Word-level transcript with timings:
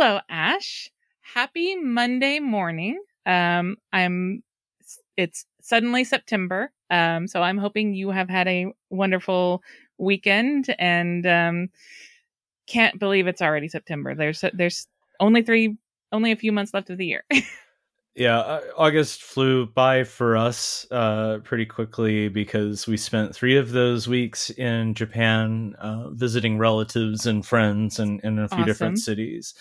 Hello, 0.00 0.20
Ash. 0.28 0.88
Happy 1.22 1.74
Monday 1.74 2.38
morning. 2.38 3.02
Um, 3.26 3.78
I'm. 3.92 4.44
It's 5.16 5.44
suddenly 5.60 6.04
September. 6.04 6.70
Um, 6.88 7.26
so 7.26 7.42
I'm 7.42 7.58
hoping 7.58 7.94
you 7.94 8.10
have 8.10 8.28
had 8.28 8.46
a 8.46 8.66
wonderful 8.90 9.60
weekend 9.98 10.72
and 10.78 11.26
um, 11.26 11.70
can't 12.68 13.00
believe 13.00 13.26
it's 13.26 13.42
already 13.42 13.66
September. 13.66 14.14
There's 14.14 14.44
there's 14.52 14.86
only 15.18 15.42
three, 15.42 15.76
only 16.12 16.30
a 16.30 16.36
few 16.36 16.52
months 16.52 16.72
left 16.72 16.90
of 16.90 16.98
the 16.98 17.06
year. 17.06 17.24
yeah, 18.18 18.38
uh, 18.38 18.60
August 18.76 19.22
flew 19.22 19.66
by 19.66 20.02
for 20.02 20.36
us 20.36 20.86
uh, 20.90 21.38
pretty 21.44 21.64
quickly 21.64 22.28
because 22.28 22.86
we 22.88 22.96
spent 22.96 23.32
three 23.32 23.56
of 23.56 23.70
those 23.70 24.08
weeks 24.08 24.50
in 24.50 24.94
Japan 24.94 25.76
uh, 25.78 26.10
visiting 26.10 26.58
relatives 26.58 27.26
and 27.26 27.46
friends 27.46 28.00
and 28.00 28.20
in 28.24 28.40
a 28.40 28.48
few 28.48 28.56
Awesome. 28.56 28.64
different 28.64 28.98
cities. 28.98 29.54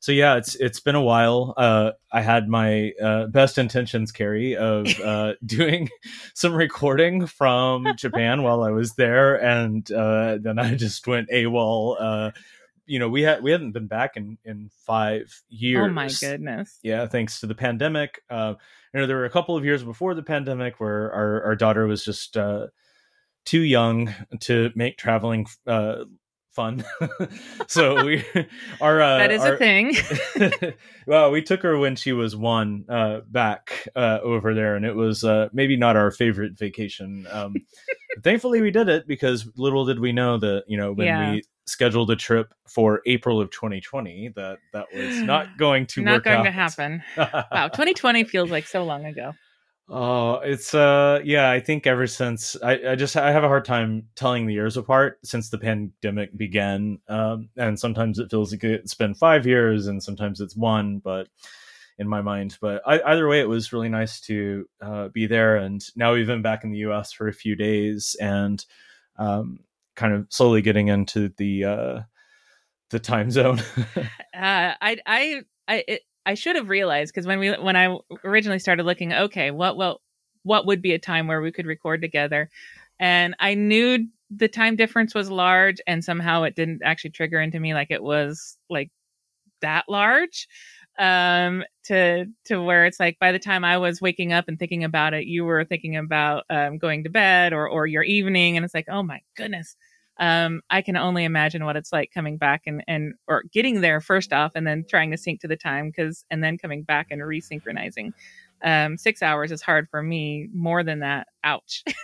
So 0.00 0.12
yeah, 0.12 0.36
it's 0.36 0.54
it's 0.54 0.80
been 0.80 0.94
a 0.94 1.02
while. 1.02 1.52
Uh, 1.58 1.90
I 2.10 2.22
had 2.22 2.48
my 2.48 2.92
uh, 3.02 3.26
best 3.26 3.58
intentions, 3.58 4.12
Kerri, 4.12 4.56
of 4.56 4.86
uh, 5.04 5.34
doing 5.44 5.90
some 6.32 6.54
recording 6.54 7.26
from 7.26 7.86
Japan 7.96 8.42
while 8.42 8.62
I 8.62 8.70
was 8.70 8.94
there, 8.94 9.34
and 9.34 9.90
uh, 9.92 10.38
then 10.40 10.58
I 10.58 10.74
just 10.74 11.06
went 11.06 11.28
AWOL. 11.28 12.32
You 12.90 12.98
know, 12.98 13.08
we 13.08 13.22
had 13.22 13.40
we 13.40 13.52
hadn't 13.52 13.70
been 13.70 13.86
back 13.86 14.16
in 14.16 14.36
in 14.44 14.68
five 14.84 15.32
years. 15.48 15.88
oh 15.88 15.92
my 15.92 16.08
goodness. 16.20 16.80
Yeah, 16.82 17.06
thanks 17.06 17.38
to 17.38 17.46
the 17.46 17.54
pandemic. 17.54 18.20
Uh, 18.28 18.54
you 18.92 19.00
know, 19.00 19.06
there 19.06 19.16
were 19.16 19.26
a 19.26 19.30
couple 19.30 19.56
of 19.56 19.64
years 19.64 19.84
before 19.84 20.14
the 20.14 20.24
pandemic 20.24 20.80
where 20.80 21.12
our 21.12 21.44
our 21.44 21.54
daughter 21.54 21.86
was 21.86 22.04
just 22.04 22.36
uh, 22.36 22.66
too 23.44 23.60
young 23.60 24.12
to 24.40 24.70
make 24.74 24.98
traveling 24.98 25.46
uh, 25.68 26.04
fun. 26.50 26.84
so 27.68 28.04
we 28.04 28.24
our 28.80 29.00
uh, 29.00 29.18
that 29.18 29.30
is 29.30 29.42
our, 29.42 29.54
a 29.54 29.56
thing. 29.56 29.94
well, 31.06 31.30
we 31.30 31.42
took 31.42 31.62
her 31.62 31.78
when 31.78 31.94
she 31.94 32.12
was 32.12 32.34
one 32.34 32.84
uh, 32.88 33.20
back 33.28 33.88
uh, 33.94 34.18
over 34.22 34.52
there, 34.52 34.74
and 34.74 34.84
it 34.84 34.96
was 34.96 35.22
uh, 35.22 35.48
maybe 35.52 35.76
not 35.76 35.96
our 35.96 36.10
favorite 36.10 36.58
vacation. 36.58 37.26
Um, 37.30 37.54
thankfully, 38.22 38.60
we 38.60 38.70
did 38.70 38.88
it 38.88 39.06
because 39.06 39.48
little 39.56 39.84
did 39.84 40.00
we 40.00 40.12
know 40.12 40.38
that 40.38 40.64
you 40.66 40.76
know 40.76 40.92
when 40.92 41.06
Yeah. 41.06 41.32
we 41.32 41.42
scheduled 41.70 42.10
a 42.10 42.16
trip 42.16 42.52
for 42.66 43.00
April 43.06 43.40
of 43.40 43.50
2020 43.50 44.32
that 44.36 44.58
that 44.72 44.86
was 44.94 45.22
not 45.22 45.56
going 45.56 45.86
to 45.86 46.02
Not 46.02 46.24
going 46.24 46.38
out. 46.40 46.42
to 46.44 46.50
happen. 46.50 47.02
Wow, 47.16 47.68
2020 47.68 48.24
feels 48.24 48.50
like 48.50 48.66
so 48.66 48.84
long 48.84 49.04
ago. 49.04 49.32
Oh, 49.92 50.34
it's 50.34 50.72
uh 50.72 51.20
yeah, 51.24 51.50
I 51.50 51.58
think 51.58 51.84
ever 51.86 52.06
since 52.06 52.56
I, 52.62 52.90
I 52.90 52.94
just 52.94 53.16
I 53.16 53.32
have 53.32 53.42
a 53.42 53.48
hard 53.48 53.64
time 53.64 54.04
telling 54.14 54.46
the 54.46 54.54
years 54.54 54.76
apart 54.76 55.18
since 55.24 55.50
the 55.50 55.58
pandemic 55.58 56.36
began. 56.36 56.98
Um 57.08 57.48
and 57.56 57.78
sometimes 57.78 58.18
it 58.20 58.30
feels 58.30 58.52
like 58.52 58.62
it's 58.62 58.94
been 58.94 59.14
5 59.14 59.46
years 59.46 59.88
and 59.88 60.00
sometimes 60.02 60.40
it's 60.40 60.54
one, 60.56 60.98
but 60.98 61.26
in 61.98 62.08
my 62.08 62.22
mind, 62.22 62.56
but 62.60 62.80
I, 62.86 63.00
either 63.02 63.28
way 63.28 63.40
it 63.40 63.48
was 63.48 63.72
really 63.72 63.88
nice 63.88 64.20
to 64.22 64.66
uh 64.80 65.08
be 65.08 65.26
there 65.26 65.56
and 65.56 65.84
now 65.96 66.12
we've 66.14 66.26
been 66.26 66.40
back 66.42 66.62
in 66.62 66.70
the 66.70 66.78
US 66.88 67.12
for 67.12 67.26
a 67.26 67.32
few 67.32 67.56
days 67.56 68.14
and 68.20 68.64
um 69.18 69.58
kind 69.96 70.14
of 70.14 70.26
slowly 70.30 70.62
getting 70.62 70.88
into 70.88 71.32
the 71.36 71.64
uh 71.64 72.00
the 72.90 72.98
time 72.98 73.30
zone. 73.30 73.60
Uh, 74.32 74.72
I 74.80 74.96
I 75.04 75.42
I 75.66 75.84
it, 75.88 76.02
I 76.24 76.34
should 76.34 76.56
have 76.56 76.68
realized 76.68 77.12
because 77.12 77.26
when 77.26 77.40
we 77.40 77.50
when 77.50 77.76
I 77.76 77.98
originally 78.24 78.60
started 78.60 78.86
looking, 78.86 79.12
okay, 79.12 79.50
what 79.50 79.76
well 79.76 80.00
what 80.44 80.66
would 80.66 80.80
be 80.80 80.92
a 80.92 80.98
time 80.98 81.26
where 81.26 81.42
we 81.42 81.52
could 81.52 81.66
record 81.66 82.00
together, 82.00 82.48
and 82.98 83.34
I 83.40 83.54
knew 83.54 84.06
the 84.30 84.48
time 84.48 84.76
difference 84.76 85.14
was 85.14 85.30
large, 85.30 85.78
and 85.86 86.04
somehow 86.04 86.44
it 86.44 86.54
didn't 86.54 86.82
actually 86.84 87.10
trigger 87.10 87.40
into 87.40 87.58
me 87.58 87.74
like 87.74 87.90
it 87.90 88.02
was 88.02 88.56
like 88.70 88.90
that 89.60 89.86
large 89.88 90.46
um 91.00 91.64
to 91.82 92.26
to 92.44 92.62
where 92.62 92.86
it's 92.86 93.00
like 93.00 93.18
by 93.18 93.32
the 93.32 93.38
time 93.38 93.64
i 93.64 93.76
was 93.76 94.00
waking 94.00 94.32
up 94.32 94.46
and 94.46 94.58
thinking 94.58 94.84
about 94.84 95.14
it 95.14 95.26
you 95.26 95.44
were 95.44 95.64
thinking 95.64 95.96
about 95.96 96.44
um 96.50 96.78
going 96.78 97.02
to 97.02 97.10
bed 97.10 97.52
or 97.52 97.68
or 97.68 97.86
your 97.86 98.02
evening 98.02 98.56
and 98.56 98.64
it's 98.64 98.74
like 98.74 98.88
oh 98.88 99.02
my 99.02 99.20
goodness 99.36 99.76
um, 100.18 100.60
I 100.68 100.82
can 100.82 100.98
only 100.98 101.24
imagine 101.24 101.64
what 101.64 101.76
it's 101.76 101.94
like 101.94 102.10
coming 102.12 102.36
back 102.36 102.64
and, 102.66 102.84
and 102.86 103.14
or 103.26 103.44
getting 103.54 103.80
there 103.80 104.02
first 104.02 104.34
off, 104.34 104.52
and 104.54 104.66
then 104.66 104.84
trying 104.86 105.10
to 105.12 105.16
sync 105.16 105.40
to 105.40 105.48
the 105.48 105.56
time 105.56 105.86
because 105.88 106.26
and 106.30 106.44
then 106.44 106.58
coming 106.58 106.82
back 106.82 107.06
and 107.10 107.22
resynchronizing. 107.22 108.12
Um, 108.62 108.98
six 108.98 109.22
hours 109.22 109.50
is 109.50 109.62
hard 109.62 109.88
for 109.88 110.02
me. 110.02 110.50
More 110.52 110.84
than 110.84 111.00
that, 111.00 111.28
ouch. 111.42 111.82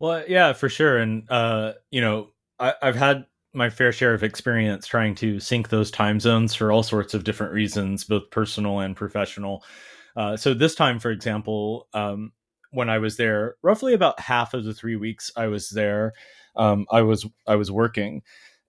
Well, 0.00 0.24
yeah, 0.26 0.54
for 0.54 0.68
sure. 0.68 0.96
And 0.96 1.30
uh, 1.30 1.74
you 1.90 2.00
know, 2.00 2.30
I, 2.58 2.74
I've 2.82 2.96
had 2.96 3.26
my 3.52 3.68
fair 3.68 3.92
share 3.92 4.14
of 4.14 4.22
experience 4.22 4.86
trying 4.86 5.14
to 5.16 5.40
sync 5.40 5.68
those 5.68 5.90
time 5.90 6.20
zones 6.20 6.54
for 6.54 6.70
all 6.70 6.82
sorts 6.82 7.14
of 7.14 7.24
different 7.24 7.52
reasons, 7.52 8.04
both 8.04 8.30
personal 8.30 8.80
and 8.80 8.96
professional. 8.96 9.64
Uh, 10.16 10.36
so 10.36 10.54
this 10.54 10.74
time, 10.74 10.98
for 10.98 11.10
example, 11.10 11.88
um, 11.92 12.32
when 12.70 12.88
I 12.88 12.98
was 12.98 13.16
there, 13.16 13.56
roughly 13.62 13.94
about 13.94 14.20
half 14.20 14.54
of 14.54 14.64
the 14.64 14.74
three 14.74 14.96
weeks 14.96 15.30
I 15.36 15.48
was 15.48 15.70
there, 15.70 16.12
um, 16.56 16.86
I 16.90 17.02
was 17.02 17.26
I 17.46 17.56
was 17.56 17.70
working, 17.70 18.22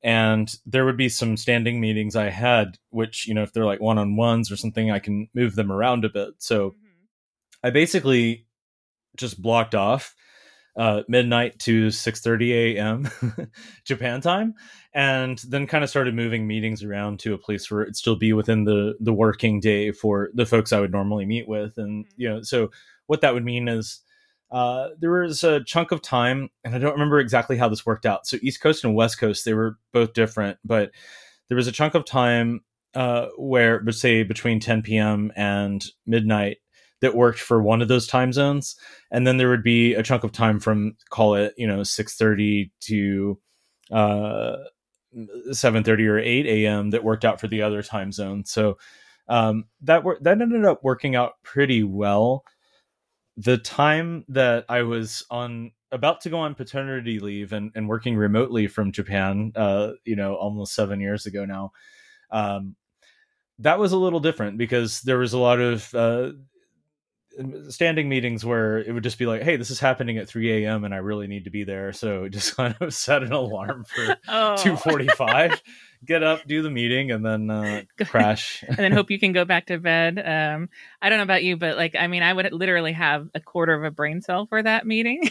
and 0.03 0.51
there 0.65 0.85
would 0.85 0.97
be 0.97 1.09
some 1.09 1.37
standing 1.37 1.79
meetings 1.79 2.15
I 2.15 2.29
had, 2.29 2.77
which 2.89 3.27
you 3.27 3.33
know, 3.33 3.43
if 3.43 3.53
they're 3.53 3.65
like 3.65 3.81
one 3.81 3.97
on 3.97 4.15
ones 4.15 4.51
or 4.51 4.55
something, 4.55 4.89
I 4.89 4.99
can 4.99 5.27
move 5.33 5.55
them 5.55 5.71
around 5.71 6.05
a 6.05 6.09
bit. 6.09 6.29
So 6.39 6.75
I 7.63 7.69
basically 7.69 8.47
just 9.15 9.41
blocked 9.41 9.75
off 9.75 10.15
uh, 10.77 11.03
midnight 11.07 11.59
to 11.59 11.87
6:30 11.87 12.75
a.m. 12.75 13.09
Japan 13.85 14.21
time, 14.21 14.55
and 14.93 15.37
then 15.49 15.67
kind 15.67 15.83
of 15.83 15.89
started 15.89 16.15
moving 16.15 16.47
meetings 16.47 16.83
around 16.83 17.19
to 17.19 17.33
a 17.33 17.37
place 17.37 17.69
where 17.69 17.81
it'd 17.81 17.95
still 17.95 18.15
be 18.15 18.33
within 18.33 18.63
the 18.63 18.95
the 18.99 19.13
working 19.13 19.59
day 19.59 19.91
for 19.91 20.29
the 20.33 20.45
folks 20.45 20.71
I 20.71 20.79
would 20.79 20.91
normally 20.91 21.25
meet 21.25 21.47
with, 21.47 21.77
and 21.77 22.05
you 22.15 22.29
know, 22.29 22.41
so 22.41 22.71
what 23.07 23.21
that 23.21 23.33
would 23.33 23.45
mean 23.45 23.67
is. 23.67 24.01
Uh, 24.53 24.89
there 24.99 25.11
was 25.11 25.45
a 25.45 25.63
chunk 25.63 25.93
of 25.93 26.01
time, 26.01 26.49
and 26.65 26.75
I 26.75 26.77
don't 26.77 26.91
remember 26.91 27.21
exactly 27.21 27.55
how 27.55 27.69
this 27.69 27.85
worked 27.85 28.05
out. 28.05 28.27
So 28.27 28.37
East 28.41 28.59
Coast 28.59 28.83
and 28.83 28.93
West 28.93 29.17
Coast, 29.17 29.45
they 29.45 29.53
were 29.53 29.77
both 29.93 30.11
different, 30.11 30.57
but 30.65 30.91
there 31.47 31.55
was 31.55 31.67
a 31.67 31.71
chunk 31.71 31.95
of 31.95 32.03
time 32.03 32.59
uh, 32.93 33.27
where, 33.37 33.81
say 33.91 34.23
between 34.23 34.59
10 34.59 34.81
p.m. 34.81 35.31
and 35.35 35.83
midnight, 36.05 36.57
that 37.01 37.15
worked 37.15 37.39
for 37.39 37.61
one 37.61 37.81
of 37.81 37.87
those 37.87 38.07
time 38.07 38.33
zones. 38.33 38.75
And 39.11 39.27
then 39.27 39.37
there 39.37 39.49
would 39.49 39.63
be 39.63 39.93
a 39.93 40.03
chunk 40.03 40.23
of 40.23 40.31
time 40.31 40.59
from 40.59 40.95
call 41.09 41.35
it 41.35 41.53
you 41.57 41.67
know 41.67 41.83
6.30 41.83 42.71
to 42.81 43.39
uh 43.91 44.57
7.30 45.51 46.07
or 46.07 46.17
8 46.19 46.45
a.m 46.45 46.91
that 46.91 47.03
worked 47.03 47.25
out 47.25 47.39
for 47.41 47.47
the 47.47 47.61
other 47.61 47.83
time 47.83 48.11
zone. 48.11 48.45
So 48.45 48.77
um 49.27 49.65
that 49.81 50.03
wor- 50.03 50.19
that 50.21 50.41
ended 50.41 50.65
up 50.65 50.83
working 50.83 51.15
out 51.15 51.33
pretty 51.43 51.83
well. 51.83 52.45
The 53.37 53.57
time 53.57 54.25
that 54.29 54.65
i 54.69 54.83
was 54.83 55.25
on 55.31 55.71
about 55.91 56.21
to 56.21 56.29
go 56.29 56.39
on 56.39 56.55
paternity 56.55 57.19
leave 57.19 57.53
and, 57.53 57.71
and 57.75 57.87
working 57.89 58.15
remotely 58.15 58.67
from 58.67 58.91
japan 58.91 59.51
uh 59.55 59.91
you 60.05 60.15
know 60.15 60.35
almost 60.35 60.73
seven 60.75 60.99
years 60.99 61.25
ago 61.25 61.45
now 61.45 61.71
um 62.31 62.75
that 63.59 63.79
was 63.79 63.91
a 63.91 63.97
little 63.97 64.19
different 64.19 64.57
because 64.57 65.01
there 65.01 65.17
was 65.19 65.33
a 65.33 65.39
lot 65.39 65.59
of 65.59 65.93
uh, 65.93 66.31
standing 67.69 68.09
meetings 68.09 68.43
where 68.45 68.79
it 68.79 68.91
would 68.91 69.03
just 69.03 69.17
be 69.17 69.25
like, 69.25 69.41
"Hey, 69.43 69.55
this 69.55 69.69
is 69.69 69.79
happening 69.79 70.17
at 70.17 70.27
3 70.27 70.63
a.m. 70.65 70.83
and 70.83 70.93
I 70.93 70.97
really 70.97 71.27
need 71.27 71.45
to 71.45 71.49
be 71.49 71.63
there," 71.63 71.93
so 71.93 72.27
just 72.27 72.55
kind 72.57 72.75
of 72.81 72.93
set 72.93 73.23
an 73.23 73.31
alarm 73.31 73.85
for 73.85 74.17
Oh, 74.27 74.55
2:45, 74.59 75.61
get 76.05 76.23
up, 76.23 76.45
do 76.47 76.61
the 76.61 76.69
meeting, 76.69 77.11
and 77.11 77.25
then 77.25 77.49
uh, 77.49 77.81
crash. 78.05 78.63
and 78.67 78.77
then 78.77 78.91
hope 78.91 79.11
you 79.11 79.19
can 79.19 79.31
go 79.33 79.45
back 79.45 79.67
to 79.67 79.77
bed. 79.77 80.19
Um, 80.19 80.69
I 81.01 81.09
don't 81.09 81.19
know 81.19 81.23
about 81.23 81.43
you, 81.43 81.57
but 81.57 81.77
like, 81.77 81.95
I 81.97 82.07
mean, 82.07 82.23
I 82.23 82.33
would 82.33 82.51
literally 82.51 82.93
have 82.93 83.27
a 83.33 83.39
quarter 83.39 83.73
of 83.73 83.83
a 83.83 83.91
brain 83.91 84.21
cell 84.21 84.45
for 84.47 84.61
that 84.61 84.85
meeting 84.85 85.21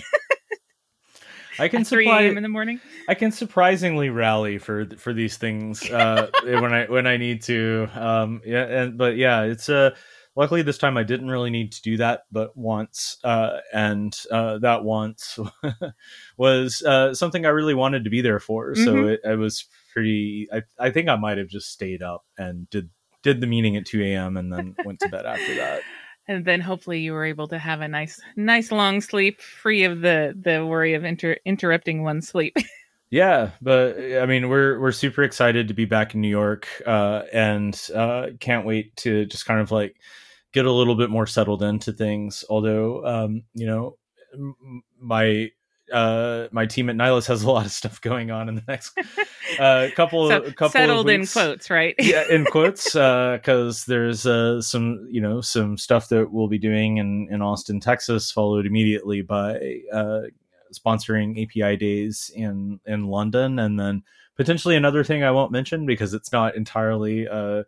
I 1.59 1.69
can 1.69 1.81
at 1.83 1.87
3 1.87 2.05
supply. 2.07 2.23
a.m. 2.23 2.37
in 2.37 2.43
the 2.43 2.49
morning. 2.49 2.81
I 3.09 3.15
can 3.15 3.33
surprisingly 3.33 4.09
rally 4.09 4.59
for 4.59 4.87
for 4.97 5.13
these 5.13 5.37
things 5.37 5.89
uh, 5.91 6.31
when 6.45 6.73
I 6.73 6.87
when 6.87 7.07
I 7.07 7.17
need 7.19 7.43
to. 7.43 7.89
Um, 7.95 8.41
yeah, 8.47 8.65
and 8.65 8.97
but 8.99 9.17
yeah, 9.17 9.43
it's 9.43 9.69
uh, 9.69 9.95
luckily 10.41 10.63
this 10.63 10.79
time 10.79 10.97
I 10.97 11.03
didn't 11.03 11.29
really 11.29 11.51
need 11.51 11.71
to 11.73 11.83
do 11.83 11.99
that, 11.99 12.23
but 12.33 12.57
once, 12.57 13.19
uh, 13.23 13.59
and 13.75 14.19
uh, 14.31 14.57
that 14.61 14.83
once 14.85 15.39
was 16.39 16.83
uh, 16.83 17.13
something 17.13 17.45
I 17.45 17.51
really 17.51 17.75
wanted 17.75 18.05
to 18.05 18.11
be 18.11 18.23
there 18.23 18.41
for. 18.41 18.75
So 18.75 18.95
Mhm. 18.95 19.13
it, 19.13 19.21
it 19.23 19.39
was 19.39 19.67
pretty. 19.93 20.49
I 20.51 20.63
I 20.79 20.91
think 20.91 21.11
I 21.11 21.17
might 21.17 21.37
have 21.37 21.49
just 21.49 21.71
stayed 21.71 22.03
up 22.03 22.25
and 22.39 22.69
did 22.71 22.89
did 23.23 23.43
the 23.43 23.47
meeting 23.47 23.77
at 23.77 23.85
two 23.85 24.03
a.m. 24.03 24.39
and 24.39 24.51
then 24.51 24.75
went 24.83 25.01
to 25.01 25.11
bed 25.11 25.27
after 25.27 25.55
that. 25.57 25.83
and 26.27 26.43
then 26.47 26.63
hopefully 26.63 27.01
you 27.01 27.13
were 27.13 27.27
able 27.27 27.49
to 27.49 27.59
have 27.59 27.83
a 27.83 27.89
nice 27.89 28.19
nice 28.35 28.73
long 28.73 29.03
sleep 29.03 29.43
free 29.43 29.85
of 29.85 30.01
the 30.01 30.35
the 30.41 30.65
worry 30.65 30.95
of 30.95 31.05
inter- 31.05 31.37
interrupting 31.45 32.03
one's 32.03 32.29
sleep 32.29 32.57
Yeah, 33.11 33.51
but 33.61 33.97
I 33.99 34.25
mean, 34.27 34.49
we're 34.49 34.79
we're 34.79 34.93
super 34.93 35.25
excited 35.25 35.67
to 35.67 35.75
be 35.75 35.85
back 35.85 36.15
in 36.15 36.21
New 36.21 36.29
York, 36.29 36.69
uh, 36.87 37.23
and 37.33 37.77
uh, 37.93 38.29
can't 38.39 38.65
wait 38.65 38.95
to 38.99 39.27
just 39.27 39.47
kind 39.47 39.61
of 39.61 39.73
like 39.73 39.97
get 40.53 40.67
a 40.67 40.73
little 40.73 40.95
bit 40.97 41.11
more 41.11 41.27
settled 41.27 41.63
into 41.63 41.93
things. 41.93 42.45
Although, 42.51 43.05
um, 43.07 43.43
you 43.55 43.67
know, 43.67 43.97
my 45.01 45.51
uh, 45.93 46.47
my 46.53 46.67
team 46.67 46.89
at 46.89 46.95
Nylas 46.97 47.27
has 47.27 47.43
a 47.43 47.51
lot 47.51 47.67
of 47.67 47.73
stuff 47.73 48.01
going 48.01 48.31
on 48.31 48.49
in 48.49 48.55
the 48.55 48.63
next 48.69 48.97
uh, 49.59 49.89
couple 49.97 50.29
So, 50.29 50.43
of 50.43 50.55
couple 50.55 50.71
settled 50.71 51.09
of 51.09 51.15
in 51.15 51.21
weeks. 51.23 51.33
quotes, 51.33 51.69
right? 51.71 51.95
yeah, 51.99 52.25
in 52.31 52.45
quotes, 52.51 52.93
because 52.93 53.85
there's 53.87 54.25
uh, 54.27 54.63
some 54.63 55.07
you 55.11 55.21
know 55.21 55.41
some 55.41 55.77
stuff 55.77 56.09
that 56.11 56.31
we'll 56.33 56.49
be 56.49 56.59
doing 56.59 56.99
in 56.99 57.29
in 57.31 57.43
Austin, 57.43 57.81
Texas, 57.81 58.31
followed 58.31 58.67
immediately 58.67 59.23
by 59.23 59.81
uh, 59.93 60.23
sponsoring 60.73 61.37
apiDays 61.45 62.31
in 62.31 62.79
in 62.87 63.07
London, 63.09 63.59
and 63.59 63.79
then 63.79 64.03
potentially 64.37 64.77
another 64.77 65.03
thing 65.03 65.25
I 65.25 65.33
won't 65.33 65.51
mention 65.53 65.87
because 65.87 66.15
it's 66.15 66.33
not 66.33 66.55
entirely 66.55 67.27
uh, 67.27 67.65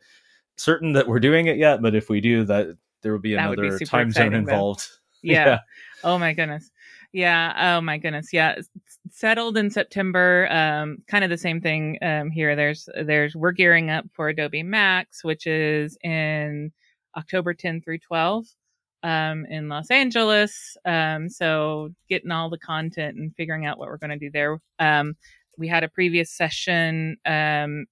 certain 0.56 0.93
that 0.94 1.08
we're 1.08 1.20
doing 1.20 1.46
it 1.46 1.56
yet. 1.56 1.82
But 1.82 1.94
if 1.94 2.08
we 2.08 2.20
do, 2.20 2.44
that 2.44 2.76
there 3.02 3.12
will 3.12 3.19
be 3.19 3.34
That 3.34 3.49
would 3.49 3.60
be 3.60 3.69
another 3.69 3.84
time 3.84 4.10
zone 4.10 4.26
exciting, 4.26 4.32
though. 4.32 4.52
involved. 4.52 4.88
yeah. 5.22 5.60
Oh 6.04 6.19
my 6.19 6.32
goodness. 6.32 6.70
Yeah. 7.12 7.76
Oh 7.76 7.81
my 7.81 7.99
goodness. 7.99 8.32
Yeah. 8.32 8.54
S- 8.58 8.69
Settled 9.10 9.56
in 9.56 9.70
September. 9.70 10.49
Um, 10.50 10.99
kind 11.08 11.22
of 11.25 11.31
the 11.31 11.37
same 11.38 11.60
thing 11.60 11.99
um, 12.02 12.31
here. 12.31 12.56
There's 12.56 12.88
there's 13.04 13.37
we're 13.37 13.52
gearing 13.52 13.90
up 13.90 14.06
for 14.14 14.28
Adobe 14.28 14.62
Max, 14.62 15.22
which 15.22 15.46
is 15.46 15.99
in 16.02 16.72
October 17.16 17.52
10 17.52 17.82
through 17.82 17.98
12 17.98 18.46
um, 19.02 19.44
in 19.50 19.69
Los 19.69 19.90
Angeles. 19.90 20.76
Um, 20.87 21.28
so 21.28 21.90
getting 22.08 22.31
all 22.31 22.48
the 22.48 22.58
content 22.58 23.16
and 23.16 23.34
figuring 23.37 23.66
out 23.66 23.78
what 23.78 23.88
we're 23.88 23.98
going 23.98 24.10
to 24.10 24.16
do 24.16 24.31
there. 24.31 24.58
Um, 24.78 25.14
we 25.58 25.69
had 25.69 25.84
a 25.84 25.88
previous 25.88 26.31
session 26.31 27.19
um, 27.26 27.84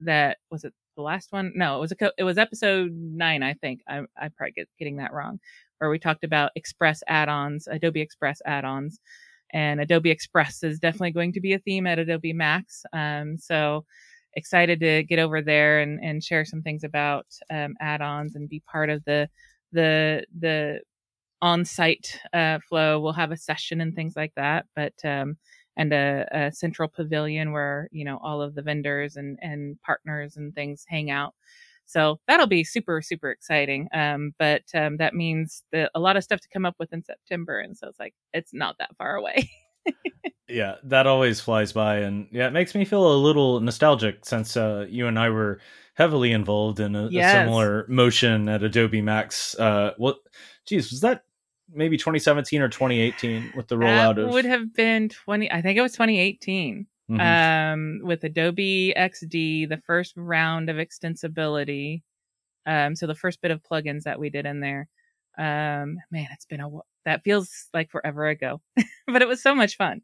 that 0.00 0.38
was 0.50 0.64
it 0.64 0.72
the 0.96 1.02
last 1.02 1.32
one? 1.32 1.52
No, 1.54 1.76
it 1.76 1.80
was 1.80 1.92
a 1.92 1.96
co- 1.96 2.12
it 2.18 2.24
was 2.24 2.38
episode 2.38 2.92
nine, 2.92 3.42
I 3.42 3.54
think. 3.54 3.80
I 3.88 4.00
I 4.16 4.28
probably 4.36 4.52
get 4.52 4.68
getting 4.78 4.96
that 4.96 5.12
wrong 5.12 5.40
where 5.78 5.90
we 5.90 5.98
talked 5.98 6.24
about 6.24 6.52
Express 6.56 7.02
add-ons, 7.08 7.66
Adobe 7.66 8.02
Express 8.02 8.42
add-ons, 8.44 9.00
and 9.52 9.80
Adobe 9.80 10.10
Express 10.10 10.62
is 10.62 10.78
definitely 10.78 11.12
going 11.12 11.32
to 11.32 11.40
be 11.40 11.54
a 11.54 11.58
theme 11.58 11.86
at 11.86 11.98
Adobe 11.98 12.34
Max. 12.34 12.84
Um, 12.92 13.38
so 13.38 13.84
excited 14.34 14.78
to 14.80 15.02
get 15.04 15.18
over 15.18 15.42
there 15.42 15.80
and, 15.80 15.98
and 16.04 16.22
share 16.22 16.44
some 16.44 16.62
things 16.62 16.84
about 16.84 17.26
um, 17.50 17.74
add-ons 17.80 18.36
and 18.36 18.48
be 18.48 18.62
part 18.70 18.90
of 18.90 19.02
the 19.04 19.28
the 19.72 20.24
the 20.38 20.80
on-site 21.42 22.20
uh, 22.34 22.58
flow. 22.68 23.00
We'll 23.00 23.14
have 23.14 23.32
a 23.32 23.36
session 23.36 23.80
and 23.80 23.94
things 23.94 24.14
like 24.16 24.32
that, 24.36 24.66
but 24.76 24.92
um, 25.04 25.36
and 25.76 25.92
a, 25.92 26.26
a 26.32 26.52
central 26.52 26.88
pavilion 26.88 27.52
where 27.52 27.88
you 27.92 28.04
know 28.04 28.18
all 28.22 28.42
of 28.42 28.54
the 28.54 28.62
vendors 28.62 29.16
and 29.16 29.38
and 29.40 29.80
partners 29.82 30.36
and 30.36 30.54
things 30.54 30.84
hang 30.88 31.10
out. 31.10 31.34
So 31.86 32.20
that'll 32.28 32.46
be 32.46 32.62
super, 32.62 33.02
super 33.02 33.32
exciting. 33.32 33.88
Um, 33.92 34.32
but 34.38 34.62
um, 34.74 34.98
that 34.98 35.12
means 35.12 35.64
that 35.72 35.90
a 35.92 35.98
lot 35.98 36.16
of 36.16 36.22
stuff 36.22 36.40
to 36.40 36.48
come 36.52 36.64
up 36.64 36.76
with 36.78 36.92
in 36.92 37.02
September. 37.02 37.58
And 37.58 37.76
so 37.76 37.88
it's 37.88 37.98
like, 37.98 38.14
it's 38.32 38.54
not 38.54 38.76
that 38.78 38.90
far 38.96 39.16
away. 39.16 39.50
yeah 40.48 40.76
that 40.82 41.06
always 41.06 41.40
flies 41.40 41.72
by 41.72 41.96
and 41.98 42.26
yeah 42.32 42.46
it 42.48 42.52
makes 42.52 42.74
me 42.74 42.84
feel 42.84 43.12
a 43.12 43.16
little 43.16 43.60
nostalgic 43.60 44.24
since 44.24 44.56
uh, 44.56 44.84
you 44.88 45.06
and 45.06 45.18
i 45.18 45.28
were 45.30 45.60
heavily 45.94 46.32
involved 46.32 46.80
in 46.80 46.96
a, 46.96 47.08
Yes. 47.08 47.34
a 47.34 47.38
similar 47.38 47.86
motion 47.88 48.48
at 48.48 48.62
adobe 48.62 49.00
max 49.00 49.54
uh 49.60 49.92
what 49.96 50.16
geez 50.66 50.90
was 50.90 51.00
that 51.00 51.22
maybe 51.72 51.96
2017 51.96 52.60
or 52.62 52.68
2018 52.68 53.52
with 53.56 53.68
the 53.68 53.76
rollout 53.76 54.16
that 54.16 54.22
of 54.22 54.32
would 54.32 54.44
have 54.44 54.74
been 54.74 55.08
20, 55.08 55.50
I 55.50 55.62
think 55.62 55.78
it 55.78 55.82
was 55.82 55.92
2018 55.92 56.86
Mhm. 57.10 57.72
um, 57.74 58.00
with 58.04 58.22
Adobe 58.24 58.94
XD, 58.96 59.68
the 59.68 59.80
first 59.84 60.14
round 60.16 60.70
of 60.70 60.76
extensibility. 60.76 62.02
Um, 62.66 62.94
so 62.94 63.06
the 63.06 63.14
first 63.16 63.40
bit 63.40 63.50
of 63.50 63.62
plugins 63.62 64.02
that 64.04 64.20
we 64.20 64.30
did 64.30 64.46
in 64.46 64.60
there. 64.60 64.88
Um, 65.38 65.98
man, 66.10 66.28
it's 66.32 66.44
been 66.44 66.60
a, 66.60 66.68
that 67.04 67.24
feels 67.24 67.66
like 67.74 67.90
forever 67.90 68.28
ago, 68.28 68.60
but 69.06 69.22
it 69.22 69.28
was 69.28 69.42
so 69.42 69.54
much 69.54 69.76
fun. 69.76 70.02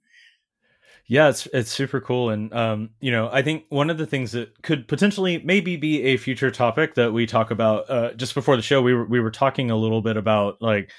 yeah 1.08 1.28
it's 1.28 1.46
it's 1.52 1.70
super 1.70 2.00
cool 2.00 2.30
and 2.30 2.52
um 2.52 2.90
you 3.00 3.12
know 3.12 3.28
i 3.32 3.40
think 3.42 3.64
one 3.68 3.90
of 3.90 3.98
the 3.98 4.06
things 4.06 4.32
that 4.32 4.60
could 4.62 4.88
potentially 4.88 5.38
maybe 5.44 5.76
be 5.76 6.02
a 6.02 6.16
future 6.16 6.50
topic 6.50 6.94
that 6.94 7.12
we 7.12 7.26
talk 7.26 7.50
about 7.52 7.88
uh 7.88 8.12
just 8.14 8.34
before 8.34 8.56
the 8.56 8.62
show 8.62 8.82
we 8.82 8.92
were 8.94 9.04
we 9.04 9.20
were 9.20 9.30
talking 9.30 9.70
a 9.70 9.76
little 9.76 10.02
bit 10.02 10.16
about 10.16 10.60
like 10.60 10.90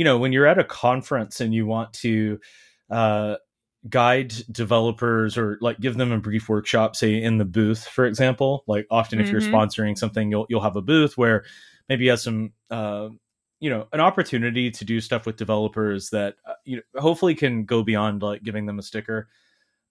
you 0.00 0.04
know 0.04 0.16
when 0.16 0.32
you're 0.32 0.46
at 0.46 0.58
a 0.58 0.64
conference 0.64 1.42
and 1.42 1.52
you 1.52 1.66
want 1.66 1.92
to 1.92 2.38
uh 2.90 3.36
guide 3.90 4.32
developers 4.50 5.36
or 5.36 5.58
like 5.60 5.78
give 5.78 5.98
them 5.98 6.10
a 6.10 6.18
brief 6.18 6.48
workshop 6.48 6.96
say 6.96 7.20
in 7.22 7.36
the 7.36 7.44
booth 7.44 7.86
for 7.86 8.06
example 8.06 8.64
like 8.66 8.86
often 8.90 9.20
if 9.20 9.30
you're 9.30 9.42
Mhm. 9.42 9.52
sponsoring 9.52 9.98
something 9.98 10.30
you'll 10.30 10.46
you'll 10.48 10.62
have 10.62 10.76
a 10.76 10.80
booth 10.82 11.18
where 11.18 11.44
maybe 11.90 12.04
you 12.04 12.10
have 12.10 12.20
some 12.20 12.52
uh 12.70 13.10
you 13.58 13.68
know 13.68 13.86
an 13.92 14.00
opportunity 14.00 14.70
to 14.70 14.86
do 14.86 15.02
stuff 15.02 15.26
with 15.26 15.36
developers 15.36 16.08
that 16.10 16.36
uh, 16.46 16.54
you 16.64 16.76
know 16.76 17.00
hopefully 17.00 17.34
can 17.34 17.66
go 17.66 17.82
beyond 17.82 18.22
like 18.22 18.42
giving 18.42 18.64
them 18.64 18.78
a 18.78 18.82
sticker 18.82 19.28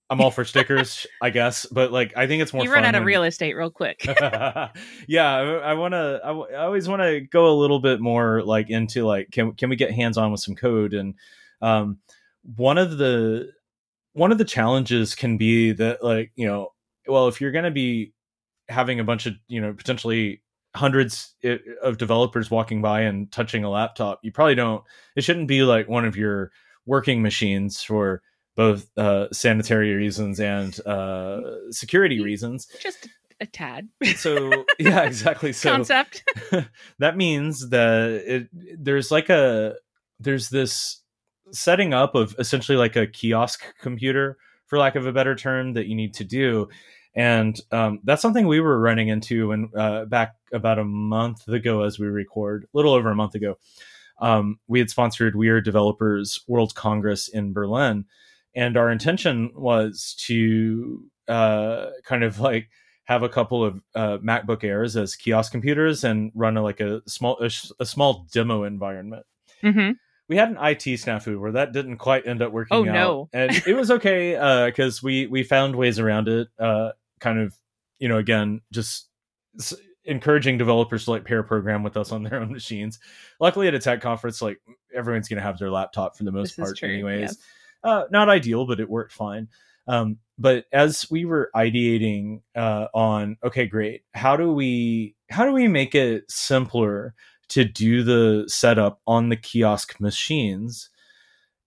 i'm 0.09 0.21
all 0.21 0.31
for 0.31 0.43
stickers 0.45 1.05
i 1.21 1.29
guess 1.29 1.65
but 1.67 1.91
like 1.91 2.13
i 2.15 2.27
think 2.27 2.41
it's 2.41 2.53
more 2.53 2.63
you 2.63 2.71
run 2.71 2.85
out 2.85 2.95
of 2.95 3.03
real 3.03 3.23
estate 3.23 3.55
real 3.55 3.69
quick. 3.69 4.05
yeah 5.07 5.35
i, 5.35 5.41
I 5.41 5.73
want 5.73 5.93
to 5.93 6.19
I, 6.23 6.27
w- 6.27 6.47
I 6.53 6.63
always 6.63 6.87
want 6.87 7.01
to 7.01 7.21
go 7.21 7.49
a 7.49 7.55
little 7.55 7.79
bit 7.79 7.99
more 7.99 8.41
like 8.43 8.69
into 8.69 9.05
like 9.05 9.31
can 9.31 9.53
can 9.53 9.69
we 9.69 9.75
get 9.75 9.91
hands 9.91 10.17
on 10.17 10.31
with 10.31 10.41
some 10.41 10.55
code 10.55 10.93
and 10.93 11.15
um 11.61 11.99
one 12.55 12.77
of 12.77 12.97
the 12.97 13.51
one 14.13 14.31
of 14.31 14.37
the 14.37 14.45
challenges 14.45 15.15
can 15.15 15.37
be 15.37 15.71
that 15.73 16.03
like 16.03 16.31
you 16.35 16.47
know 16.47 16.73
well 17.07 17.27
if 17.27 17.39
you're 17.39 17.51
going 17.51 17.65
to 17.65 17.71
be 17.71 18.13
having 18.67 18.99
a 18.99 19.03
bunch 19.03 19.25
of 19.25 19.33
you 19.47 19.61
know 19.61 19.73
potentially 19.73 20.41
hundreds 20.75 21.33
of 21.81 21.97
developers 21.97 22.51
walking 22.51 22.81
by 22.81 23.01
and 23.01 23.31
touching 23.31 23.63
a 23.63 23.69
laptop 23.69 24.19
you 24.21 24.31
probably 24.31 24.55
don't 24.55 24.83
it 25.15 25.23
shouldn't 25.23 25.47
be 25.47 25.63
like 25.63 25.89
one 25.89 26.05
of 26.05 26.15
your 26.15 26.51
working 26.85 27.21
machines 27.21 27.81
for 27.81 28.21
both 28.59 28.89
uh, 28.97 29.25
sanitary 29.31 29.93
reasons 29.93 30.37
and 30.37 30.85
uh, 30.85 31.39
security 31.71 32.19
reasons. 32.19 32.67
Just 32.81 33.07
a 33.39 33.45
tad. 33.45 33.87
so 34.17 34.65
yeah 34.79 35.03
exactly. 35.03 35.53
So 35.53 35.71
Concept. 35.71 36.25
that 36.99 37.15
means 37.15 37.69
that 37.69 38.09
it 38.27 38.49
there's 38.77 39.11
like 39.11 39.29
a 39.29 39.75
there's 40.19 40.49
this 40.49 41.01
setting 41.51 41.93
up 41.93 42.15
of 42.15 42.35
essentially 42.37 42.77
like 42.77 42.97
a 42.97 43.07
kiosk 43.07 43.63
computer 43.79 44.37
for 44.65 44.77
lack 44.77 44.97
of 44.97 45.07
a 45.07 45.13
better 45.13 45.35
term 45.35 45.71
that 45.75 45.87
you 45.87 45.95
need 45.95 46.13
to 46.15 46.25
do. 46.25 46.67
And 47.15 47.57
um, 47.71 48.01
that's 48.03 48.21
something 48.21 48.45
we 48.45 48.59
were 48.59 48.77
running 48.77 49.07
into 49.07 49.47
when 49.47 49.71
uh, 49.73 50.03
back 50.03 50.35
about 50.51 50.79
a 50.79 50.83
month 50.83 51.47
ago 51.47 51.83
as 51.83 51.97
we 51.97 52.07
record 52.07 52.65
a 52.65 52.77
little 52.77 52.91
over 52.91 53.09
a 53.09 53.15
month 53.15 53.35
ago. 53.35 53.57
Um, 54.19 54.59
we 54.67 54.79
had 54.79 54.89
sponsored 54.89 55.33
WeAreDevelopers 55.35 56.41
world 56.45 56.75
congress 56.75 57.29
in 57.29 57.53
berlin 57.53 58.03
and 58.55 58.77
our 58.77 58.89
intention 58.91 59.51
was 59.55 60.15
to 60.27 61.03
uh, 61.27 61.87
kind 62.05 62.23
of 62.23 62.39
like 62.39 62.69
have 63.05 63.23
a 63.23 63.29
couple 63.29 63.63
of 63.63 63.81
uh, 63.95 64.17
MacBook 64.19 64.63
Airs 64.63 64.95
as 64.95 65.15
kiosk 65.15 65.51
computers 65.51 66.03
and 66.03 66.31
run 66.35 66.57
a, 66.57 66.61
like 66.63 66.79
a 66.79 67.01
small 67.07 67.37
a, 67.41 67.49
a 67.79 67.85
small 67.85 68.27
demo 68.31 68.63
environment. 68.63 69.25
hmm 69.61 69.91
We 70.27 70.35
had 70.37 70.49
an 70.49 70.57
IT 70.57 70.83
snafu 70.85 71.39
where 71.39 71.51
that 71.53 71.71
didn't 71.73 71.97
quite 71.97 72.27
end 72.27 72.41
up 72.41 72.51
working. 72.51 72.77
Oh, 72.77 72.81
out. 72.81 72.93
no. 72.93 73.29
and 73.33 73.51
it 73.65 73.73
was 73.75 73.89
okay 73.91 74.33
because 74.67 75.01
we 75.01 75.27
we 75.27 75.43
found 75.43 75.75
ways 75.75 75.97
around 75.99 76.27
it. 76.27 76.47
Uh, 76.59 76.91
kind 77.19 77.39
of, 77.39 77.55
you 77.99 78.07
know, 78.07 78.17
again, 78.17 78.61
just 78.71 79.09
s- 79.59 79.73
encouraging 80.05 80.57
developers 80.57 81.05
to 81.05 81.11
like 81.11 81.25
pair 81.25 81.43
program 81.43 81.83
with 81.83 81.97
us 81.97 82.11
on 82.11 82.23
their 82.23 82.35
own 82.41 82.51
machines. 82.51 82.99
Luckily, 83.39 83.67
at 83.67 83.73
a 83.73 83.79
tech 83.79 84.01
conference, 84.01 84.41
like 84.41 84.59
everyone's 84.95 85.27
going 85.27 85.37
to 85.37 85.43
have 85.43 85.57
their 85.59 85.69
laptop 85.71 86.15
for 86.15 86.23
the 86.23 86.31
most 86.31 86.55
This 86.57 86.65
part, 86.65 86.83
anyways 86.83 87.21
yes. 87.21 87.37
Uh, 87.83 88.03
not 88.11 88.29
ideal, 88.29 88.65
but 88.65 88.79
it 88.79 88.89
worked 88.89 89.13
fine. 89.13 89.47
Um, 89.87 90.17
but 90.37 90.65
as 90.71 91.05
we 91.09 91.25
were 91.25 91.49
ideating 91.55 92.41
uh, 92.55 92.87
on, 92.93 93.37
okay, 93.43 93.65
great, 93.65 94.03
how 94.13 94.37
do 94.37 94.53
we 94.53 95.15
how 95.29 95.45
do 95.45 95.51
we 95.51 95.67
make 95.67 95.95
it 95.95 96.29
simpler 96.29 97.13
to 97.49 97.65
do 97.65 98.03
the 98.03 98.45
setup 98.47 99.01
on 99.07 99.29
the 99.29 99.35
kiosk 99.35 99.99
machines 99.99 100.89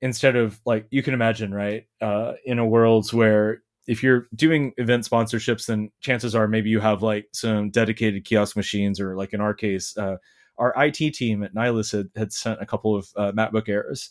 instead 0.01 0.37
of 0.37 0.61
like 0.65 0.87
you 0.91 1.03
can 1.03 1.15
imagine, 1.15 1.53
right? 1.53 1.87
Uh, 2.01 2.35
in 2.45 2.59
a 2.59 2.67
world 2.67 3.13
where 3.13 3.63
if 3.87 4.03
you're 4.03 4.27
doing 4.35 4.73
event 4.77 5.09
sponsorships, 5.09 5.67
then 5.67 5.91
chances 6.01 6.35
are 6.35 6.47
maybe 6.47 6.71
you 6.71 6.81
have 6.81 7.03
like 7.03 7.27
some 7.33 7.71
dedicated 7.71 8.25
kiosk 8.25 8.57
machines, 8.57 9.01
or 9.01 9.17
like 9.17 9.33
in 9.33 9.41
our 9.41 9.55
case, 9.55 9.97
uh, 9.97 10.17
our 10.59 10.73
IT 10.77 11.15
team 11.15 11.43
at 11.43 11.55
Nylas 11.55 11.91
had, 11.93 12.09
had 12.15 12.33
sent 12.33 12.63
a 12.63 12.67
couple 12.67 12.95
of 12.95 13.09
uh, 13.17 13.33
MacBook 13.33 13.69
Airs 13.69 14.11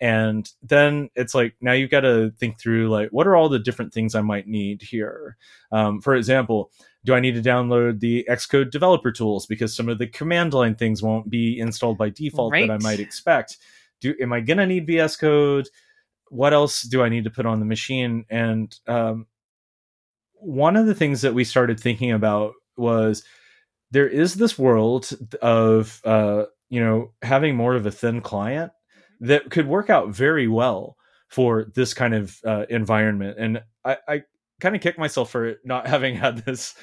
and 0.00 0.52
then 0.62 1.08
it's 1.14 1.34
like 1.34 1.54
now 1.60 1.72
you've 1.72 1.90
got 1.90 2.00
to 2.00 2.30
think 2.38 2.60
through 2.60 2.88
like 2.88 3.08
what 3.10 3.26
are 3.26 3.36
all 3.36 3.48
the 3.48 3.58
different 3.58 3.92
things 3.92 4.14
i 4.14 4.20
might 4.20 4.46
need 4.46 4.82
here? 4.82 5.36
Um, 5.72 6.00
for 6.00 6.14
example 6.14 6.70
do 7.04 7.14
i 7.14 7.20
need 7.20 7.34
to 7.34 7.42
download 7.42 8.00
the 8.00 8.26
xcode 8.28 8.70
developer 8.70 9.12
tools 9.12 9.46
because 9.46 9.74
some 9.74 9.88
of 9.88 9.98
the 9.98 10.06
command 10.06 10.52
line 10.52 10.74
things 10.74 11.02
won't 11.02 11.30
be 11.30 11.58
installed 11.58 11.98
by 11.98 12.10
default 12.10 12.52
that 12.52 12.70
i 12.70 12.78
might 12.78 13.00
expect? 13.00 13.58
Do 14.00 14.14
am 14.20 14.32
i 14.32 14.40
going 14.40 14.58
to 14.58 14.66
need 14.66 14.86
vs 14.86 15.16
code? 15.16 15.68
What 16.28 16.52
else 16.52 16.82
do 16.82 17.02
i 17.02 17.08
need 17.08 17.24
to 17.24 17.30
put 17.30 17.46
on 17.46 17.60
the 17.60 17.66
machine? 17.66 18.24
And 18.28 18.74
um, 18.86 19.26
one 20.34 20.76
of 20.76 20.86
the 20.86 20.94
things 20.94 21.22
that 21.22 21.34
we 21.34 21.44
started 21.44 21.80
thinking 21.80 22.12
about 22.12 22.54
was 22.76 23.24
there 23.90 24.08
is 24.08 24.34
this 24.34 24.58
world 24.58 25.10
of 25.40 26.00
uh, 26.04 26.44
you 26.68 26.80
know 26.80 27.12
having 27.22 27.56
more 27.56 27.74
of 27.74 27.86
a 27.86 27.90
thin 27.90 28.20
client 28.20 28.72
that 29.20 29.50
could 29.50 29.66
work 29.66 29.90
out 29.90 30.10
very 30.10 30.48
well 30.48 30.96
for 31.28 31.66
this 31.74 31.94
kind 31.94 32.14
of 32.14 32.38
uh, 32.44 32.66
environment. 32.68 33.36
And 33.38 33.62
I, 33.84 33.96
I 34.08 34.22
kind 34.60 34.76
of 34.76 34.82
kick 34.82 34.98
myself 34.98 35.30
for 35.30 35.56
not 35.64 35.86
having 35.94 36.14
had 36.16 36.38
this 36.38 36.74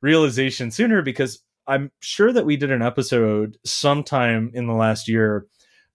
realization 0.00 0.70
sooner 0.70 1.02
because 1.02 1.42
I'm 1.66 1.90
sure 2.00 2.32
that 2.32 2.46
we 2.46 2.56
did 2.56 2.72
an 2.72 2.82
episode 2.82 3.56
sometime 3.64 4.50
in 4.54 4.66
the 4.66 4.74
last 4.74 5.08
year 5.08 5.46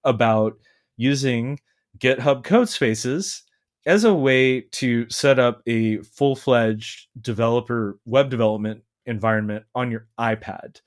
about 0.03 0.53
using 0.95 1.59
GitHub 1.99 2.43
Codespaces 2.43 3.41
as 3.85 4.03
a 4.03 4.13
way 4.13 4.61
to 4.61 5.09
set 5.09 5.39
up 5.39 5.61
a 5.67 5.97
full-fledged 6.03 7.07
developer 7.21 7.99
web 8.05 8.29
development 8.29 8.83
environment 9.07 9.65
on 9.73 9.89
your 9.89 10.05
iPad. 10.19 10.81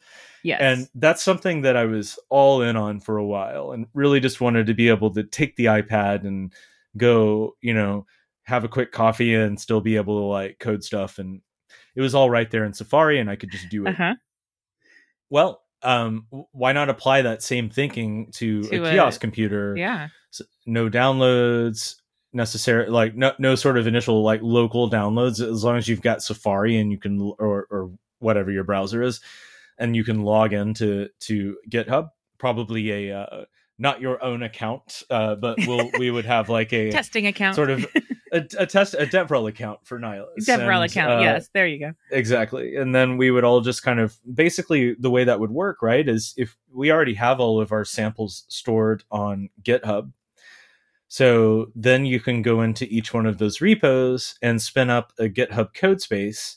Yes. 0.45 0.61
And 0.63 0.89
that's 0.95 1.23
something 1.23 1.63
that 1.63 1.77
I 1.77 1.85
was 1.87 2.19
all 2.29 2.63
in 2.63 2.77
on 2.77 3.01
for 3.01 3.17
a 3.19 3.27
while 3.27 3.73
and 3.73 3.87
really 3.95 4.21
just 4.21 4.41
wanted 4.41 4.67
to 4.69 4.75
be 4.75 4.89
able 4.89 5.11
to 5.15 5.25
take 5.25 5.57
the 5.57 5.65
iPad 5.67 6.25
and 6.25 6.53
go, 6.97 7.57
you 7.61 7.75
know, 7.75 8.07
have 8.45 8.63
a 8.65 8.69
quick 8.69 8.93
coffee 8.93 9.35
and 9.35 9.61
still 9.61 9.81
be 9.81 9.97
able 9.97 10.21
to 10.21 10.27
like 10.27 10.59
code 10.59 10.85
stuff 10.85 11.19
and 11.19 11.41
it 11.97 12.01
was 12.01 12.15
all 12.15 12.31
right 12.31 12.51
there 12.51 12.65
in 12.65 12.73
Safari 12.73 13.19
and 13.19 13.29
I 13.31 13.37
could 13.37 13.51
just 13.51 13.69
do 13.69 13.85
it. 13.87 13.91
Uh-huh. 13.91 14.15
Well, 15.29 15.63
um 15.83 16.27
why 16.53 16.73
not 16.73 16.91
apply 16.91 17.23
that 17.23 17.43
same 17.43 17.71
thinking 17.71 18.31
to, 18.33 18.63
To 18.65 18.77
a 18.77 18.83
a- 18.83 18.91
kiosk 18.93 19.21
computer? 19.21 19.75
Yeah. 19.77 20.09
S- 20.33 20.43
No 20.67 20.89
downloads 20.91 21.97
necessary 22.33 22.89
like 22.89 23.17
no 23.17 23.33
no 23.41 23.57
sort 23.57 23.77
of 23.77 23.87
initial 23.89 24.23
like 24.23 24.41
local 24.43 24.89
downloads 24.89 25.41
as 25.45 25.65
long 25.65 25.77
as 25.77 25.89
you've 25.89 26.01
got 26.03 26.23
Safari 26.23 26.77
and 26.79 26.93
you 26.93 26.99
can 26.99 27.21
or 27.39 27.67
or 27.71 27.91
whatever 28.21 28.51
your 28.51 28.65
browser 28.65 29.03
is 29.03 29.21
and 29.79 29.97
you 29.97 30.05
can 30.05 30.23
log 30.23 30.53
into 30.53 31.09
to 31.21 31.57
GitHub 31.69 32.11
probably 32.39 33.09
a 33.11 33.19
uh, 33.19 33.45
not 33.79 34.01
your 34.01 34.23
own 34.23 34.43
account 34.43 35.03
uh, 35.11 35.35
but 35.35 35.59
we'll 35.67 35.91
we 35.99 36.11
would 36.11 36.25
have 36.27 36.49
like 36.49 36.73
a 36.73 36.91
Testing 36.93 37.27
account. 37.27 37.57
sort 37.57 37.71
of 37.71 37.85
a, 38.33 38.45
a 38.59 38.67
test 38.67 38.95
a 38.95 39.07
DevRel 39.07 39.49
account 39.49 39.81
for 39.85 39.99
Nylas. 39.99 40.27
DevRel 40.47 40.83
And, 40.83 40.91
account. 40.91 41.13
uh, 41.13 41.21
yes. 41.21 41.49
There 41.53 41.67
you 41.67 41.79
go. 41.81 41.93
exactly. 42.13 42.77
And 42.77 42.95
then 42.95 43.17
we 43.17 43.31
would 43.31 43.43
all 43.45 43.61
just 43.61 43.83
kind 43.83 43.99
of 43.99 44.17
basically 44.33 44.95
the 44.99 45.11
way 45.11 45.25
that 45.25 45.41
would 45.41 45.51
work, 45.51 45.83
right? 45.83 46.07
Is 46.09 46.33
if 46.37 46.57
we 46.73 46.93
already 46.93 47.15
have 47.15 47.41
all 47.41 47.61
of 47.61 47.73
our 47.73 47.85
samples 47.85 48.45
stored 48.49 49.03
on 49.11 49.49
GitHub. 49.63 50.13
So 51.09 51.73
then 51.75 52.05
you 52.05 52.21
can 52.21 52.41
go 52.43 52.61
into 52.63 52.87
each 52.87 53.13
one 53.13 53.27
of 53.27 53.39
those 53.39 53.61
repos 53.61 54.37
and 54.43 54.63
spin 54.63 54.91
up 54.91 55.13
a 55.19 55.25
GitHub 55.25 55.75
Codespace. 55.75 56.57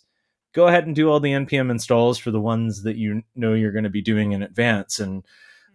Go 0.53 0.67
ahead 0.67 0.85
and 0.85 0.95
do 0.95 1.09
all 1.09 1.19
the 1.19 1.31
npm 1.31 1.71
installs 1.71 2.17
for 2.17 2.31
the 2.31 2.39
ones 2.41 2.83
that 2.83 2.95
you 2.95 3.23
know 3.35 3.53
you're 3.53 3.71
going 3.71 3.83
to 3.85 3.89
be 3.89 4.01
doing 4.01 4.31
in 4.33 4.43
advance. 4.43 4.99
And 4.99 5.23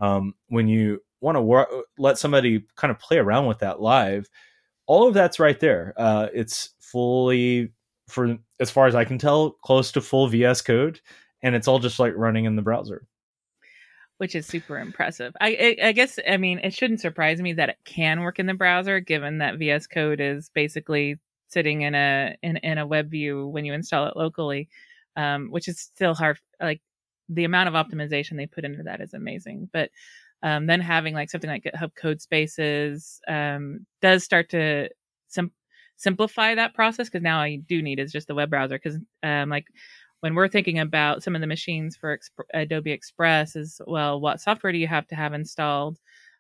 um, 0.01 0.35
when 0.49 0.69
you 0.69 1.03
want 1.21 1.37
to 1.37 1.43
wor- 1.43 1.85
let 1.99 2.19
somebody 2.19 2.65
kind 2.77 2.91
of 2.91 2.99
play 2.99 3.19
around 3.19 3.47
with 3.47 3.59
that 3.61 3.81
live, 3.81 4.29
all 4.87 5.09
of 5.09 5.15
that's 5.15 5.41
right 5.41 5.59
there. 5.61 5.95
Uh, 5.97 6.29
it's 6.33 6.71
fully, 6.81 7.73
for 8.09 8.39
as 8.61 8.71
far 8.71 8.87
as 8.87 8.95
I 8.95 9.05
can 9.05 9.19
tell, 9.19 9.51
close 9.65 9.93
to 9.93 10.01
full 10.01 10.29
VS 10.29 10.63
Code, 10.63 11.01
and 11.43 11.55
it's 11.55 11.69
all 11.69 11.79
just 11.81 11.99
like 11.99 12.15
running 12.17 12.45
in 12.47 12.57
the 12.57 12.63
browser. 12.63 13.07
which 14.19 14.35
is 14.35 14.47
super 14.47 14.79
impressive. 14.79 15.35
I, 15.41 15.77
I 15.83 15.89
I 15.89 15.93
guess 15.93 16.19
I 16.29 16.37
mean 16.37 16.59
it 16.61 16.75
shouldn't 16.75 17.01
surprise 17.01 17.41
me 17.41 17.53
that 17.55 17.69
it 17.69 17.79
can 17.85 18.21
work 18.21 18.39
in 18.39 18.47
the 18.47 18.55
browser, 18.55 19.01
given 19.01 19.39
that 19.39 19.59
VS 19.59 19.87
Code 19.87 20.21
is 20.21 20.51
basically 20.55 21.19
sitting 21.49 21.83
in 21.83 21.95
a 21.95 22.37
in, 22.43 22.57
in 22.59 22.79
a 22.79 22.87
web 22.87 23.11
view 23.11 23.47
when 23.49 23.65
you 23.65 23.73
install 23.75 24.07
it 24.07 24.17
locally, 24.17 24.69
um, 25.17 25.49
which 25.51 25.69
is 25.69 25.81
still 25.81 26.15
hard. 26.15 26.39
Like 26.61 26.81
the 27.29 27.45
amount 27.45 27.69
of 27.69 27.75
optimization 27.75 28.37
they 28.37 28.47
put 28.47 28.65
into 28.65 28.83
that 28.85 29.01
is 29.01 29.15
amazing, 29.15 29.69
but 29.73 29.91
um, 30.43 30.67
then 30.67 30.81
having 30.81 31.15
like 31.15 31.31
something 31.31 31.51
like 31.51 31.65
GitHub 31.65 31.93
Codespaces 32.01 33.19
um, 33.29 33.87
does 34.01 34.25
start 34.25 34.51
to 34.51 34.89
sim- 35.29 35.53
simplify 35.97 36.55
that 36.55 36.75
process 36.75 37.09
because 37.09 37.23
now 37.23 37.43
you 37.45 37.61
do 37.61 37.83
need 37.83 37.99
is 37.99 38.13
just 38.13 38.29
the 38.29 38.35
web 38.35 38.51
browser 38.51 38.79
because 38.79 38.99
um, 39.25 39.49
like 39.49 39.67
when 40.21 40.35
we're 40.35 40.49
thinking 40.49 40.79
about 40.79 41.23
some 41.23 41.35
of 41.35 41.41
the 41.41 41.47
machines 41.47 41.97
for 41.97 42.17
Exp- 42.17 42.45
Adobe 42.55 42.93
Express 42.93 43.57
is 43.57 43.81
well, 43.87 44.21
what 44.21 44.41
software 44.41 44.73
do 44.73 44.79
you 44.79 44.89
have 44.89 45.07
to 45.09 45.15
have 45.17 45.33
installed? 45.35 45.99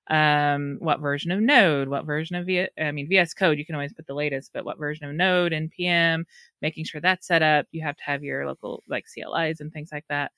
Um, 0.08 0.76
what 0.80 1.00
version 1.00 1.30
of 1.30 1.40
Node? 1.40 1.88
What 1.88 2.06
version 2.06 2.36
of 2.36 2.46
v- 2.46 2.68
I 2.80 2.92
mean 2.92 3.08
VS 3.08 3.34
Code? 3.34 3.58
You 3.58 3.66
can 3.66 3.74
always 3.74 3.92
put 3.92 4.06
the 4.06 4.14
latest, 4.14 4.52
but 4.54 4.64
what 4.64 4.78
version 4.78 5.08
of 5.08 5.14
Node 5.14 5.52
and 5.52 5.70
PM? 5.70 6.26
Making 6.62 6.84
sure 6.84 7.00
that's 7.00 7.26
set 7.26 7.42
up. 7.42 7.66
You 7.72 7.82
have 7.82 7.96
to 7.96 8.04
have 8.04 8.22
your 8.24 8.46
local 8.46 8.82
like 8.88 9.06
CLIs 9.06 9.60
and 9.60 9.72
things 9.72 9.90
like 9.92 10.04
that. 10.08 10.32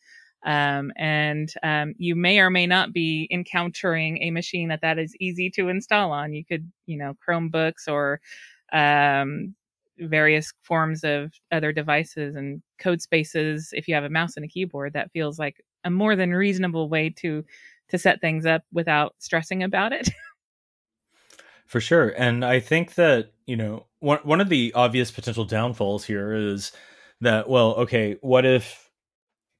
Um, 0.44 0.90
and 0.96 1.52
um, 1.62 1.94
you 1.98 2.16
may 2.16 2.38
or 2.40 2.50
may 2.50 2.66
not 2.66 2.92
be 2.92 3.28
encountering 3.30 4.22
a 4.22 4.30
machine 4.30 4.68
that 4.70 4.80
that 4.80 4.98
is 4.98 5.14
easy 5.20 5.50
to 5.50 5.68
install 5.68 6.12
on. 6.12 6.32
You 6.32 6.44
could, 6.44 6.70
you 6.86 6.96
know, 6.96 7.14
Chromebooks 7.26 7.86
or 7.88 8.20
um, 8.72 9.54
various 9.98 10.52
forms 10.62 11.04
of 11.04 11.32
other 11.52 11.72
devices 11.72 12.36
and 12.36 12.62
Codespaces 12.80 13.68
if 13.72 13.86
you 13.86 13.94
have 13.94 14.04
a 14.04 14.08
mouse 14.08 14.36
and 14.36 14.44
a 14.44 14.48
keyboard 14.48 14.94
that 14.94 15.12
feels 15.12 15.38
like 15.38 15.62
a 15.84 15.90
more 15.90 16.16
than 16.16 16.32
reasonable 16.32 16.88
way 16.88 17.10
to 17.10 17.44
to 17.90 17.98
set 17.98 18.20
things 18.20 18.46
up 18.46 18.62
without 18.72 19.14
stressing 19.18 19.62
about 19.62 19.92
it 19.92 20.10
For 21.66 21.80
sure. 21.80 22.08
And 22.08 22.44
I 22.44 22.58
think 22.58 22.94
that, 22.94 23.32
you 23.46 23.56
know, 23.56 23.86
one 24.00 24.18
one 24.24 24.40
of 24.40 24.48
the 24.48 24.72
obvious 24.74 25.10
potential 25.12 25.44
downfalls 25.44 26.04
here 26.04 26.32
is 26.34 26.72
that, 27.20 27.48
well, 27.48 27.74
okay, 27.76 28.16
what 28.22 28.44
if 28.44 28.90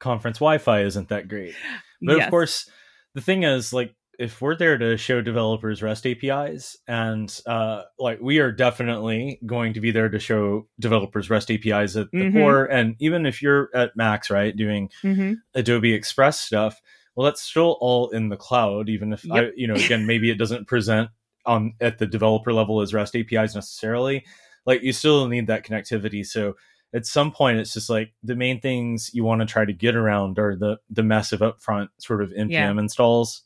conference 0.01 0.39
Wi-Fi 0.39 0.83
isn't 0.83 1.09
that 1.11 1.29
great? 1.29 1.55
But 2.03 2.17
Yes. 2.17 2.27
of 2.27 2.31
course, 2.31 2.69
the 3.15 3.21
thing 3.21 3.45
is, 3.45 3.73
like, 3.73 3.95
if 4.19 4.43
we're 4.43 4.57
there 4.57 4.77
to 4.77 4.97
show 4.97 5.21
developers 5.23 5.83
REST 5.83 6.07
APIs, 6.07 6.77
and 6.89 7.41
uh, 7.47 7.83
like 7.99 8.21
we 8.21 8.39
are 8.41 8.53
definitely 8.53 9.39
going 9.47 9.73
to 9.75 9.81
be 9.81 9.93
there 9.93 10.09
to 10.09 10.19
show 10.19 10.67
developers 10.81 11.31
REST 11.31 11.53
APIs 11.53 11.97
at 11.97 12.09
the 12.13 12.25
Mhm. 12.27 12.33
core, 12.35 12.65
and 12.67 12.97
even 12.99 13.25
if 13.25 13.41
you're 13.41 13.71
at 13.75 13.97
Max, 13.97 14.31
right, 14.31 14.55
doing 14.57 14.91
hmm 15.03 15.35
Adobe 15.55 15.93
Express 15.95 16.41
stuff, 16.41 16.81
well, 17.15 17.25
that's 17.25 17.43
still 17.43 17.77
all 17.81 18.09
in 18.11 18.29
the 18.29 18.37
cloud. 18.37 18.89
Even 18.89 19.13
if 19.13 19.25
I, 19.31 19.51
you 19.57 19.67
know, 19.67 19.75
again, 19.75 20.07
maybe 20.07 20.31
it 20.31 20.39
doesn't 20.39 20.67
present 20.67 21.11
on 21.47 21.75
at 21.81 21.99
the 21.99 22.07
developer 22.07 22.53
level 22.53 22.81
as 22.81 22.93
REST 22.95 23.17
APIs 23.17 23.55
necessarily. 23.55 24.25
Like 24.67 24.83
you 24.83 24.93
still 24.93 25.27
need 25.27 25.47
that 25.49 25.65
connectivity. 25.65 26.25
So 26.27 26.57
at 26.93 27.07
some 27.07 27.31
point, 27.33 27.59
it's 27.59 27.73
just 27.73 27.89
like 27.89 28.13
the 28.23 28.35
main 28.37 28.61
things 28.61 29.11
you 29.15 29.25
want 29.25 29.41
to 29.41 29.47
try 29.47 29.65
to 29.65 29.73
get 29.73 29.97
around 29.97 30.39
are 30.39 30.57
the 30.57 30.79
the 30.91 31.03
massive 31.03 31.41
upfront 31.41 31.89
sort 31.99 32.23
of 32.23 32.31
npm 32.31 32.51
Yeah. 32.51 32.71
installs. 32.79 33.43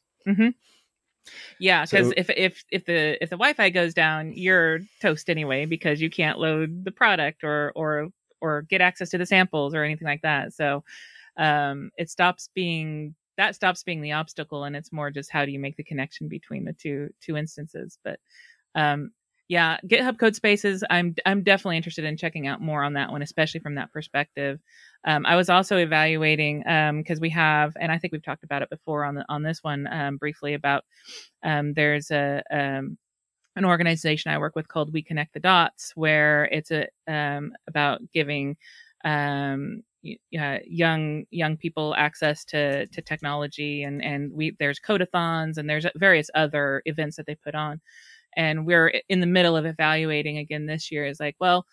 yeah 1.59 1.85
because 1.85 2.09
So- 2.09 2.15
if 2.17 2.31
if 2.31 2.65
if 2.71 2.85
the 2.85 3.23
if 3.23 3.31
the 3.31 3.37
wi-fi 3.37 3.71
goes 3.71 3.95
down 3.95 4.33
you're 4.35 4.81
toast 5.01 5.31
anyway 5.31 5.65
because 5.67 6.01
you 6.01 6.11
can't 6.11 6.39
load 6.39 6.85
the 6.85 6.91
product 6.93 7.45
or 7.45 7.73
or 7.75 8.09
or 8.41 8.63
get 8.63 8.81
access 8.81 9.11
to 9.11 9.19
the 9.19 9.25
samples 9.27 9.75
or 9.75 9.85
anything 9.85 10.07
like 10.07 10.23
that 10.23 10.53
so 10.53 10.85
um 11.39 11.91
it 11.97 12.11
stops 12.11 12.51
being 12.55 13.15
that 13.37 13.55
stops 13.55 13.83
being 13.83 14.03
the 14.03 14.13
obstacle 14.13 14.65
and 14.65 14.77
it's 14.77 14.93
more 14.93 15.11
just 15.11 15.31
how 15.31 15.45
do 15.45 15.53
you 15.53 15.59
make 15.59 15.77
the 15.77 15.85
connection 15.85 16.29
between 16.29 16.65
the 16.65 16.73
two 16.73 17.09
two 17.21 17.37
instances 17.37 17.99
but 18.05 18.19
um 18.75 19.11
yeah 19.49 19.79
github 19.87 20.17
Codespaces 20.17 20.83
i'm 20.91 21.15
i'm 21.27 21.43
definitely 21.43 21.77
interested 21.77 22.05
in 22.05 22.17
checking 22.17 22.47
out 22.47 22.61
more 22.61 22.83
on 22.83 22.95
that 22.95 23.11
one 23.11 23.23
especially 23.23 23.61
from 23.61 23.75
that 23.75 23.93
perspective. 23.93 24.61
Um, 25.05 25.27
i 25.27 25.37
was 25.37 25.51
also 25.51 25.77
evaluating 25.77 26.61
because 26.99 27.21
we 27.21 27.31
have 27.31 27.77
and 27.79 27.93
i 27.93 27.99
think 27.99 28.13
we've 28.13 28.23
talked 28.25 28.45
about 28.45 28.63
it 28.63 28.71
before 28.71 29.05
on 29.05 29.15
the 29.15 29.25
on 29.29 29.43
this 29.43 29.63
one 29.63 29.87
um, 29.91 30.17
briefly 30.17 30.55
about 30.55 30.85
um, 31.43 31.75
there's 31.75 32.11
a 32.11 32.43
um, 32.51 32.97
an 33.57 33.65
organization 33.65 34.31
i 34.31 34.39
work 34.39 34.57
with 34.57 34.69
called 34.69 34.93
we 34.93 35.03
connect 35.03 35.35
the 35.35 35.41
dots 35.41 35.93
where 35.95 36.47
it's 36.47 36.71
a 36.71 36.89
um, 37.07 37.53
about 37.69 38.01
giving 38.13 38.57
um, 39.05 39.83
uh, 40.39 40.59
young 40.67 41.25
young 41.31 41.57
people 41.57 41.95
access 41.97 42.45
to 42.47 42.87
to 42.89 43.03
technology 43.03 43.83
and 43.83 44.03
and 44.03 44.33
we 44.33 44.57
there's 44.59 44.81
codeathons 44.81 45.59
and 45.59 45.69
there's 45.69 45.87
various 45.97 46.31
other 46.35 46.83
events 46.87 47.17
that 47.17 47.27
they 47.27 47.35
put 47.35 47.55
on. 47.55 47.81
And 48.37 48.67
we're 48.67 48.89
in 49.09 49.21
the 49.21 49.27
middle 49.27 49.57
of 49.57 49.67
evaluating 49.67 50.39
again 50.39 50.67
this 50.67 50.91
year 50.93 51.07
is 51.07 51.21
like 51.21 51.37
well 51.41 51.67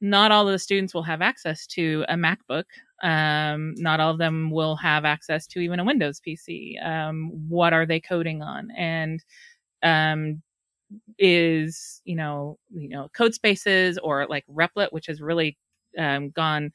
not 0.00 0.32
all 0.32 0.46
of 0.48 0.52
the 0.52 0.58
students 0.58 0.94
will 0.94 1.02
have 1.02 1.22
access 1.22 1.66
to 1.68 2.04
a 2.08 2.14
macbook. 2.14 2.64
Um, 3.02 3.74
not 3.76 4.00
all 4.00 4.10
of 4.12 4.18
them 4.18 4.50
will 4.50 4.76
have 4.76 5.04
access 5.04 5.46
to 5.48 5.60
even 5.60 5.80
a 5.80 5.84
windows 5.84 6.20
pc 6.26 6.84
um, 6.86 7.30
what 7.48 7.72
are 7.72 7.86
they 7.86 8.00
coding 8.00 8.42
on? 8.42 8.70
And 8.76 9.24
um, 9.82 10.42
is 11.18 12.00
you 12.04 12.16
know 12.16 12.58
you 12.70 12.88
know 12.88 13.08
Codespaces 13.16 13.96
or 14.02 14.26
like 14.26 14.44
replit 14.46 14.88
which 14.92 15.06
has 15.06 15.20
really 15.20 15.56
um, 15.98 16.30
gone 16.30 16.72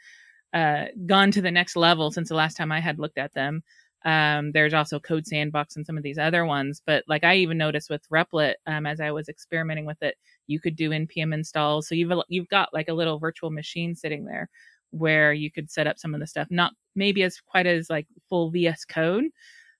uh, 0.55 0.85
gone 1.05 1.31
to 1.31 1.41
the 1.41 1.51
next 1.51 1.75
level 1.75 2.11
since 2.11 2.29
the 2.29 2.35
last 2.35 2.55
time 2.55 2.71
i 2.71 2.79
had 2.79 2.99
looked 2.99 3.17
at 3.17 3.33
them 3.33 3.63
um, 4.05 4.51
there's 4.51 4.75
also 4.75 4.99
CodeSandbox 4.99 5.75
and 5.75 5.83
some 5.83 5.97
of 5.97 6.03
these 6.03 6.17
other 6.17 6.45
ones 6.45 6.81
but 6.85 7.03
like 7.07 7.23
i 7.23 7.35
even 7.35 7.57
noticed 7.57 7.89
with 7.89 8.07
replit 8.09 8.53
um, 8.67 8.85
as 8.85 8.99
i 8.99 9.11
was 9.11 9.29
experimenting 9.29 9.85
with 9.85 10.01
it 10.01 10.15
you 10.47 10.59
could 10.59 10.75
do 10.75 10.89
npm 10.91 11.33
installs 11.33 11.87
so 11.87 11.95
you've 11.95 12.11
you've 12.29 12.49
got 12.49 12.73
like 12.73 12.87
a 12.87 12.93
little 12.93 13.19
virtual 13.19 13.51
machine 13.51 13.95
sitting 13.95 14.25
there 14.25 14.49
where 14.91 15.33
you 15.33 15.51
could 15.51 15.69
set 15.69 15.87
up 15.87 15.99
some 15.99 16.13
of 16.13 16.19
the 16.19 16.27
stuff 16.27 16.47
not 16.49 16.71
maybe 16.95 17.23
as 17.23 17.41
quite 17.41 17.67
as 17.67 17.89
like 17.89 18.07
full 18.29 18.49
vs 18.51 18.85
code 18.85 19.25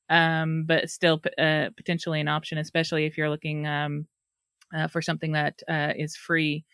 um, 0.10 0.66
but 0.68 0.90
still 0.90 1.20
uh, 1.40 1.70
potentially 1.78 2.20
an 2.20 2.28
option 2.28 2.58
especially 2.58 3.06
if 3.06 3.18
you're 3.18 3.30
looking 3.30 3.66
um, 3.66 4.08
uh, 4.76 4.88
for 4.88 5.02
something 5.02 5.34
that 5.34 5.62
uh, 5.68 5.94
is 5.96 6.16
free. 6.16 6.66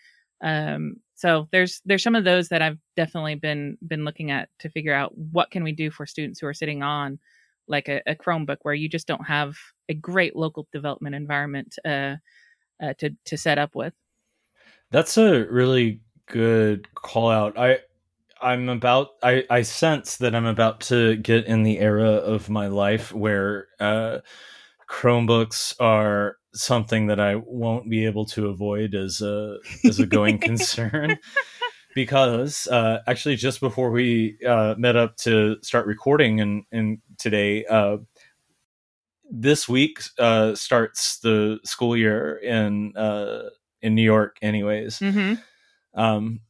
Um, 0.41 0.95
so 1.21 1.47
there's 1.51 1.83
there's 1.85 2.01
some 2.01 2.15
of 2.15 2.23
those 2.23 2.49
that 2.49 2.63
I've 2.63 2.79
definitely 2.97 3.35
been 3.35 3.77
been 3.87 4.05
looking 4.05 4.31
at 4.31 4.49
to 4.57 4.69
figure 4.69 4.93
out 4.95 5.15
what 5.15 5.51
can 5.51 5.63
we 5.63 5.71
do 5.71 5.91
for 5.91 6.07
students 6.07 6.39
who 6.39 6.47
are 6.47 6.53
sitting 6.53 6.81
on 6.81 7.19
like 7.67 7.87
a, 7.87 8.01
a 8.07 8.15
Chromebook 8.15 8.57
where 8.63 8.73
you 8.73 8.89
just 8.89 9.05
don't 9.05 9.27
have 9.27 9.55
a 9.87 9.93
great 9.93 10.35
local 10.35 10.67
development 10.73 11.13
environment 11.13 11.77
uh, 11.85 12.15
uh, 12.81 12.95
to 12.97 13.11
to 13.25 13.37
set 13.37 13.59
up 13.59 13.75
with. 13.75 13.93
That's 14.89 15.15
a 15.15 15.45
really 15.45 16.01
good 16.25 16.91
call 16.95 17.29
out. 17.29 17.55
I 17.55 17.81
I'm 18.41 18.67
about 18.67 19.09
I 19.21 19.45
I 19.47 19.61
sense 19.61 20.17
that 20.17 20.33
I'm 20.33 20.47
about 20.47 20.81
to 20.89 21.17
get 21.17 21.45
in 21.45 21.61
the 21.61 21.77
era 21.77 22.13
of 22.13 22.49
my 22.49 22.65
life 22.65 23.13
where 23.13 23.67
uh, 23.79 24.21
Chromebooks 24.89 25.75
are 25.79 26.37
something 26.53 27.07
that 27.07 27.19
I 27.19 27.35
won't 27.35 27.89
be 27.89 28.05
able 28.05 28.25
to 28.27 28.47
avoid 28.47 28.95
as 28.95 29.21
a 29.21 29.57
as 29.85 29.99
a 29.99 30.05
going 30.05 30.37
concern. 30.39 31.17
because 31.95 32.67
uh, 32.67 32.99
actually, 33.07 33.35
just 33.35 33.59
before 33.59 33.91
we 33.91 34.37
uh, 34.47 34.75
met 34.77 34.95
up 34.95 35.17
to 35.17 35.57
start 35.61 35.85
recording 35.85 36.39
and, 36.39 36.63
and 36.71 36.99
today, 37.17 37.65
uh, 37.65 37.97
this 39.29 39.67
week 39.67 40.01
uh, 40.19 40.55
starts 40.55 41.19
the 41.19 41.59
school 41.63 41.95
year 41.95 42.37
in 42.37 42.95
uh, 42.95 43.49
in 43.81 43.95
New 43.95 44.03
York, 44.03 44.37
anyways. 44.41 44.99
Mm-hmm. 44.99 45.99
Um, 45.99 46.41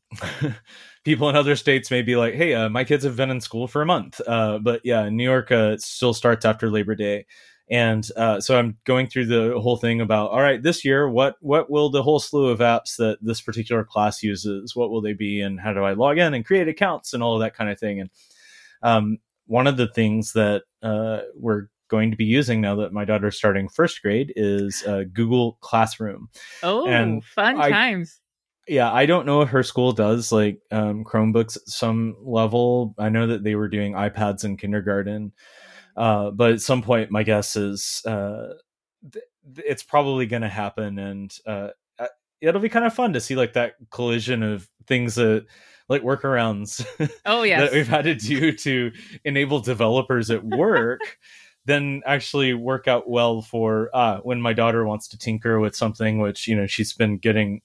people 1.03 1.29
in 1.29 1.35
other 1.35 1.55
states 1.55 1.91
may 1.91 2.01
be 2.01 2.15
like, 2.15 2.33
"Hey, 2.33 2.53
uh, 2.53 2.69
my 2.69 2.83
kids 2.83 3.03
have 3.03 3.15
been 3.15 3.31
in 3.31 3.41
school 3.41 3.67
for 3.67 3.81
a 3.81 3.85
month," 3.85 4.19
but 4.27 4.81
yeah, 4.83 5.09
New 5.09 5.23
York 5.23 5.51
still 5.79 6.13
starts 6.13 6.45
after 6.45 6.69
Labor 6.69 6.95
Day 6.95 7.25
and 7.71 8.09
uh, 8.17 8.39
so 8.39 8.59
i'm 8.59 8.77
going 8.83 9.07
through 9.07 9.25
the 9.25 9.57
whole 9.59 9.77
thing 9.77 10.01
about 10.01 10.29
all 10.29 10.41
right 10.41 10.61
this 10.61 10.85
year 10.85 11.09
what 11.09 11.37
what 11.39 11.71
will 11.71 11.89
the 11.89 12.03
whole 12.03 12.19
slew 12.19 12.49
of 12.49 12.59
apps 12.59 12.97
that 12.97 13.17
this 13.21 13.41
particular 13.41 13.83
class 13.83 14.21
uses 14.21 14.75
what 14.75 14.91
will 14.91 15.01
they 15.01 15.13
be 15.13 15.41
and 15.41 15.59
how 15.59 15.73
do 15.73 15.83
i 15.83 15.93
log 15.93 16.17
in 16.17 16.33
and 16.33 16.45
create 16.45 16.67
accounts 16.67 17.13
and 17.13 17.23
all 17.23 17.35
of 17.35 17.41
that 17.41 17.55
kind 17.55 17.69
of 17.69 17.79
thing. 17.79 18.01
And 18.01 18.09
um, 18.83 19.17
one 19.47 19.67
of 19.67 19.77
the 19.77 19.87
things 19.87 20.33
that 20.33 20.63
uh, 20.81 21.21
we're 21.35 21.67
going 21.87 22.11
to 22.11 22.17
be 22.17 22.25
using 22.25 22.61
now 22.61 22.75
that 22.75 22.93
my 22.93 23.05
daughter's 23.05 23.37
starting 23.37 23.67
first 23.67 24.01
grade 24.01 24.33
is 24.35 24.83
uh, 24.87 25.03
google 25.11 25.57
classroom. 25.61 26.29
Oh 26.63 26.87
and 26.87 27.23
fun 27.23 27.59
I, 27.59 27.69
times. 27.69 28.19
Yeah 28.67 28.91
i 28.91 29.05
don't 29.05 29.25
know 29.25 29.41
if 29.41 29.49
her 29.49 29.63
school 29.63 29.91
does 29.91 30.31
like 30.31 30.59
um, 30.71 31.03
chromebooks 31.03 31.57
at 31.57 31.67
some 31.67 32.15
level. 32.21 32.95
I 32.97 33.09
know 33.09 33.27
that 33.27 33.43
they 33.43 33.55
were 33.55 33.67
doing 33.67 33.93
ipads 33.93 34.43
in 34.43 34.57
kindergarten 34.57 35.33
uh, 35.95 36.31
but 36.31 36.53
at 36.53 36.61
some 36.61 36.81
point, 36.81 37.11
my 37.11 37.23
guess 37.23 37.55
is 37.55 38.01
uh, 38.05 38.53
th- 39.11 39.25
it's 39.57 39.83
probably 39.83 40.25
going 40.25 40.41
to 40.41 40.49
happen, 40.49 40.99
and 40.99 41.35
uh, 41.45 41.69
it'll 42.41 42.61
be 42.61 42.69
kind 42.69 42.85
of 42.85 42.93
fun 42.93 43.13
to 43.13 43.21
see 43.21 43.35
like 43.35 43.53
that 43.53 43.75
collision 43.89 44.43
of 44.43 44.67
things 44.87 45.15
that 45.15 45.45
like 45.87 46.01
workarounds. 46.01 46.85
Oh 47.25 47.43
yeah, 47.43 47.61
that 47.61 47.73
we've 47.73 47.87
had 47.87 48.05
to 48.05 48.15
do 48.15 48.51
to 48.53 48.91
enable 49.23 49.59
developers 49.59 50.29
at 50.31 50.43
work. 50.43 51.01
then 51.65 52.01
actually 52.07 52.55
work 52.55 52.87
out 52.87 53.07
well 53.07 53.41
for 53.41 53.89
uh, 53.93 54.17
when 54.21 54.41
my 54.41 54.51
daughter 54.51 54.83
wants 54.83 55.07
to 55.09 55.17
tinker 55.17 55.59
with 55.59 55.75
something 55.75 56.19
which 56.19 56.47
you 56.47 56.55
know 56.55 56.65
she's 56.65 56.93
been 56.93 57.17
getting 57.17 57.61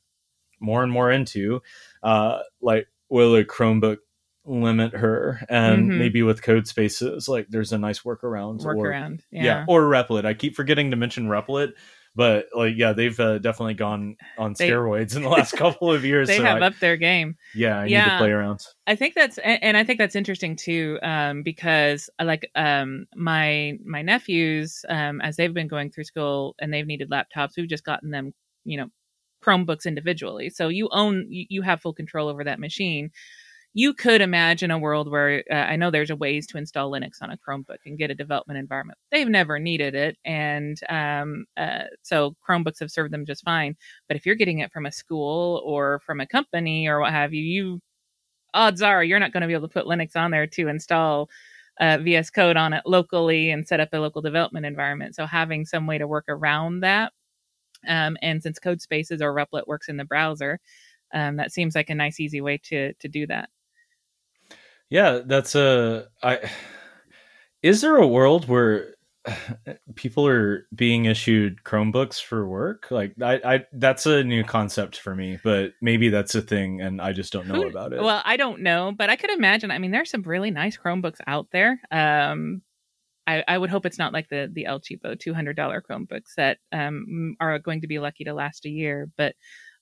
more 0.60 0.82
and 0.82 0.92
more 0.92 1.10
into 1.10 1.62
uh, 2.02 2.40
like 2.60 2.86
will 3.08 3.34
a 3.36 3.44
chromebook 3.44 3.98
limit 4.46 4.92
her 4.94 5.44
and 5.48 5.88
mm-hmm. 5.88 5.98
maybe 5.98 6.22
with 6.22 6.42
Codespaces 6.42 7.28
like 7.28 7.48
there's 7.48 7.72
a 7.72 7.78
nice 7.78 8.00
workaround 8.00 8.60
workaround 8.62 9.20
or, 9.20 9.24
yeah. 9.32 9.44
yeah. 9.44 9.64
or 9.68 9.82
replit 9.82 10.24
i 10.24 10.34
keep 10.34 10.54
forgetting 10.54 10.90
to 10.90 10.96
mention 10.96 11.26
replit 11.26 11.72
but 12.14 12.46
like 12.54 12.74
yeah 12.76 12.92
they've 12.92 13.18
uh, 13.20 13.38
definitely 13.38 13.74
gone 13.74 14.16
on 14.38 14.54
they, 14.58 14.70
steroids 14.70 15.16
in 15.16 15.22
the 15.22 15.28
last 15.36 15.52
couple 15.52 15.92
of 15.92 16.04
years 16.04 16.28
they 16.28 16.38
so 16.38 16.44
have 16.44 16.62
I, 16.62 16.66
upped 16.66 16.80
their 16.80 16.96
game 16.96 17.36
yeah 17.54 17.80
i 17.80 17.86
yeah. 17.86 18.04
need 18.04 18.10
to 18.12 18.18
play 18.18 18.30
around 18.30 18.64
i 18.86 18.94
think 18.94 19.14
that's 19.14 19.38
and 19.38 19.76
i 19.76 19.84
think 19.84 19.98
that's 19.98 20.16
interesting 20.16 20.56
too 20.56 20.98
um, 21.02 21.42
because 21.42 22.08
uh, 22.18 22.24
like 22.24 22.50
um, 22.54 23.06
my 23.14 23.78
my 23.84 24.02
nephews 24.02 24.84
um, 24.88 25.20
as 25.20 25.36
they've 25.36 25.54
been 25.54 25.68
going 25.68 25.90
through 25.90 26.04
school 26.04 26.54
and 26.60 26.72
they've 26.72 26.86
needed 26.86 27.10
laptops 27.10 27.56
we've 27.56 27.68
just 27.68 27.84
gotten 27.84 28.10
them 28.10 28.32
you 28.64 28.76
know 28.76 28.88
chromebooks 29.44 29.86
individually 29.86 30.50
so 30.50 30.68
you 30.68 30.88
own 30.92 31.26
you, 31.28 31.46
you 31.48 31.62
have 31.62 31.80
full 31.80 31.92
control 31.92 32.28
over 32.28 32.42
that 32.42 32.58
machine 32.58 33.10
you 33.76 33.92
could 33.92 34.22
imagine 34.22 34.70
a 34.70 34.78
world 34.78 35.10
where 35.10 35.44
uh, 35.50 35.54
I 35.54 35.76
know 35.76 35.90
there's 35.90 36.08
a 36.08 36.16
ways 36.16 36.46
to 36.46 36.56
install 36.56 36.90
Linux 36.90 37.20
on 37.20 37.30
a 37.30 37.36
Chromebook 37.36 37.76
and 37.84 37.98
get 37.98 38.10
a 38.10 38.14
development 38.14 38.58
environment. 38.58 38.98
They've 39.12 39.28
never 39.28 39.58
needed 39.58 39.94
it, 39.94 40.16
and 40.24 40.80
um, 40.88 41.44
uh, 41.58 41.82
so 42.02 42.34
Chromebooks 42.48 42.80
have 42.80 42.90
served 42.90 43.12
them 43.12 43.26
just 43.26 43.44
fine. 43.44 43.76
But 44.08 44.16
if 44.16 44.24
you're 44.24 44.34
getting 44.34 44.60
it 44.60 44.72
from 44.72 44.86
a 44.86 44.92
school 44.92 45.60
or 45.62 46.00
from 46.06 46.20
a 46.20 46.26
company 46.26 46.88
or 46.88 47.00
what 47.00 47.12
have 47.12 47.34
you, 47.34 47.42
you 47.42 47.80
odds 48.54 48.80
are 48.80 49.04
you're 49.04 49.20
not 49.20 49.34
going 49.34 49.42
to 49.42 49.46
be 49.46 49.52
able 49.52 49.68
to 49.68 49.74
put 49.74 49.84
Linux 49.84 50.16
on 50.16 50.30
there 50.30 50.46
to 50.46 50.68
install 50.68 51.28
uh, 51.78 51.98
VS 51.98 52.30
Code 52.30 52.56
on 52.56 52.72
it 52.72 52.82
locally 52.86 53.50
and 53.50 53.68
set 53.68 53.80
up 53.80 53.90
a 53.92 53.98
local 53.98 54.22
development 54.22 54.64
environment. 54.64 55.14
So 55.16 55.26
having 55.26 55.66
some 55.66 55.86
way 55.86 55.98
to 55.98 56.08
work 56.08 56.24
around 56.30 56.80
that, 56.80 57.12
um, 57.86 58.16
and 58.22 58.42
since 58.42 58.58
Codespaces 58.58 59.20
or 59.20 59.34
Replit 59.34 59.66
works 59.66 59.90
in 59.90 59.98
the 59.98 60.06
browser, 60.06 60.60
um, 61.14 61.36
that 61.36 61.52
seems 61.52 61.74
like 61.74 61.90
a 61.90 61.94
nice, 61.94 62.20
easy 62.20 62.40
way 62.40 62.58
to 62.64 62.94
to 62.94 63.08
do 63.08 63.26
that. 63.26 63.50
Yeah, 64.90 65.20
that's 65.24 65.54
a. 65.54 66.08
I 66.22 66.50
is 67.62 67.80
there 67.80 67.96
a 67.96 68.06
world 68.06 68.48
where 68.48 68.94
people 69.96 70.26
are 70.26 70.66
being 70.74 71.06
issued 71.06 71.64
Chromebooks 71.64 72.22
for 72.22 72.46
work? 72.46 72.86
Like, 72.90 73.14
I, 73.20 73.40
I 73.44 73.64
that's 73.72 74.06
a 74.06 74.22
new 74.22 74.44
concept 74.44 74.98
for 74.98 75.16
me, 75.16 75.38
but 75.42 75.72
maybe 75.82 76.08
that's 76.08 76.34
a 76.34 76.42
thing, 76.42 76.80
and 76.80 77.00
I 77.00 77.12
just 77.12 77.32
don't 77.32 77.48
know 77.48 77.54
Who, 77.54 77.68
about 77.68 77.92
it. 77.92 78.00
Well, 78.02 78.22
I 78.24 78.36
don't 78.36 78.60
know, 78.60 78.92
but 78.96 79.10
I 79.10 79.16
could 79.16 79.30
imagine. 79.30 79.70
I 79.70 79.78
mean, 79.78 79.90
there's 79.90 80.10
some 80.10 80.22
really 80.22 80.50
nice 80.50 80.76
Chromebooks 80.76 81.20
out 81.26 81.48
there. 81.50 81.80
Um, 81.90 82.62
I, 83.26 83.42
I 83.48 83.58
would 83.58 83.70
hope 83.70 83.86
it's 83.86 83.98
not 83.98 84.12
like 84.12 84.28
the 84.28 84.48
the 84.52 84.66
El 84.66 84.80
Cheapo 84.80 85.18
two 85.18 85.34
hundred 85.34 85.56
dollar 85.56 85.82
Chromebooks 85.82 86.34
that 86.36 86.58
um 86.70 87.34
are 87.40 87.58
going 87.58 87.80
to 87.80 87.88
be 87.88 87.98
lucky 87.98 88.24
to 88.24 88.34
last 88.34 88.64
a 88.66 88.70
year, 88.70 89.10
but. 89.16 89.34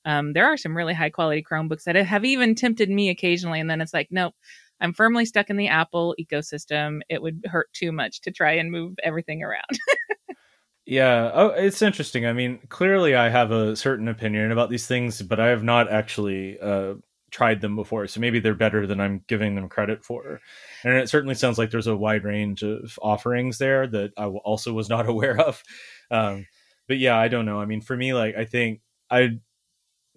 Um, 0.06 0.34
there 0.34 0.44
are 0.44 0.58
some 0.58 0.76
really 0.76 0.92
high 0.92 1.08
quality 1.08 1.42
Chromebooks 1.42 1.84
that 1.84 1.96
have 1.96 2.26
even 2.26 2.54
tempted 2.54 2.90
me 2.90 3.08
occasionally, 3.08 3.58
and 3.58 3.70
then 3.70 3.80
it's 3.80 3.94
like, 3.94 4.08
nope, 4.10 4.34
I'm 4.80 4.92
firmly 4.92 5.24
stuck 5.24 5.50
in 5.50 5.56
the 5.56 5.68
Apple 5.68 6.14
ecosystem. 6.20 7.00
It 7.08 7.22
would 7.22 7.44
hurt 7.46 7.72
too 7.72 7.92
much 7.92 8.20
to 8.22 8.30
try 8.30 8.52
and 8.52 8.70
move 8.70 8.94
everything 9.02 9.42
around. 9.42 9.78
yeah. 10.86 11.30
Oh, 11.32 11.48
it's 11.48 11.82
interesting. 11.82 12.26
I 12.26 12.32
mean, 12.32 12.58
clearly 12.68 13.14
I 13.14 13.28
have 13.28 13.50
a 13.50 13.76
certain 13.76 14.08
opinion 14.08 14.52
about 14.52 14.70
these 14.70 14.86
things, 14.86 15.22
but 15.22 15.40
I 15.40 15.48
have 15.48 15.62
not 15.62 15.90
actually 15.90 16.58
uh, 16.60 16.94
tried 17.30 17.60
them 17.60 17.76
before. 17.76 18.06
So 18.06 18.20
maybe 18.20 18.38
they're 18.38 18.54
better 18.54 18.86
than 18.86 19.00
I'm 19.00 19.24
giving 19.26 19.54
them 19.54 19.68
credit 19.68 20.04
for. 20.04 20.40
And 20.84 20.94
it 20.94 21.08
certainly 21.08 21.34
sounds 21.34 21.58
like 21.58 21.70
there's 21.70 21.86
a 21.86 21.96
wide 21.96 22.24
range 22.24 22.62
of 22.62 22.98
offerings 23.02 23.58
there 23.58 23.86
that 23.88 24.12
I 24.16 24.26
also 24.26 24.72
was 24.72 24.88
not 24.88 25.08
aware 25.08 25.40
of. 25.40 25.62
Um, 26.10 26.46
but 26.86 26.98
yeah, 26.98 27.16
I 27.16 27.28
don't 27.28 27.46
know. 27.46 27.60
I 27.60 27.64
mean, 27.64 27.80
for 27.80 27.96
me, 27.96 28.14
like, 28.14 28.36
I 28.36 28.44
think 28.44 28.82
I'd 29.10 29.40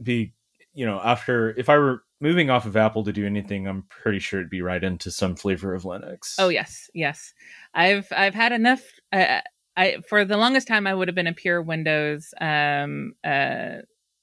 be, 0.02 0.34
you 0.74 0.86
know, 0.86 1.00
after 1.04 1.58
if 1.58 1.70
I 1.70 1.78
were 1.78 2.04
moving 2.20 2.50
off 2.50 2.66
of 2.66 2.76
Apple 2.76 3.04
to 3.04 3.14
do 3.14 3.26
anything, 3.26 3.68
I'm 3.68 3.84
pretty 3.84 4.20
sure 4.20 4.40
it'd 4.40 4.50
be 4.50 4.62
right 4.62 4.84
into 4.84 5.12
some 5.12 5.36
flavor 5.36 5.74
of 5.74 5.84
Linux. 5.84 6.36
Oh 6.40 6.50
yes, 6.50 6.90
yes. 6.94 7.34
I've 7.74 8.08
I've 8.16 8.36
had 8.36 8.52
enough. 8.52 8.84
Uh, 9.12 9.42
I 9.76 9.98
for 10.08 10.26
the 10.26 10.38
longest 10.38 10.68
time 10.68 10.88
I 10.88 10.94
would 10.94 11.08
have 11.08 11.16
been 11.16 11.28
a 11.28 11.34
pure 11.34 11.62
Windows 11.62 12.34
um, 12.42 13.14
uh, 13.24 13.82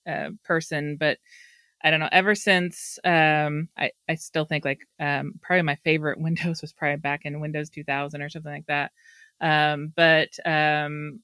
uh, 0.09 0.31
person, 0.45 0.97
but 0.99 1.19
I 1.83 1.91
don't 1.91 2.01
know. 2.01 2.09
Ever 2.11 2.35
since 2.35 2.99
um, 3.05 3.69
I 3.77 3.91
I 4.09 4.17
still 4.17 4.45
think 4.45 4.65
like 4.65 4.81
um, 4.99 5.35
probably 5.43 5.63
my 5.63 5.77
favorite 5.77 6.21
Windows 6.21 6.63
was 6.63 6.73
probably 6.73 6.97
back 6.97 7.23
in 7.25 7.41
Windows 7.41 7.71
2000 7.71 8.23
or 8.23 8.29
something 8.29 8.53
like 8.53 8.67
that. 8.67 8.93
Um, 9.41 9.93
but 9.95 10.31
um, 10.45 11.21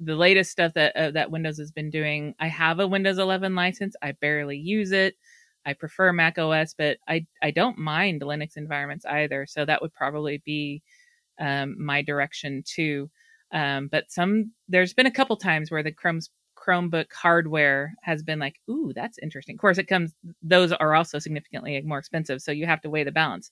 the 0.00 0.16
latest 0.16 0.50
stuff 0.50 0.74
that 0.74 0.96
uh, 0.96 1.10
that 1.12 1.30
Windows 1.30 1.58
has 1.58 1.70
been 1.70 1.90
doing, 1.90 2.34
I 2.40 2.48
have 2.48 2.80
a 2.80 2.86
Windows 2.86 3.18
11 3.18 3.54
license. 3.54 3.94
I 4.02 4.12
barely 4.12 4.56
use 4.56 4.92
it. 4.92 5.16
I 5.66 5.74
prefer 5.74 6.12
Mac 6.12 6.38
OS, 6.38 6.74
but 6.74 6.98
I 7.08 7.26
I 7.42 7.50
don't 7.50 7.78
mind 7.78 8.22
Linux 8.22 8.56
environments 8.56 9.04
either. 9.06 9.46
So 9.46 9.64
that 9.64 9.82
would 9.82 9.92
probably 9.94 10.42
be 10.44 10.82
um, 11.40 11.76
my 11.84 12.02
direction 12.02 12.62
too. 12.66 13.10
Um, 13.52 13.88
but 13.88 14.10
some 14.10 14.52
there's 14.68 14.94
been 14.94 15.06
a 15.06 15.10
couple 15.12 15.36
times 15.36 15.70
where 15.70 15.82
the 15.82 15.92
Chrome's 15.92 16.30
Chromebook 16.56 17.12
hardware 17.12 17.94
has 18.02 18.22
been 18.22 18.38
like, 18.38 18.56
ooh, 18.70 18.92
that's 18.94 19.18
interesting. 19.18 19.56
Of 19.56 19.60
course, 19.60 19.78
it 19.78 19.88
comes; 19.88 20.14
those 20.42 20.72
are 20.72 20.94
also 20.94 21.18
significantly 21.18 21.80
more 21.82 21.98
expensive, 21.98 22.42
so 22.42 22.52
you 22.52 22.66
have 22.66 22.80
to 22.82 22.90
weigh 22.90 23.04
the 23.04 23.12
balance. 23.12 23.50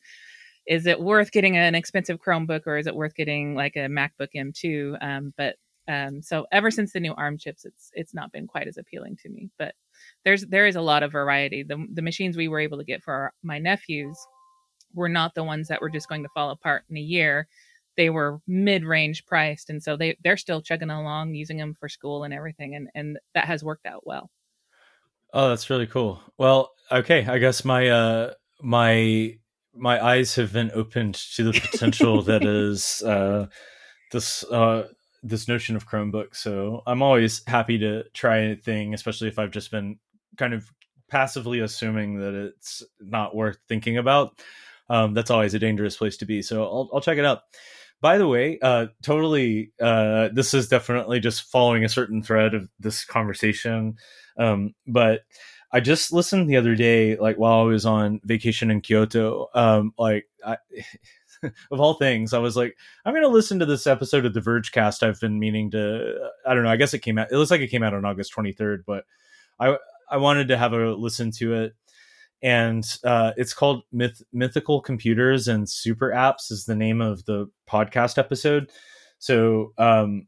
Is 0.66 0.86
it 0.86 1.00
worth 1.00 1.32
getting 1.32 1.56
an 1.56 1.74
expensive 1.74 2.18
Chromebook, 2.20 2.62
or 2.66 2.78
is 2.78 2.86
it 2.86 2.94
worth 2.94 3.14
getting 3.14 3.54
like 3.54 3.76
a 3.76 3.88
MacBook 3.88 4.28
M2? 4.34 4.96
Um, 5.00 5.34
but 5.36 5.56
um, 5.88 6.22
so 6.22 6.46
ever 6.52 6.70
since 6.70 6.92
the 6.92 7.00
new 7.00 7.14
ARM 7.14 7.38
chips, 7.38 7.64
it's 7.64 7.90
it's 7.94 8.14
not 8.14 8.32
been 8.32 8.46
quite 8.46 8.68
as 8.68 8.78
appealing 8.78 9.16
to 9.22 9.28
me. 9.28 9.50
But 9.58 9.74
there's 10.24 10.44
there 10.46 10.66
is 10.66 10.76
a 10.76 10.80
lot 10.82 11.02
of 11.02 11.12
variety. 11.12 11.62
The 11.62 11.86
the 11.92 12.02
machines 12.02 12.36
we 12.36 12.48
were 12.48 12.60
able 12.60 12.78
to 12.78 12.84
get 12.84 13.02
for 13.02 13.12
our, 13.14 13.32
my 13.42 13.58
nephews 13.58 14.18
were 14.94 15.08
not 15.08 15.34
the 15.34 15.44
ones 15.44 15.68
that 15.68 15.80
were 15.80 15.90
just 15.90 16.08
going 16.08 16.22
to 16.22 16.28
fall 16.34 16.50
apart 16.50 16.84
in 16.90 16.96
a 16.96 17.00
year. 17.00 17.46
they 17.96 18.10
were 18.10 18.40
mid-range 18.46 19.26
priced 19.26 19.68
and 19.70 19.82
so 19.82 19.96
they 19.96 20.16
they're 20.24 20.36
still 20.36 20.62
chugging 20.62 20.90
along 20.90 21.34
using 21.34 21.56
them 21.58 21.74
for 21.78 21.88
school 21.88 22.24
and 22.24 22.32
everything 22.32 22.74
and 22.74 22.88
and 22.94 23.18
that 23.34 23.44
has 23.44 23.62
worked 23.64 23.86
out 23.86 24.06
well 24.06 24.30
oh 25.34 25.48
that's 25.48 25.68
really 25.70 25.86
cool 25.86 26.20
well 26.38 26.70
okay 26.90 27.26
i 27.26 27.38
guess 27.38 27.64
my 27.64 27.88
uh 27.88 28.32
my 28.62 29.36
my 29.74 30.02
eyes 30.04 30.34
have 30.34 30.52
been 30.52 30.70
opened 30.74 31.14
to 31.14 31.44
the 31.44 31.52
potential 31.52 32.22
that 32.22 32.44
is 32.62 33.02
uh 33.02 33.46
this 34.12 34.44
uh 34.44 34.86
this 35.22 35.48
notion 35.48 35.76
of 35.76 35.88
chromebook 35.88 36.34
so 36.34 36.82
i'm 36.86 37.02
always 37.02 37.42
happy 37.46 37.76
to 37.78 38.02
try 38.14 38.38
a 38.38 38.56
thing 38.56 38.94
especially 38.94 39.28
if 39.28 39.38
i've 39.38 39.50
just 39.50 39.70
been 39.70 39.98
kind 40.40 40.54
of 40.54 40.68
passively 41.08 41.60
assuming 41.60 42.18
that 42.18 42.34
it's 42.34 42.82
not 43.00 43.36
worth 43.36 43.58
thinking 43.68 43.96
about 43.96 44.40
um, 44.88 45.14
that's 45.14 45.30
always 45.30 45.54
a 45.54 45.58
dangerous 45.58 45.96
place 45.96 46.16
to 46.16 46.26
be 46.26 46.42
so 46.42 46.64
i'll, 46.64 46.90
I'll 46.92 47.00
check 47.00 47.18
it 47.18 47.24
out 47.24 47.42
by 48.00 48.16
the 48.16 48.26
way, 48.26 48.58
uh, 48.62 48.86
totally, 49.02 49.72
uh, 49.80 50.30
this 50.32 50.54
is 50.54 50.68
definitely 50.68 51.20
just 51.20 51.42
following 51.42 51.84
a 51.84 51.88
certain 51.88 52.22
thread 52.22 52.54
of 52.54 52.68
this 52.78 53.04
conversation. 53.04 53.96
Um, 54.38 54.74
but 54.86 55.20
I 55.70 55.80
just 55.80 56.12
listened 56.12 56.48
the 56.48 56.56
other 56.56 56.74
day, 56.74 57.16
like 57.16 57.36
while 57.36 57.60
I 57.60 57.64
was 57.64 57.84
on 57.84 58.20
vacation 58.24 58.70
in 58.70 58.80
Kyoto, 58.80 59.48
um, 59.54 59.92
like 59.98 60.26
I, 60.44 60.56
of 61.70 61.78
all 61.78 61.94
things, 61.94 62.32
I 62.32 62.38
was 62.38 62.56
like, 62.56 62.76
I'm 63.04 63.12
going 63.12 63.22
to 63.22 63.28
listen 63.28 63.58
to 63.58 63.66
this 63.66 63.86
episode 63.86 64.24
of 64.24 64.32
the 64.32 64.40
Vergecast. 64.40 65.02
I've 65.02 65.20
been 65.20 65.38
meaning 65.38 65.70
to, 65.72 66.30
I 66.46 66.54
don't 66.54 66.64
know. 66.64 66.70
I 66.70 66.76
guess 66.76 66.94
it 66.94 67.00
came 67.00 67.18
out, 67.18 67.30
it 67.30 67.36
looks 67.36 67.50
like 67.50 67.60
it 67.60 67.68
came 67.68 67.82
out 67.82 67.94
on 67.94 68.06
August 68.06 68.34
23rd, 68.34 68.84
but 68.86 69.04
I, 69.58 69.76
I 70.10 70.16
wanted 70.16 70.48
to 70.48 70.56
have 70.56 70.72
a 70.72 70.94
listen 70.94 71.30
to 71.32 71.54
it 71.54 71.74
and 72.42 72.86
uh, 73.04 73.32
it's 73.36 73.52
called 73.52 73.82
Myth- 73.92 74.22
Mythical 74.32 74.80
Computers 74.80 75.48
and 75.48 75.68
Super 75.68 76.10
Apps 76.10 76.50
is 76.50 76.64
the 76.64 76.74
name 76.74 77.00
of 77.00 77.24
the 77.26 77.50
podcast 77.68 78.16
episode. 78.16 78.70
So 79.18 79.72
um, 79.76 80.26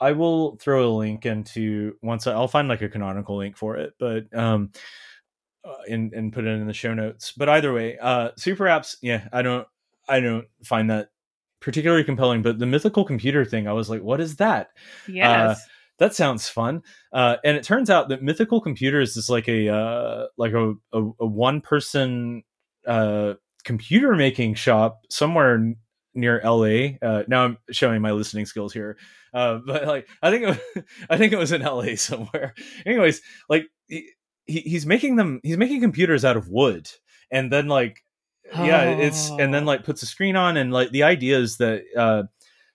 I 0.00 0.12
will 0.12 0.56
throw 0.56 0.88
a 0.88 0.96
link 0.96 1.24
into 1.24 1.96
once 2.02 2.26
I, 2.26 2.34
will 2.34 2.48
find 2.48 2.68
like 2.68 2.82
a 2.82 2.88
canonical 2.88 3.36
link 3.36 3.56
for 3.56 3.76
it, 3.76 3.94
but 4.00 4.24
um, 4.36 4.72
uh, 5.64 5.76
and 5.88 6.12
and 6.12 6.32
put 6.32 6.44
it 6.44 6.50
in 6.50 6.66
the 6.66 6.72
show 6.72 6.94
notes. 6.94 7.32
But 7.36 7.48
either 7.48 7.72
way, 7.72 7.96
uh, 7.98 8.30
Super 8.36 8.64
Apps, 8.64 8.96
yeah, 9.00 9.28
I 9.32 9.42
don't 9.42 9.66
I 10.08 10.18
don't 10.18 10.46
find 10.64 10.90
that 10.90 11.10
particularly 11.60 12.02
compelling. 12.02 12.42
But 12.42 12.58
the 12.58 12.66
mythical 12.66 13.04
computer 13.04 13.44
thing, 13.44 13.68
I 13.68 13.72
was 13.72 13.88
like, 13.88 14.02
what 14.02 14.20
is 14.20 14.36
that? 14.36 14.70
Yes. 15.06 15.56
Uh, 15.56 15.60
that 15.98 16.14
sounds 16.14 16.48
fun. 16.48 16.82
Uh, 17.12 17.36
and 17.44 17.56
it 17.56 17.64
turns 17.64 17.90
out 17.90 18.08
that 18.08 18.22
Mythical 18.22 18.60
Computers 18.60 19.16
is 19.16 19.28
like 19.30 19.48
a 19.48 19.68
uh, 19.68 20.26
like 20.36 20.52
a, 20.52 20.72
a, 20.92 21.10
a 21.20 21.26
one 21.26 21.60
person 21.60 22.42
uh, 22.86 23.34
computer 23.64 24.14
making 24.14 24.54
shop 24.54 25.00
somewhere 25.10 25.74
near 26.14 26.40
LA. 26.44 26.96
Uh, 27.00 27.22
now 27.28 27.44
I'm 27.44 27.58
showing 27.70 28.02
my 28.02 28.12
listening 28.12 28.46
skills 28.46 28.72
here, 28.72 28.96
uh, 29.34 29.58
but 29.66 29.86
like 29.86 30.08
I 30.22 30.30
think 30.30 30.44
it 30.44 30.48
was, 30.48 30.84
I 31.10 31.16
think 31.16 31.32
it 31.32 31.38
was 31.38 31.52
in 31.52 31.62
LA 31.62 31.94
somewhere. 31.96 32.54
Anyways, 32.86 33.20
like 33.48 33.66
he, 33.88 34.10
he's 34.46 34.86
making 34.86 35.16
them 35.16 35.40
he's 35.42 35.58
making 35.58 35.80
computers 35.80 36.24
out 36.24 36.36
of 36.36 36.48
wood, 36.48 36.88
and 37.30 37.52
then 37.52 37.68
like 37.68 38.02
yeah, 38.54 38.82
it's 38.84 39.30
and 39.30 39.54
then 39.54 39.64
like 39.64 39.84
puts 39.84 40.02
a 40.02 40.06
screen 40.06 40.36
on, 40.36 40.56
and 40.56 40.72
like 40.72 40.90
the 40.90 41.04
idea 41.04 41.38
is 41.38 41.56
that 41.58 41.84
uh, 41.96 42.24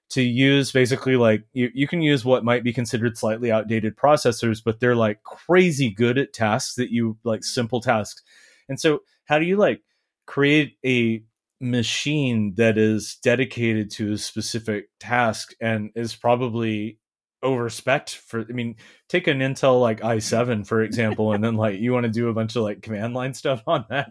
to 0.10 0.22
use 0.22 0.72
basically 0.72 1.18
like 1.18 1.44
you, 1.54 1.70
you 1.74 1.88
can 1.88 2.02
use 2.02 2.24
what 2.24 2.46
might 2.46 2.64
be 2.64 2.72
considered 2.72 3.18
slightly 3.18 3.52
outdated 3.52 3.96
processors 3.96 4.62
but 4.64 4.80
they're 4.80 4.96
like 4.96 5.22
crazy 5.24 5.90
good 5.90 6.18
at 6.18 6.34
tasks 6.34 6.76
that 6.76 6.92
you 6.92 7.18
like 7.24 7.44
simple 7.44 7.82
tasks. 7.82 8.24
And 8.70 8.80
so 8.80 9.00
how 9.26 9.40
do 9.40 9.46
you 9.46 9.58
like 9.58 9.82
create 10.26 10.78
a 10.86 11.24
machine 11.60 12.54
that 12.56 12.78
is 12.78 13.18
dedicated 13.24 13.90
to 13.90 14.14
a 14.14 14.18
specific 14.18 14.90
task 15.00 15.54
and 15.60 15.90
is 15.96 16.16
probably 16.16 17.00
over 17.44 17.70
spec 17.70 18.10
for 18.10 18.42
i 18.42 18.52
mean 18.52 18.76
take 19.10 19.28
an 19.28 19.40
intel 19.40 19.80
like 19.80 20.02
i7 20.02 20.66
for 20.66 20.82
example 20.82 21.34
and 21.34 21.44
then 21.44 21.56
like 21.56 21.80
you 21.80 21.94
want 21.94 22.04
to 22.04 22.12
do 22.12 22.30
a 22.30 22.34
bunch 22.34 22.56
of 22.56 22.64
like 22.64 22.82
command 22.82 23.14
line 23.14 23.34
stuff 23.34 23.62
on 23.68 23.86
that 23.90 24.10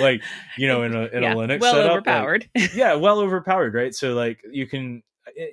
like 0.00 0.22
you 0.56 0.68
know 0.68 0.84
in 0.84 0.94
a 0.94 1.06
in 1.06 1.22
yeah, 1.22 1.32
a 1.32 1.36
linux 1.36 1.60
well 1.60 1.74
setup, 1.74 1.92
overpowered. 1.92 2.48
like, 2.54 2.74
yeah 2.74 2.94
well 2.94 3.18
overpowered 3.20 3.74
right? 3.74 3.94
So 3.94 4.14
like 4.14 4.40
you 4.50 4.66
can 4.66 5.02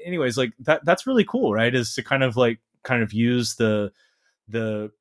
anyways, 0.05 0.37
like 0.37 0.53
that 0.59 0.85
that's 0.85 1.07
really 1.07 1.25
cool, 1.25 1.53
right? 1.53 1.73
Is 1.73 1.93
to 1.95 2.03
kind 2.03 2.23
of 2.23 2.37
like 2.37 2.59
kind 2.83 3.03
of 3.03 3.13
use 3.13 3.55
the 3.55 3.91
the 4.47 4.91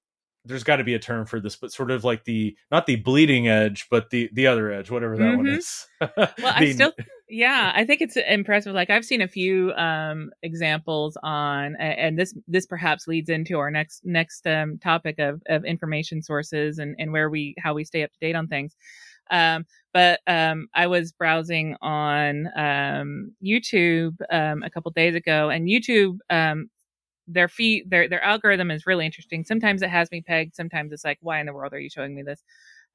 there's 0.47 0.65
got 0.65 0.77
to 0.77 0.85
be 0.85 0.95
a 0.95 0.99
term 0.99 1.27
for 1.27 1.41
this, 1.41 1.57
but 1.57 1.73
sort 1.73 1.91
of 1.91 2.05
like 2.05 2.25
the 2.25 2.57
not 2.71 2.87
the 2.87 2.97
bleeding 2.97 3.49
edge, 3.49 3.89
but 3.91 4.11
the 4.11 4.31
the 4.33 4.47
other 4.47 4.71
edge, 4.71 4.91
whatever 4.91 5.17
that 5.17 5.25
mm-hmm. 5.25 5.37
one 5.39 5.49
is. 5.49 5.87
well, 6.17 6.31
I 6.45 6.73
still, 6.73 6.93
yeah, 7.29 7.73
I 7.75 7.85
think 7.85 8.01
it's 8.01 8.17
impressive. 8.17 8.73
Like 8.75 8.89
I've 8.89 9.05
seen 9.05 9.21
a 9.21 9.29
few 9.29 9.73
um, 9.73 10.31
examples 10.43 11.17
on, 11.23 11.75
and 11.77 12.19
this 12.19 12.35
this 12.47 12.67
perhaps 12.67 13.09
leads 13.09 13.29
into 13.29 13.59
our 13.59 13.71
next 13.71 14.03
next 14.05 14.47
um, 14.47 14.79
topic 14.79 15.19
of 15.19 15.43
of 15.49 15.65
information 15.65 16.23
sources 16.23 16.79
and 16.79 16.95
and 16.99 17.12
where 17.12 17.29
we 17.29 17.55
how 17.59 17.75
we 17.75 17.85
stay 17.85 18.05
up 18.05 18.12
to 18.12 18.19
date 18.21 18.37
on 18.37 18.47
things. 18.47 18.77
Um, 19.31 19.67
but 19.93 20.21
um, 20.27 20.69
I 20.75 20.87
was 20.87 21.12
browsing 21.12 21.77
on 21.83 22.49
um, 22.57 23.33
YouTube 23.45 24.17
um, 24.31 24.62
a 24.62 24.71
couple 24.71 24.91
days 24.93 25.15
ago, 25.15 25.51
and 25.51 25.69
YouTube 25.69 26.19
um, 26.31 26.69
their 27.29 27.49
feed 27.49 27.91
their 27.91 28.09
their 28.09 28.23
algorithm 28.23 28.71
is 28.71 28.87
really 28.87 29.05
interesting. 29.07 29.45
Sometimes 29.45 29.83
it 29.83 29.91
has 29.91 30.11
me 30.11 30.23
pegged. 30.23 30.55
Sometimes 30.57 30.93
it's 30.93 31.05
like, 31.05 31.19
why 31.21 31.41
in 31.41 31.47
the 31.47 31.53
world 31.55 31.73
are 31.75 31.81
you 31.81 31.91
showing 31.91 32.15
me 32.15 32.23
this? 32.23 32.43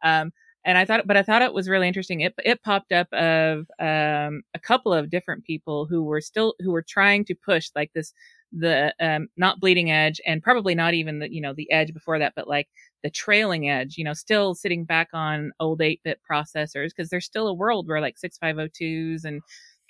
Um, 0.03 0.31
and 0.65 0.77
I 0.77 0.85
thought, 0.85 1.07
but 1.07 1.17
I 1.17 1.23
thought 1.23 1.41
it 1.41 1.53
was 1.53 1.69
really 1.69 1.87
interesting. 1.87 2.21
It 2.21 2.33
it 2.45 2.63
popped 2.63 2.91
up 2.91 3.11
of 3.13 3.65
a 3.79 4.59
couple 4.61 4.93
of 4.93 5.09
different 5.09 5.43
people 5.45 5.87
who 5.87 6.03
were 6.03 6.21
still 6.21 6.55
who 6.59 6.71
were 6.71 6.85
trying 6.87 7.25
to 7.25 7.35
push 7.35 7.69
like 7.75 7.91
this 7.93 8.13
the 8.51 8.93
um, 8.99 9.27
not 9.37 9.59
bleeding 9.59 9.91
edge 9.91 10.19
and 10.25 10.43
probably 10.43 10.75
not 10.75 10.93
even 10.93 11.19
the 11.19 11.31
you 11.33 11.41
know 11.41 11.53
the 11.53 11.71
edge 11.71 11.93
before 11.93 12.19
that, 12.19 12.33
but 12.35 12.47
like 12.47 12.67
the 13.03 13.09
trailing 13.09 13.69
edge. 13.69 13.97
You 13.97 14.03
know, 14.03 14.13
still 14.13 14.55
sitting 14.55 14.85
back 14.85 15.09
on 15.13 15.51
old 15.59 15.81
eight 15.81 16.01
bit 16.03 16.19
processors 16.29 16.89
because 16.89 17.09
there's 17.09 17.25
still 17.25 17.47
a 17.47 17.53
world 17.53 17.87
where 17.87 18.01
like 18.01 18.17
6502s 18.19 19.25
and 19.25 19.41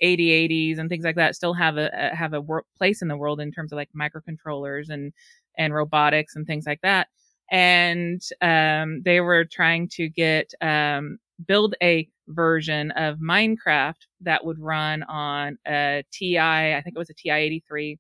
8080s 0.02 0.78
and 0.80 0.90
things 0.90 1.04
like 1.06 1.16
that 1.16 1.36
still 1.36 1.54
have 1.54 1.78
a, 1.78 1.90
a 1.94 2.16
have 2.16 2.34
a 2.34 2.42
wor- 2.42 2.66
place 2.78 3.02
in 3.02 3.08
the 3.08 3.18
world 3.18 3.40
in 3.40 3.52
terms 3.52 3.72
of 3.72 3.78
like 3.78 3.90
microcontrollers 4.00 4.90
and 4.90 5.14
and 5.58 5.74
robotics 5.74 6.36
and 6.36 6.48
things 6.48 6.66
like 6.66 6.82
that 6.82 7.08
and 7.52 8.22
um, 8.42 9.02
they 9.04 9.20
were 9.20 9.46
trying 9.46 9.88
to 9.90 10.08
get 10.08 10.54
um, 10.62 11.18
build 11.48 11.76
a 11.84 12.08
version 12.30 12.92
of 12.92 13.18
Minecraft 13.18 13.96
that 14.22 14.46
would 14.46 14.60
run 14.60 15.04
on 15.04 15.58
a 15.68 16.04
TI, 16.12 16.76
I 16.76 16.82
think 16.82 16.96
it 16.96 17.00
was 17.00 17.10
a 17.10 17.14
TI 17.14 17.40
83, 17.40 18.00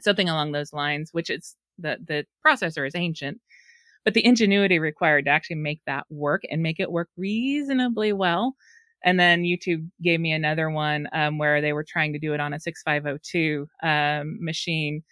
something 0.00 0.28
along 0.28 0.52
those 0.52 0.72
lines, 0.72 1.10
which 1.12 1.30
is 1.30 1.56
the 1.78 1.98
the 2.06 2.24
processor 2.46 2.86
is 2.86 2.94
ancient, 2.94 3.40
but 4.04 4.14
the 4.14 4.24
ingenuity 4.24 4.78
required 4.78 5.24
to 5.26 5.30
actually 5.30 5.56
make 5.56 5.80
that 5.86 6.04
work 6.10 6.42
and 6.50 6.62
make 6.62 6.80
it 6.80 6.92
work 6.92 7.08
reasonably 7.16 8.12
well. 8.12 8.54
And 9.04 9.20
then 9.20 9.42
YouTube 9.42 9.88
gave 10.02 10.20
me 10.20 10.32
another 10.32 10.70
one 10.70 11.08
um, 11.12 11.38
where 11.38 11.60
they 11.60 11.74
were 11.74 11.84
trying 11.86 12.14
to 12.14 12.18
do 12.18 12.32
it 12.32 12.40
on 12.40 12.54
a 12.54 12.60
6502 12.60 13.68
um, 13.82 14.38
machine, 14.40 15.02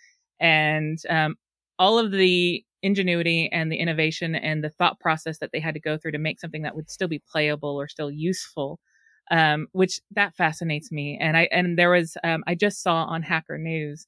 and 0.40 0.98
um, 1.10 1.36
all 1.78 1.98
of 1.98 2.10
the 2.12 2.64
ingenuity 2.82 3.48
and 3.52 3.70
the 3.70 3.76
innovation 3.76 4.34
and 4.34 4.64
the 4.64 4.70
thought 4.70 4.98
process 5.00 5.38
that 5.38 5.50
they 5.52 5.60
had 5.60 5.74
to 5.74 5.80
go 5.80 5.96
through 5.96 6.12
to 6.12 6.18
make 6.18 6.40
something 6.40 6.62
that 6.62 6.74
would 6.74 6.90
still 6.90 7.08
be 7.08 7.22
playable 7.30 7.80
or 7.80 7.88
still 7.88 8.10
useful 8.10 8.80
um, 9.30 9.68
which 9.72 10.00
that 10.10 10.34
fascinates 10.34 10.90
me 10.90 11.16
and 11.20 11.36
i 11.36 11.48
and 11.52 11.78
there 11.78 11.90
was 11.90 12.16
um, 12.24 12.42
i 12.46 12.54
just 12.54 12.82
saw 12.82 13.04
on 13.04 13.22
hacker 13.22 13.56
news 13.56 14.06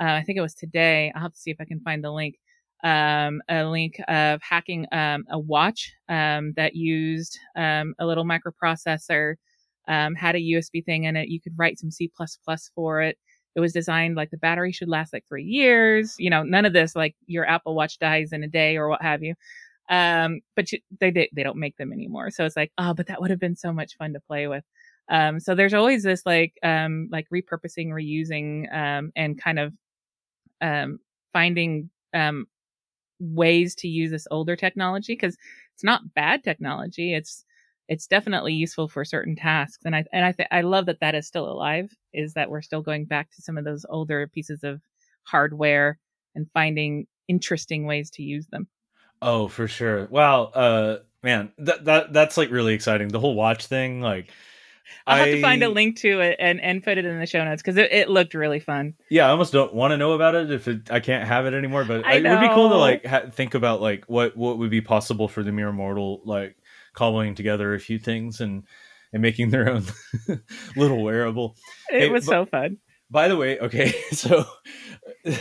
uh, 0.00 0.14
i 0.14 0.22
think 0.22 0.38
it 0.38 0.42
was 0.42 0.54
today 0.54 1.12
i'll 1.14 1.22
have 1.22 1.32
to 1.32 1.38
see 1.38 1.50
if 1.50 1.60
i 1.60 1.64
can 1.64 1.80
find 1.80 2.04
the 2.04 2.10
link 2.10 2.36
um, 2.82 3.42
a 3.50 3.64
link 3.64 4.00
of 4.08 4.40
hacking 4.42 4.86
um, 4.92 5.24
a 5.30 5.38
watch 5.38 5.92
um, 6.08 6.54
that 6.56 6.74
used 6.74 7.38
um, 7.54 7.94
a 7.98 8.06
little 8.06 8.24
microprocessor 8.24 9.34
had 9.86 10.34
a 10.34 10.40
usb 10.54 10.84
thing 10.84 11.04
in 11.04 11.16
it 11.16 11.28
you 11.28 11.40
could 11.40 11.52
write 11.58 11.78
some 11.78 11.90
c++ 11.90 12.10
for 12.74 13.02
it 13.02 13.18
it 13.56 13.60
was 13.60 13.72
designed 13.72 14.16
like 14.16 14.30
the 14.30 14.36
battery 14.36 14.72
should 14.72 14.88
last 14.88 15.12
like 15.12 15.26
three 15.28 15.44
years. 15.44 16.14
You 16.18 16.30
know, 16.30 16.42
none 16.42 16.64
of 16.64 16.72
this 16.72 16.94
like 16.94 17.16
your 17.26 17.46
Apple 17.46 17.74
Watch 17.74 17.98
dies 17.98 18.32
in 18.32 18.42
a 18.42 18.48
day 18.48 18.76
or 18.76 18.88
what 18.88 19.02
have 19.02 19.22
you. 19.22 19.34
Um, 19.88 20.40
but 20.54 20.70
you, 20.72 20.78
they, 21.00 21.10
they 21.10 21.28
they 21.34 21.42
don't 21.42 21.58
make 21.58 21.76
them 21.76 21.92
anymore. 21.92 22.30
So 22.30 22.44
it's 22.44 22.56
like, 22.56 22.72
oh, 22.78 22.94
but 22.94 23.08
that 23.08 23.20
would 23.20 23.30
have 23.30 23.40
been 23.40 23.56
so 23.56 23.72
much 23.72 23.96
fun 23.96 24.12
to 24.12 24.20
play 24.20 24.46
with. 24.46 24.64
Um, 25.08 25.40
so 25.40 25.54
there's 25.54 25.74
always 25.74 26.04
this 26.04 26.22
like 26.24 26.54
um 26.62 27.08
like 27.10 27.26
repurposing, 27.34 27.88
reusing, 27.88 28.72
um, 28.74 29.10
and 29.16 29.40
kind 29.40 29.58
of 29.58 29.72
um 30.60 30.98
finding 31.32 31.90
um 32.14 32.46
ways 33.20 33.74
to 33.76 33.88
use 33.88 34.10
this 34.10 34.26
older 34.30 34.56
technology 34.56 35.12
because 35.12 35.36
it's 35.74 35.84
not 35.84 36.14
bad 36.14 36.42
technology. 36.42 37.14
It's 37.14 37.44
it's 37.88 38.06
definitely 38.06 38.54
useful 38.54 38.88
for 38.88 39.04
certain 39.04 39.34
tasks. 39.36 39.84
And 39.84 39.96
I 39.96 40.04
and 40.12 40.24
I 40.24 40.32
th- 40.32 40.48
I 40.50 40.62
love 40.62 40.86
that 40.86 41.00
that 41.00 41.14
is 41.14 41.26
still 41.26 41.50
alive. 41.50 41.90
Is 42.12 42.34
that 42.34 42.50
we're 42.50 42.62
still 42.62 42.82
going 42.82 43.04
back 43.04 43.30
to 43.32 43.42
some 43.42 43.58
of 43.58 43.64
those 43.64 43.84
older 43.88 44.28
pieces 44.28 44.64
of 44.64 44.80
hardware 45.24 45.98
and 46.34 46.46
finding 46.52 47.06
interesting 47.28 47.86
ways 47.86 48.10
to 48.12 48.22
use 48.22 48.46
them. 48.48 48.68
Oh, 49.22 49.48
for 49.48 49.68
sure. 49.68 50.06
Wow, 50.06 50.44
uh, 50.44 50.98
man, 51.22 51.52
that 51.58 51.84
that 51.84 52.12
that's 52.12 52.36
like 52.36 52.50
really 52.50 52.74
exciting. 52.74 53.08
The 53.08 53.20
whole 53.20 53.34
watch 53.34 53.66
thing, 53.66 54.00
like, 54.00 54.30
I'll 55.06 55.16
have 55.18 55.26
to 55.26 55.40
find 55.40 55.62
a 55.62 55.68
link 55.68 55.98
to 55.98 56.20
it 56.20 56.36
and, 56.38 56.60
and 56.60 56.82
put 56.82 56.98
it 56.98 57.04
in 57.04 57.18
the 57.18 57.26
show 57.26 57.44
notes 57.44 57.62
because 57.62 57.76
it, 57.76 57.92
it 57.92 58.08
looked 58.10 58.34
really 58.34 58.60
fun. 58.60 58.94
Yeah, 59.10 59.26
I 59.26 59.30
almost 59.30 59.52
don't 59.52 59.74
want 59.74 59.92
to 59.92 59.96
know 59.96 60.12
about 60.12 60.34
it 60.34 60.50
if 60.50 60.68
it, 60.68 60.90
I 60.90 61.00
can't 61.00 61.26
have 61.26 61.46
it 61.46 61.54
anymore. 61.54 61.84
But 61.84 62.04
I 62.06 62.14
it 62.14 62.24
would 62.24 62.40
be 62.40 62.48
cool 62.54 62.68
to 62.70 62.76
like 62.76 63.04
ha- 63.06 63.30
think 63.32 63.54
about 63.54 63.80
like 63.80 64.04
what 64.06 64.36
what 64.36 64.58
would 64.58 64.70
be 64.70 64.80
possible 64.80 65.28
for 65.28 65.42
the 65.42 65.52
mere 65.52 65.72
mortal, 65.72 66.20
like 66.24 66.56
cobbling 66.94 67.34
together 67.34 67.74
a 67.74 67.80
few 67.80 67.98
things 67.98 68.40
and 68.40 68.64
and 69.12 69.22
making 69.22 69.50
their 69.50 69.68
own 69.68 69.84
little 70.76 71.02
wearable. 71.02 71.56
It 71.90 72.00
Hey, 72.00 72.08
was 72.10 72.26
but- 72.26 72.30
so 72.32 72.46
fun. 72.46 72.78
By 73.12 73.26
the 73.26 73.36
way, 73.36 73.58
okay, 73.58 73.92
so 74.12 74.44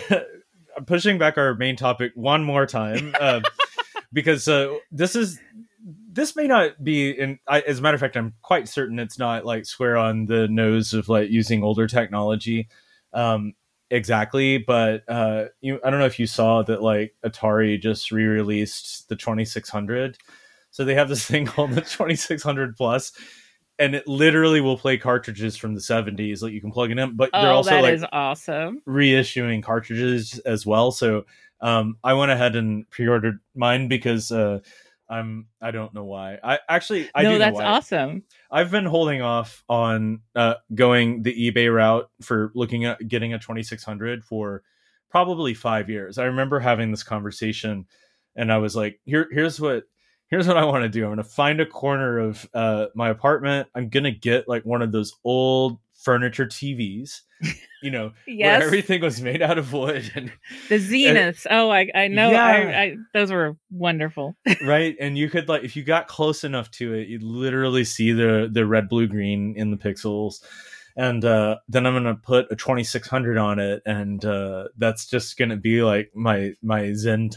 pushing 0.88 1.17
back 1.17 1.38
our 1.38 1.53
main 1.55 1.75
topic 1.75 2.12
one 2.15 2.43
more 2.43 2.65
time 2.65 3.13
uh, 3.19 3.41
because 4.12 4.47
uh, 4.47 4.75
this 4.91 5.15
is 5.15 5.39
this 6.12 6.36
may 6.36 6.48
not 6.48 6.84
be 6.84 7.12
in 7.12 7.39
I, 7.48 7.62
as 7.62 7.80
a 7.80 7.82
matter 7.82 7.95
of 7.95 8.02
fact 8.02 8.17
i'm 8.17 8.34
quite 8.41 8.67
certain 8.67 9.00
it's 9.00 9.19
not 9.19 9.45
like 9.45 9.65
square 9.65 9.98
on 9.98 10.26
the 10.26 10.48
nose 10.48 10.93
of 10.93 11.08
like 11.10 11.30
using 11.30 11.63
older 11.63 11.88
technology 11.88 12.67
um 13.13 13.54
exactly 13.91 14.58
but 14.58 15.04
uh 15.08 15.45
you 15.62 15.80
i 15.84 15.89
don't 15.89 16.00
know 16.00 16.06
if 16.06 16.19
you 16.19 16.28
saw 16.28 16.63
that 16.63 16.82
like 16.82 17.15
atari 17.26 17.80
just 17.80 18.12
re-released 18.12 19.08
the 19.10 19.15
2600 19.15 20.17
so 20.72 20.84
they 20.84 20.95
have 20.95 21.10
this 21.10 21.26
thing 21.28 21.45
called 21.45 21.72
the 21.72 21.82
2600 21.82 22.76
plus 22.76 23.12
and 23.78 23.95
it 23.95 24.08
literally 24.08 24.62
will 24.62 24.78
play 24.78 24.98
cartridges 24.98 25.56
from 25.56 25.74
the 25.74 25.82
70s 25.82 26.41
like 26.41 26.54
you 26.54 26.62
can 26.62 26.72
plug 26.72 26.91
it 26.91 27.00
in 27.00 27.15
but 27.15 27.32
they're 27.34 27.52
Oh, 27.52 27.58
also 27.58 27.72
that 27.72 27.82
like 27.82 27.93
is 27.95 28.06
awesome. 28.12 28.82
reissuing 28.88 29.63
cartridges 29.63 30.39
as 30.39 30.65
well. 30.65 30.91
So 30.91 31.26
um, 31.62 31.98
I 32.04 32.13
went 32.13 32.32
ahead 32.32 32.56
and 32.56 32.89
pre-ordered 32.89 33.39
mine 33.56 33.88
because 33.88 34.32
uh, 34.32 34.60
I'm 35.10 35.48
I 35.62 35.72
don't 35.72 35.93
know 35.93 36.06
why. 36.06 36.38
I 36.43 36.60
actually 36.69 37.10
I 37.15 37.24
no, 37.24 37.30
do 37.30 37.34
know 37.34 37.39
that's 37.39 37.56
why. 37.56 37.63
awesome. 37.63 38.24
I've 38.52 38.72
been 38.72 38.86
holding 38.86 39.22
off 39.22 39.63
on 39.67 40.22
uh, 40.36 40.56
going 40.74 41.24
the 41.24 41.52
eBay 41.52 41.74
route 41.74 42.10
for 42.22 42.52
looking 42.54 42.86
at 42.86 43.06
getting 43.08 43.34
a 43.34 43.39
2600 43.39 44.24
for 44.24 44.62
probably 45.10 45.54
five 45.54 45.89
years. 45.89 46.17
I 46.17 46.26
remember 46.26 46.60
having 46.60 46.91
this 46.91 47.04
conversation, 47.04 47.88
and 48.36 48.52
I 48.52 48.60
was 48.60 48.76
like, 48.76 49.00
"Here, 49.06 49.28
here's 49.32 49.60
what." 49.60 49.84
Here's 50.32 50.48
what 50.48 50.58
I 50.58 50.65
want 50.65 50.84
to 50.84 50.89
do. 50.89 51.06
I'm 51.06 51.08
going 51.08 51.17
to 51.17 51.24
find 51.24 51.60
a 51.60 51.65
corner 51.65 52.19
of 52.19 52.48
uh, 52.54 52.86
my 52.93 53.10
apartment. 53.10 53.67
I'm 53.74 53.89
going 53.89 54.04
to 54.04 54.12
get 54.12 54.48
like 54.48 54.63
one 54.63 54.84
of 54.84 54.91
those 54.91 55.12
old 55.24 55.80
furniture 56.01 56.45
TVs, 56.45 57.21
you 57.83 57.91
know, 57.91 58.12
Yes, 58.27 58.59
where 58.59 58.67
everything 58.67 59.01
was 59.01 59.21
made 59.21 59.41
out 59.41 59.57
of 59.57 59.71
wood 59.73 60.12
and 60.15 60.31
the 60.69 60.75
Zeniths. 60.79 61.45
oh, 61.49 61.69
I 61.69 61.89
I 61.93 62.07
know. 62.07 62.31
Yeah. 62.31 62.45
I, 62.45 62.81
I 62.81 62.95
those 63.13 63.31
were 63.31 63.55
wonderful. 63.71 64.35
right 64.65 64.95
and 64.99 65.17
you 65.17 65.29
could 65.29 65.47
like 65.49 65.63
if 65.63 65.75
you 65.75 65.83
got 65.83 66.07
close 66.07 66.43
enough 66.43 66.69
to 66.71 66.93
it 66.93 67.07
you'd 67.07 67.23
literally 67.23 67.83
see 67.83 68.12
the 68.12 68.49
the 68.51 68.65
red 68.65 68.89
blue 68.89 69.07
green 69.07 69.53
in 69.57 69.71
the 69.71 69.77
pixels 69.77 70.41
and 70.97 71.23
uh 71.23 71.55
then 71.69 71.85
i'm 71.85 71.93
gonna 71.93 72.15
put 72.15 72.51
a 72.51 72.55
2600 72.55 73.38
on 73.38 73.59
it 73.59 73.81
and 73.85 74.25
uh 74.25 74.65
that's 74.77 75.05
just 75.07 75.38
gonna 75.38 75.55
be 75.55 75.81
like 75.83 76.12
my 76.15 76.51
my 76.63 76.93
zen 76.93 77.29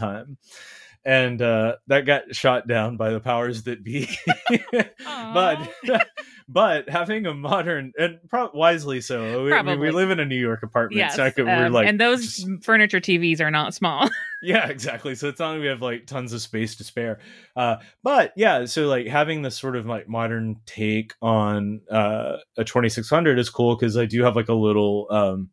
and 1.05 1.43
uh 1.43 1.77
that 1.88 2.07
got 2.07 2.35
shot 2.35 2.69
down 2.69 2.97
by 2.97 3.11
the 3.11 3.21
powers 3.21 3.65
that 3.65 3.83
be. 3.83 4.09
But 5.05 5.71
but 6.49 6.88
having 6.88 7.27
a 7.27 7.35
modern 7.35 7.93
and 7.99 8.19
pro- 8.29 8.51
wisely 8.53 9.01
so. 9.01 9.45
We, 9.45 9.53
I 9.53 9.62
mean, 9.62 9.81
we 9.81 9.91
live 9.91 10.11
in 10.11 10.21
a 10.21 10.25
new 10.25 10.38
york 10.38 10.62
apartment 10.62 10.99
yes, 10.99 11.17
so 11.17 11.25
I 11.25 11.31
could, 11.31 11.47
we're 11.47 11.67
um, 11.67 11.73
like 11.73 11.87
and 11.87 12.01
those 12.01 12.47
furniture 12.62 13.01
TVs 13.01 13.41
are 13.41 13.51
not 13.51 13.75
small. 13.75 14.09
yeah 14.43 14.69
exactly. 14.69 15.15
So 15.15 15.29
it's 15.29 15.41
not 15.41 15.53
like 15.53 15.61
we 15.61 15.67
have 15.67 15.83
like 15.83 16.07
tons 16.07 16.33
of 16.33 16.43
space 16.43 16.77
to 16.77 16.85
spare. 16.85 17.21
Uh 17.57 17.77
but 18.03 18.33
yeah 18.37 18.67
so 18.67 18.87
like 18.87 19.07
having 19.07 19.43
this 19.43 19.57
sort 19.57 19.77
of 19.77 19.87
like 19.87 20.09
modern 20.09 20.57
take 20.67 21.15
on 21.23 21.81
uh 21.91 22.37
a 22.57 22.65
2600 22.65 23.38
is 23.38 23.51
cool 23.51 23.77
because 23.77 23.97
i 23.97 24.05
do 24.05 24.23
have 24.23 24.37
like 24.37 24.49
a 24.49 24.55
little 24.55 25.07
um 25.11 25.49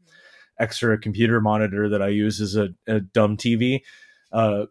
extra 0.59 0.97
computer 0.97 1.39
monitor 1.39 1.89
that 1.89 2.01
i 2.01 2.07
use 2.07 2.41
as 2.41 2.55
a, 2.55 2.69
a 2.87 2.99
dumb 2.99 3.37
tv 3.37 3.81
uh 4.31 4.65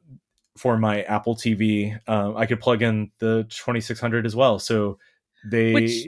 for 0.59 0.77
my 0.77 1.03
apple 1.03 1.35
tv 1.37 1.99
um 2.09 2.37
i 2.37 2.45
could 2.47 2.61
plug 2.61 2.83
in 2.83 3.11
the 3.21 3.45
2600 3.51 4.27
as 4.27 4.35
well 4.37 4.59
so 4.59 4.99
they 5.51 5.73
Which- 5.73 6.07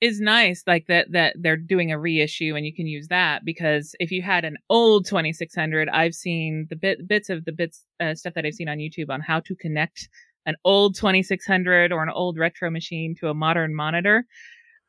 is 0.00 0.20
nice 0.20 0.62
like 0.64 0.86
that 0.86 1.10
that 1.10 1.34
they're 1.40 1.56
doing 1.56 1.90
a 1.90 1.98
reissue 1.98 2.54
and 2.54 2.64
you 2.64 2.72
can 2.72 2.86
use 2.86 3.08
that 3.08 3.44
because 3.44 3.96
if 3.98 4.12
you 4.12 4.22
had 4.22 4.44
an 4.44 4.56
old 4.70 5.04
2600 5.04 5.88
i've 5.88 6.14
seen 6.14 6.68
the 6.70 6.76
bit 6.76 7.08
bits 7.08 7.28
of 7.28 7.44
the 7.44 7.50
bits 7.50 7.84
uh, 7.98 8.14
stuff 8.14 8.34
that 8.34 8.46
i've 8.46 8.54
seen 8.54 8.68
on 8.68 8.78
youtube 8.78 9.10
on 9.10 9.20
how 9.20 9.40
to 9.40 9.56
connect 9.56 10.08
an 10.46 10.54
old 10.64 10.94
2600 10.94 11.90
or 11.90 12.00
an 12.04 12.10
old 12.10 12.38
retro 12.38 12.70
machine 12.70 13.16
to 13.18 13.28
a 13.28 13.34
modern 13.34 13.74
monitor 13.74 14.24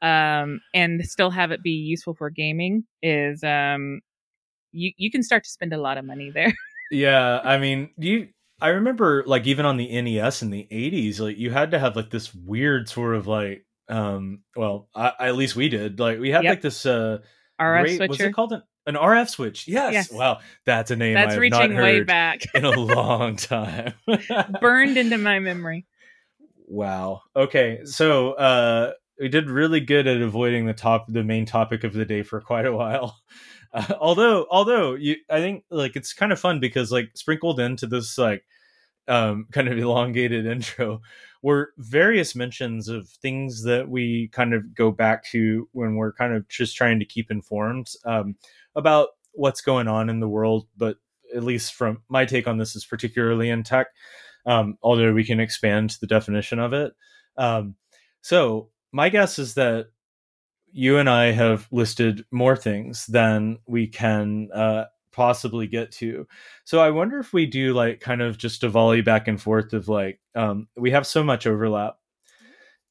um 0.04 0.62
and 0.76 1.04
still 1.06 1.32
have 1.32 1.50
it 1.50 1.64
be 1.64 1.72
useful 1.72 2.14
for 2.14 2.30
gaming 2.30 2.84
is 3.02 3.44
um 3.44 4.00
you 4.72 4.92
you 4.98 5.10
can 5.10 5.24
start 5.24 5.44
to 5.44 5.50
spend 5.50 5.74
a 5.74 5.78
lot 5.82 5.98
of 5.98 6.06
money 6.06 6.30
there 6.32 6.54
Yeah, 6.92 7.40
I 7.44 7.58
mean, 7.60 7.92
you. 7.98 8.30
I 8.62 8.70
remember 8.70 9.24
like 9.26 9.48
even 9.48 9.66
on 9.66 9.78
the 9.78 10.02
NES 10.02 10.42
in 10.42 10.50
the 10.50 10.68
'80s, 10.72 11.20
like 11.20 11.38
you 11.38 11.50
had 11.52 11.72
to 11.72 11.80
have 11.80 11.96
like 11.96 12.10
this 12.10 12.34
weird 12.34 12.90
sort 12.90 13.16
of 13.16 13.28
like, 13.28 13.66
um, 13.88 14.42
well, 14.56 14.90
I, 14.94 15.14
at 15.20 15.36
least 15.36 15.56
we 15.56 15.70
did. 15.70 16.00
Like 16.00 16.20
we 16.20 16.30
had 16.32 16.44
Yep. 16.44 16.52
like 16.52 16.62
this 16.62 16.86
uh, 16.86 17.20
rf 17.60 17.98
great- 17.98 18.10
was 18.10 18.20
it 18.20 18.34
called 18.34 18.54
an, 18.54 18.64
an 18.86 18.96
RF 18.96 19.30
switch? 19.30 19.68
Yes. 19.68 19.94
Yes. 19.94 20.12
Wow, 20.12 20.40
that's 20.66 20.92
a 20.92 20.96
name 20.96 21.14
that's 21.16 21.36
reaching 21.38 21.76
way 21.76 22.04
back 22.04 22.44
in 22.54 22.66
a 22.66 22.72
long 22.80 23.36
time. 23.36 23.94
burned 24.62 24.98
into 24.98 25.18
my 25.18 25.40
memory 25.50 25.86
Wow. 26.68 27.22
Okay. 27.36 27.80
So 27.86 28.34
uh 28.34 28.92
we 29.20 29.28
did 29.28 29.50
really 29.50 29.80
good 29.80 30.08
at 30.08 30.22
avoiding 30.22 30.66
the 30.66 30.74
top 30.74 31.08
the 31.12 31.24
main 31.24 31.46
topic 31.46 31.84
of 31.84 31.94
the 31.94 32.06
day 32.06 32.22
for 32.24 32.40
quite 32.42 32.66
a 32.66 32.72
while. 32.72 33.18
Uh, 33.74 33.94
although 34.00 34.46
although 34.50 34.96
you 34.96 35.18
I 35.30 35.40
think 35.40 35.64
like 35.70 35.96
it's 35.96 36.14
kind 36.14 36.32
of 36.32 36.40
fun 36.40 36.60
because 36.60 36.92
like 36.92 37.12
sprinkled 37.16 37.60
into 37.60 37.88
this 37.88 38.18
like 38.18 38.44
um 39.08 39.48
kind 39.52 39.68
of 39.68 39.78
elongated 39.78 40.46
intro 40.46 41.02
were 41.42 41.72
various 41.78 42.36
mentions 42.36 42.90
of 42.90 43.08
things 43.08 43.64
that 43.64 43.90
we 43.90 44.30
kind 44.34 44.54
of 44.54 44.76
go 44.76 44.92
back 44.92 45.24
to 45.32 45.68
when 45.72 45.96
we're 45.96 46.14
kind 46.14 46.34
of 46.34 46.48
just 46.50 46.76
trying 46.76 47.00
to 47.00 47.06
keep 47.06 47.32
informed 47.32 47.88
um 48.06 48.36
about 48.76 49.10
what's 49.34 49.62
going 49.62 49.88
on 49.88 50.10
in 50.10 50.20
the 50.20 50.28
world 50.28 50.68
but 50.76 50.98
at 51.36 51.44
least 51.44 51.74
from 51.76 52.02
my 52.10 52.26
take 52.26 52.48
on 52.48 52.58
this 52.58 52.76
is 52.76 52.84
particularly 52.86 53.50
in 53.50 53.64
tech 53.64 53.88
um, 54.46 54.78
although 54.82 55.14
we 55.14 55.24
can 55.24 55.40
expand 55.40 55.98
the 56.02 56.08
definition 56.08 56.60
of 56.60 56.74
it. 56.74 56.94
Um, 57.38 57.76
so 58.22 58.70
my 58.92 59.10
guess 59.10 59.40
is 59.40 59.54
that 59.56 59.88
you 60.72 60.98
and 60.98 61.10
I 61.10 61.32
have 61.32 61.68
listed 61.72 62.26
more 62.32 62.56
things 62.56 63.06
than 63.08 63.60
we 63.68 63.88
can 63.88 64.50
uh, 64.54 64.86
possibly 65.12 65.68
get 65.68 65.92
to. 65.94 66.28
So 66.64 66.80
I 66.80 66.92
wonder 66.92 67.20
if 67.20 67.34
we 67.34 67.46
do 67.46 67.74
like 67.74 68.00
kind 68.00 68.22
of 68.22 68.38
just 68.38 68.64
a 68.64 68.70
volley 68.70 69.02
back 69.02 69.28
and 69.28 69.42
forth 69.42 69.74
of 69.74 69.88
like 69.88 70.20
um, 70.36 70.68
we 70.78 70.92
have 70.92 71.08
so 71.08 71.24
much 71.24 71.48
overlap 71.48 71.96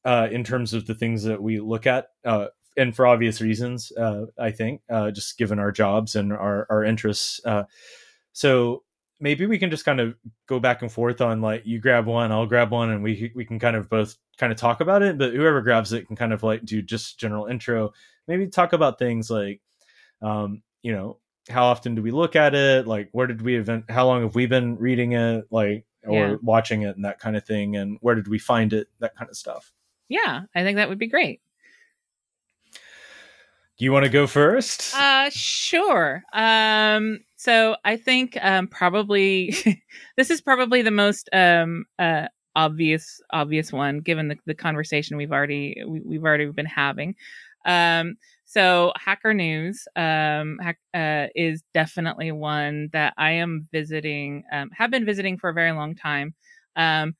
uh, 0.05 0.27
in 0.31 0.43
terms 0.43 0.73
of 0.73 0.85
the 0.85 0.95
things 0.95 1.23
that 1.23 1.41
we 1.41 1.59
look 1.59 1.87
at. 1.87 2.07
Uh, 2.25 2.47
and 2.77 2.95
for 2.95 3.07
obvious 3.07 3.41
reasons, 3.41 3.91
uh, 3.97 4.25
I 4.37 4.51
think, 4.51 4.81
uh, 4.89 5.11
just 5.11 5.37
given 5.37 5.59
our 5.59 5.71
jobs 5.71 6.15
and 6.15 6.31
our, 6.31 6.65
our 6.69 6.83
interests. 6.83 7.41
Uh, 7.43 7.63
so 8.31 8.83
maybe 9.19 9.45
we 9.45 9.57
can 9.57 9.69
just 9.69 9.85
kind 9.85 9.99
of 9.99 10.15
go 10.47 10.59
back 10.59 10.81
and 10.81 10.91
forth 10.91 11.21
on 11.21 11.41
like 11.41 11.63
you 11.65 11.79
grab 11.79 12.05
one, 12.05 12.31
I'll 12.31 12.45
grab 12.45 12.71
one, 12.71 12.89
and 12.89 13.03
we 13.03 13.31
we 13.35 13.45
can 13.45 13.59
kind 13.59 13.75
of 13.75 13.89
both 13.89 14.15
kind 14.39 14.51
of 14.51 14.57
talk 14.57 14.81
about 14.81 15.03
it. 15.03 15.17
But 15.19 15.33
whoever 15.33 15.61
grabs 15.61 15.93
it 15.93 16.07
can 16.07 16.15
kind 16.15 16.33
of 16.33 16.41
like 16.41 16.65
do 16.65 16.81
just 16.81 17.19
general 17.19 17.45
intro. 17.45 17.93
Maybe 18.27 18.47
talk 18.47 18.73
about 18.73 18.97
things 18.97 19.29
like, 19.29 19.61
um, 20.21 20.63
you 20.81 20.91
know, 20.93 21.17
how 21.49 21.65
often 21.65 21.93
do 21.95 22.01
we 22.01 22.11
look 22.11 22.35
at 22.35 22.55
it? 22.55 22.87
Like, 22.87 23.09
where 23.11 23.27
did 23.27 23.41
we 23.41 23.55
event? 23.57 23.85
How 23.89 24.07
long 24.07 24.23
have 24.23 24.33
we 24.35 24.45
been 24.47 24.77
reading 24.77 25.11
it? 25.13 25.45
Like, 25.51 25.85
or 26.07 26.13
Yeah. 26.29 26.35
watching 26.41 26.81
it 26.83 26.95
and 26.95 27.05
that 27.05 27.19
kind 27.19 27.35
of 27.35 27.45
thing. 27.45 27.75
And 27.75 27.97
where 28.01 28.15
did 28.15 28.27
we 28.27 28.39
find 28.39 28.71
it? 28.73 28.87
That 28.99 29.15
kind 29.15 29.29
of 29.29 29.35
stuff. 29.37 29.71
yeah 30.07 30.41
i 30.55 30.63
think 30.63 30.77
that 30.77 30.89
would 30.89 30.97
be 30.97 31.07
great 31.07 31.39
Do 33.77 33.85
you 33.85 33.91
want 33.93 34.03
to 34.03 34.09
go 34.09 34.27
first? 34.27 34.93
Uh, 34.93 35.29
sure. 35.29 36.23
Um, 36.33 37.19
so 37.37 37.77
I 37.85 37.95
think 37.95 38.37
um, 38.41 38.67
probably 38.67 39.55
this 40.17 40.29
is 40.29 40.41
probably 40.41 40.81
the 40.81 40.91
most 40.91 41.29
um, 41.31 41.85
uh, 41.97 42.27
obvious 42.55 43.21
obvious 43.31 43.71
one, 43.71 43.99
given 43.99 44.27
the, 44.27 44.37
the 44.45 44.55
conversation 44.55 45.17
we've 45.17 45.31
already 45.31 45.81
we, 45.87 46.01
we've 46.01 46.23
already 46.23 46.45
been 46.47 46.65
having. 46.65 47.15
Um, 47.65 48.15
so 48.45 48.93
Hacker 48.95 49.33
News 49.33 49.87
um, 49.95 50.59
uh, 50.93 51.27
is 51.35 51.63
definitely 51.73 52.31
one 52.31 52.89
that 52.93 53.13
I 53.17 53.31
am 53.31 53.67
visiting, 53.71 54.43
um, 54.51 54.71
have 54.75 54.89
been 54.89 55.05
visiting 55.05 55.37
for 55.37 55.49
a 55.49 55.53
very 55.53 55.71
long 55.71 55.93
time. 55.93 56.33
Um, 56.75 57.15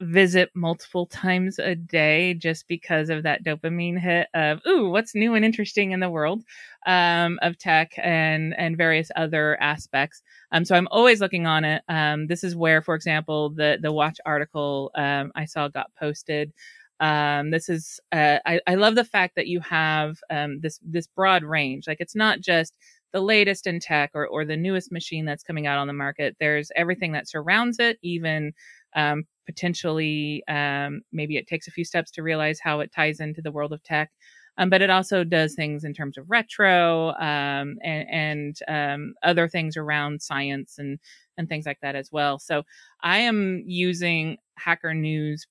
visit 0.00 0.50
multiple 0.54 1.06
times 1.06 1.58
a 1.58 1.74
day 1.74 2.34
just 2.34 2.68
because 2.68 3.10
of 3.10 3.24
that 3.24 3.44
dopamine 3.44 3.98
hit 3.98 4.28
of 4.34 4.60
ooh 4.66 4.90
what's 4.90 5.14
new 5.14 5.34
and 5.34 5.44
interesting 5.44 5.90
in 5.90 6.00
the 6.00 6.08
world 6.10 6.44
um, 6.86 7.38
of 7.42 7.58
tech 7.58 7.92
and 7.98 8.54
and 8.56 8.76
various 8.76 9.10
other 9.16 9.60
aspects 9.60 10.22
um, 10.52 10.64
so 10.64 10.76
i'm 10.76 10.88
always 10.92 11.20
looking 11.20 11.46
on 11.46 11.64
it 11.64 11.82
um, 11.88 12.28
this 12.28 12.44
is 12.44 12.54
where 12.54 12.80
for 12.80 12.94
example 12.94 13.50
the 13.50 13.78
the 13.82 13.92
watch 13.92 14.18
article 14.24 14.90
um, 14.94 15.32
i 15.34 15.44
saw 15.44 15.68
got 15.68 15.90
posted 15.98 16.52
Um, 17.00 17.50
this 17.50 17.68
is 17.68 18.00
uh, 18.12 18.38
I, 18.44 18.60
I 18.66 18.74
love 18.74 18.94
the 18.96 19.04
fact 19.04 19.36
that 19.36 19.46
you 19.46 19.60
have 19.60 20.18
um, 20.30 20.60
this 20.60 20.80
this 20.82 21.06
broad 21.06 21.44
range. 21.44 21.86
Like 21.86 21.98
it's 22.00 22.16
not 22.16 22.40
just 22.40 22.76
the 23.12 23.20
latest 23.20 23.66
in 23.66 23.78
tech 23.80 24.10
or, 24.14 24.26
or 24.26 24.44
the 24.44 24.56
newest 24.56 24.90
machine 24.92 25.24
that's 25.24 25.44
coming 25.44 25.66
out 25.66 25.78
on 25.78 25.86
the 25.86 25.92
market. 25.92 26.36
There's 26.40 26.70
everything 26.76 27.12
that 27.12 27.28
surrounds 27.28 27.78
it, 27.78 27.98
even 28.02 28.52
um, 28.94 29.24
potentially 29.46 30.42
um, 30.48 31.02
maybe 31.12 31.36
it 31.36 31.46
takes 31.46 31.68
a 31.68 31.70
few 31.72 31.84
steps 31.84 32.10
to 32.12 32.22
realize 32.22 32.60
how 32.60 32.80
it 32.80 32.92
ties 32.92 33.20
into 33.20 33.42
the 33.42 33.52
world 33.52 33.72
of 33.72 33.82
tech. 33.82 34.10
Um, 34.58 34.70
but 34.70 34.82
it 34.82 34.90
also 34.90 35.22
does 35.22 35.54
things 35.54 35.84
in 35.84 35.94
terms 35.94 36.18
of 36.18 36.28
retro 36.28 37.10
um, 37.10 37.78
and, 37.84 38.08
and 38.10 38.58
um, 38.66 39.14
other 39.22 39.48
things 39.48 39.76
around 39.76 40.20
science 40.20 40.78
and 40.78 40.98
and 41.36 41.48
things 41.48 41.64
like 41.66 41.78
that 41.82 41.94
as 41.94 42.10
well. 42.10 42.40
So 42.40 42.64
I 43.00 43.18
am 43.18 43.62
using 43.64 44.38
Hacker 44.56 44.92
News 44.94 45.46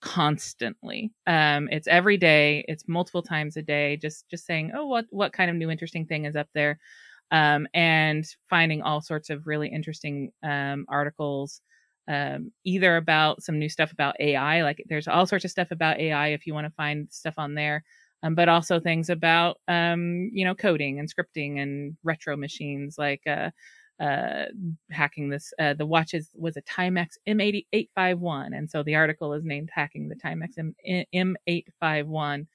constantly. 0.00 1.12
Um, 1.26 1.68
it's 1.70 1.86
every 1.86 2.16
day. 2.16 2.64
It's 2.68 2.88
multiple 2.88 3.22
times 3.22 3.56
a 3.56 3.62
day. 3.62 3.96
Just 3.96 4.28
just 4.28 4.46
saying, 4.46 4.72
oh, 4.74 4.86
what 4.86 5.06
what 5.10 5.32
kind 5.32 5.50
of 5.50 5.56
new 5.56 5.70
interesting 5.70 6.06
thing 6.06 6.24
is 6.24 6.36
up 6.36 6.48
there, 6.54 6.78
um, 7.30 7.66
and 7.74 8.26
finding 8.50 8.82
all 8.82 9.00
sorts 9.00 9.30
of 9.30 9.46
really 9.46 9.68
interesting 9.68 10.32
um, 10.42 10.84
articles. 10.88 11.60
Um, 12.08 12.52
either 12.64 12.96
about 12.96 13.42
some 13.42 13.58
new 13.58 13.68
stuff 13.68 13.92
about 13.92 14.16
AI, 14.20 14.62
like 14.62 14.82
there's 14.88 15.08
all 15.08 15.26
sorts 15.26 15.44
of 15.44 15.50
stuff 15.52 15.70
about 15.70 16.00
AI 16.00 16.28
if 16.28 16.46
you 16.46 16.54
want 16.54 16.66
to 16.66 16.72
find 16.74 17.06
stuff 17.10 17.34
on 17.38 17.54
there, 17.54 17.84
um, 18.22 18.34
but 18.34 18.48
also 18.48 18.80
things 18.80 19.08
about 19.08 19.58
um, 19.68 20.30
you 20.32 20.44
know 20.44 20.54
coding 20.54 20.98
and 20.98 21.08
scripting 21.08 21.60
and 21.60 21.96
retro 22.02 22.36
machines 22.36 22.96
like 22.98 23.22
uh, 23.26 23.50
uh, 24.02 24.46
hacking 24.90 25.28
this. 25.28 25.52
Uh, 25.58 25.74
the 25.74 25.86
watch 25.86 26.12
is, 26.14 26.28
was 26.34 26.56
a 26.56 26.62
Timex 26.62 27.10
M8851, 27.28 28.56
and 28.56 28.68
so 28.68 28.82
the 28.82 28.96
article 28.96 29.32
is 29.34 29.44
named 29.44 29.70
"Hacking 29.72 30.08
the 30.08 30.16
Timex 30.16 30.58
M- 30.58 30.74
M851." 31.14 32.46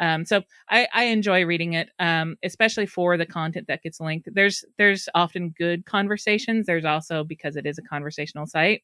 Um, 0.00 0.24
so 0.24 0.42
I, 0.68 0.88
I, 0.94 1.04
enjoy 1.04 1.44
reading 1.44 1.74
it, 1.74 1.90
um, 1.98 2.36
especially 2.42 2.86
for 2.86 3.18
the 3.18 3.26
content 3.26 3.66
that 3.68 3.82
gets 3.82 4.00
linked. 4.00 4.30
There's 4.32 4.64
there's 4.78 5.08
often 5.14 5.50
good 5.50 5.84
conversations. 5.84 6.66
There's 6.66 6.86
also 6.86 7.22
because 7.22 7.54
it 7.54 7.66
is 7.66 7.76
a 7.78 7.82
conversational 7.82 8.46
site. 8.46 8.82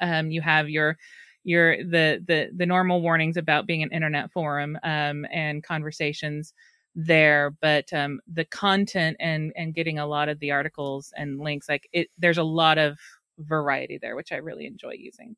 Um, 0.00 0.30
you 0.30 0.40
have 0.40 0.70
your 0.70 0.96
your 1.44 1.76
the 1.78 2.22
the 2.26 2.50
the 2.56 2.66
normal 2.66 3.02
warnings 3.02 3.36
about 3.36 3.66
being 3.66 3.82
an 3.82 3.92
internet 3.92 4.32
forum 4.32 4.78
um, 4.82 5.26
and 5.30 5.62
conversations 5.62 6.54
there 6.94 7.54
but 7.60 7.90
um, 7.92 8.20
the 8.30 8.44
content 8.44 9.16
and 9.20 9.52
and 9.56 9.74
getting 9.74 9.98
a 9.98 10.06
lot 10.06 10.28
of 10.28 10.38
the 10.40 10.50
articles 10.50 11.12
and 11.16 11.38
links 11.38 11.68
like 11.68 11.88
it 11.92 12.08
there's 12.18 12.38
a 12.38 12.42
lot 12.42 12.78
of 12.78 12.98
variety 13.38 13.96
there 13.96 14.16
which 14.16 14.32
i 14.32 14.36
really 14.36 14.66
enjoy 14.66 14.92
using 14.92 15.34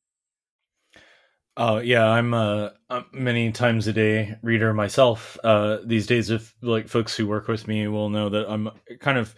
oh 1.56 1.78
yeah 1.78 2.08
i'm 2.08 2.32
a, 2.34 2.72
a 2.90 3.04
many 3.12 3.52
times 3.52 3.86
a 3.86 3.92
day 3.92 4.36
reader 4.42 4.72
myself 4.72 5.38
uh, 5.44 5.78
these 5.84 6.06
days 6.06 6.30
if 6.30 6.54
like 6.62 6.88
folks 6.88 7.16
who 7.16 7.26
work 7.26 7.48
with 7.48 7.68
me 7.68 7.88
will 7.88 8.10
know 8.10 8.28
that 8.28 8.48
i'm 8.50 8.70
kind 9.00 9.18
of 9.18 9.34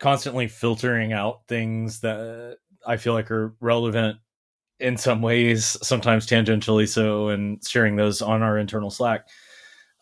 constantly 0.00 0.48
filtering 0.48 1.12
out 1.12 1.46
things 1.48 2.00
that 2.00 2.56
i 2.86 2.96
feel 2.96 3.12
like 3.12 3.30
are 3.30 3.54
relevant 3.60 4.18
in 4.80 4.96
some 4.96 5.20
ways 5.20 5.76
sometimes 5.82 6.26
tangentially 6.26 6.88
so 6.88 7.28
and 7.28 7.66
sharing 7.66 7.96
those 7.96 8.22
on 8.22 8.42
our 8.42 8.58
internal 8.58 8.90
slack 8.90 9.26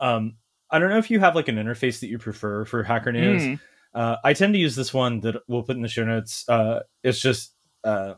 um, 0.00 0.36
I 0.70 0.78
don't 0.78 0.90
know 0.90 0.98
if 0.98 1.10
you 1.10 1.20
have 1.20 1.34
like 1.34 1.48
an 1.48 1.56
interface 1.56 2.00
that 2.00 2.08
you 2.08 2.18
prefer 2.18 2.64
for 2.64 2.82
Hacker 2.82 3.12
News. 3.12 3.42
Mm. 3.42 3.60
Uh, 3.94 4.16
I 4.24 4.32
tend 4.34 4.52
to 4.54 4.58
use 4.58 4.76
this 4.76 4.92
one 4.92 5.20
that 5.20 5.36
we'll 5.48 5.62
put 5.62 5.76
in 5.76 5.82
the 5.82 5.88
show 5.88 6.04
notes. 6.04 6.46
Uh, 6.48 6.80
it's 7.02 7.20
just 7.20 7.54
uh, 7.84 8.14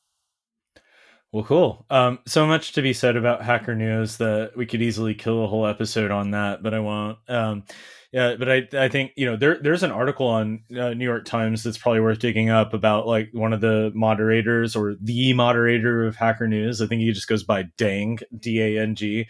Well, 1.33 1.45
cool. 1.45 1.87
Um, 1.89 2.19
so 2.27 2.47
much 2.47 2.73
to 2.73 2.83
be 2.83 2.93
said 2.93 3.17
about 3.17 3.43
Hacker 3.43 3.75
News 3.75 4.19
that 4.19 4.53
we 4.55 4.67
could 4.67 4.83
easily 4.83 5.15
kill 5.15 5.45
a 5.45 5.49
whole 5.49 5.67
episode 5.67 6.11
on 6.11 6.33
that, 6.33 6.63
but 6.63 6.75
I 6.75 6.81
won't. 6.81 7.17
Um, 7.27 7.65
yeah, 8.13 8.37
but 8.39 8.49
I 8.49 8.69
I 8.73 8.89
think 8.89 9.13
you 9.17 9.27
know 9.27 9.37
there 9.37 9.59
there's 9.61 9.83
an 9.83 9.91
article 9.91 10.27
on 10.27 10.63
uh, 10.79 10.95
New 10.95 11.05
York 11.05 11.27
Times 11.27 11.63
that's 11.63 11.77
probably 11.77 12.01
worth 12.01 12.19
digging 12.19 12.49
up 12.49 12.73
about 12.73 13.07
like 13.07 13.29
one 13.33 13.53
of 13.53 13.61
the 13.61 13.93
moderators 13.95 14.75
or 14.75 14.95
the 15.01 15.35
moderator 15.35 16.07
of 16.07 16.17
Hacker 16.17 16.49
News. 16.49 16.81
I 16.81 16.87
think 16.87 17.03
he 17.03 17.13
just 17.13 17.29
goes 17.29 17.45
by 17.45 17.65
Dang 17.77 18.19
D 18.39 18.63
A 18.63 18.83
N 18.83 18.95
G, 18.95 19.29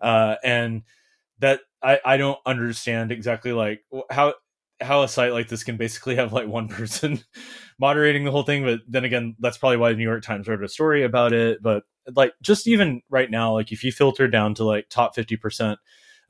uh, 0.00 0.36
and 0.42 0.84
that 1.40 1.60
I 1.82 2.00
I 2.04 2.16
don't 2.16 2.38
understand 2.46 3.12
exactly 3.12 3.52
like 3.52 3.82
how 4.10 4.34
how 4.80 5.02
a 5.02 5.08
site 5.08 5.32
like 5.32 5.48
this 5.48 5.64
can 5.64 5.76
basically 5.76 6.16
have 6.16 6.32
like 6.32 6.48
one 6.48 6.68
person 6.70 7.20
moderating 7.78 8.24
the 8.24 8.30
whole 8.30 8.42
thing. 8.42 8.64
But 8.64 8.80
then 8.88 9.04
again 9.04 9.36
that's 9.38 9.58
probably 9.58 9.76
why 9.76 9.90
the 9.90 9.98
new 9.98 10.04
york 10.04 10.22
times 10.22 10.48
wrote 10.48 10.64
a 10.64 10.68
story 10.68 11.04
about 11.04 11.34
it. 11.34 11.62
But 11.62 11.84
like 12.14 12.32
just 12.42 12.66
even 12.66 13.02
right 13.10 13.30
now 13.30 13.52
like 13.52 13.70
if 13.70 13.84
you 13.84 13.92
filter 13.92 14.28
down 14.28 14.54
to 14.54 14.64
like 14.64 14.88
top 14.88 15.14
50% 15.16 15.76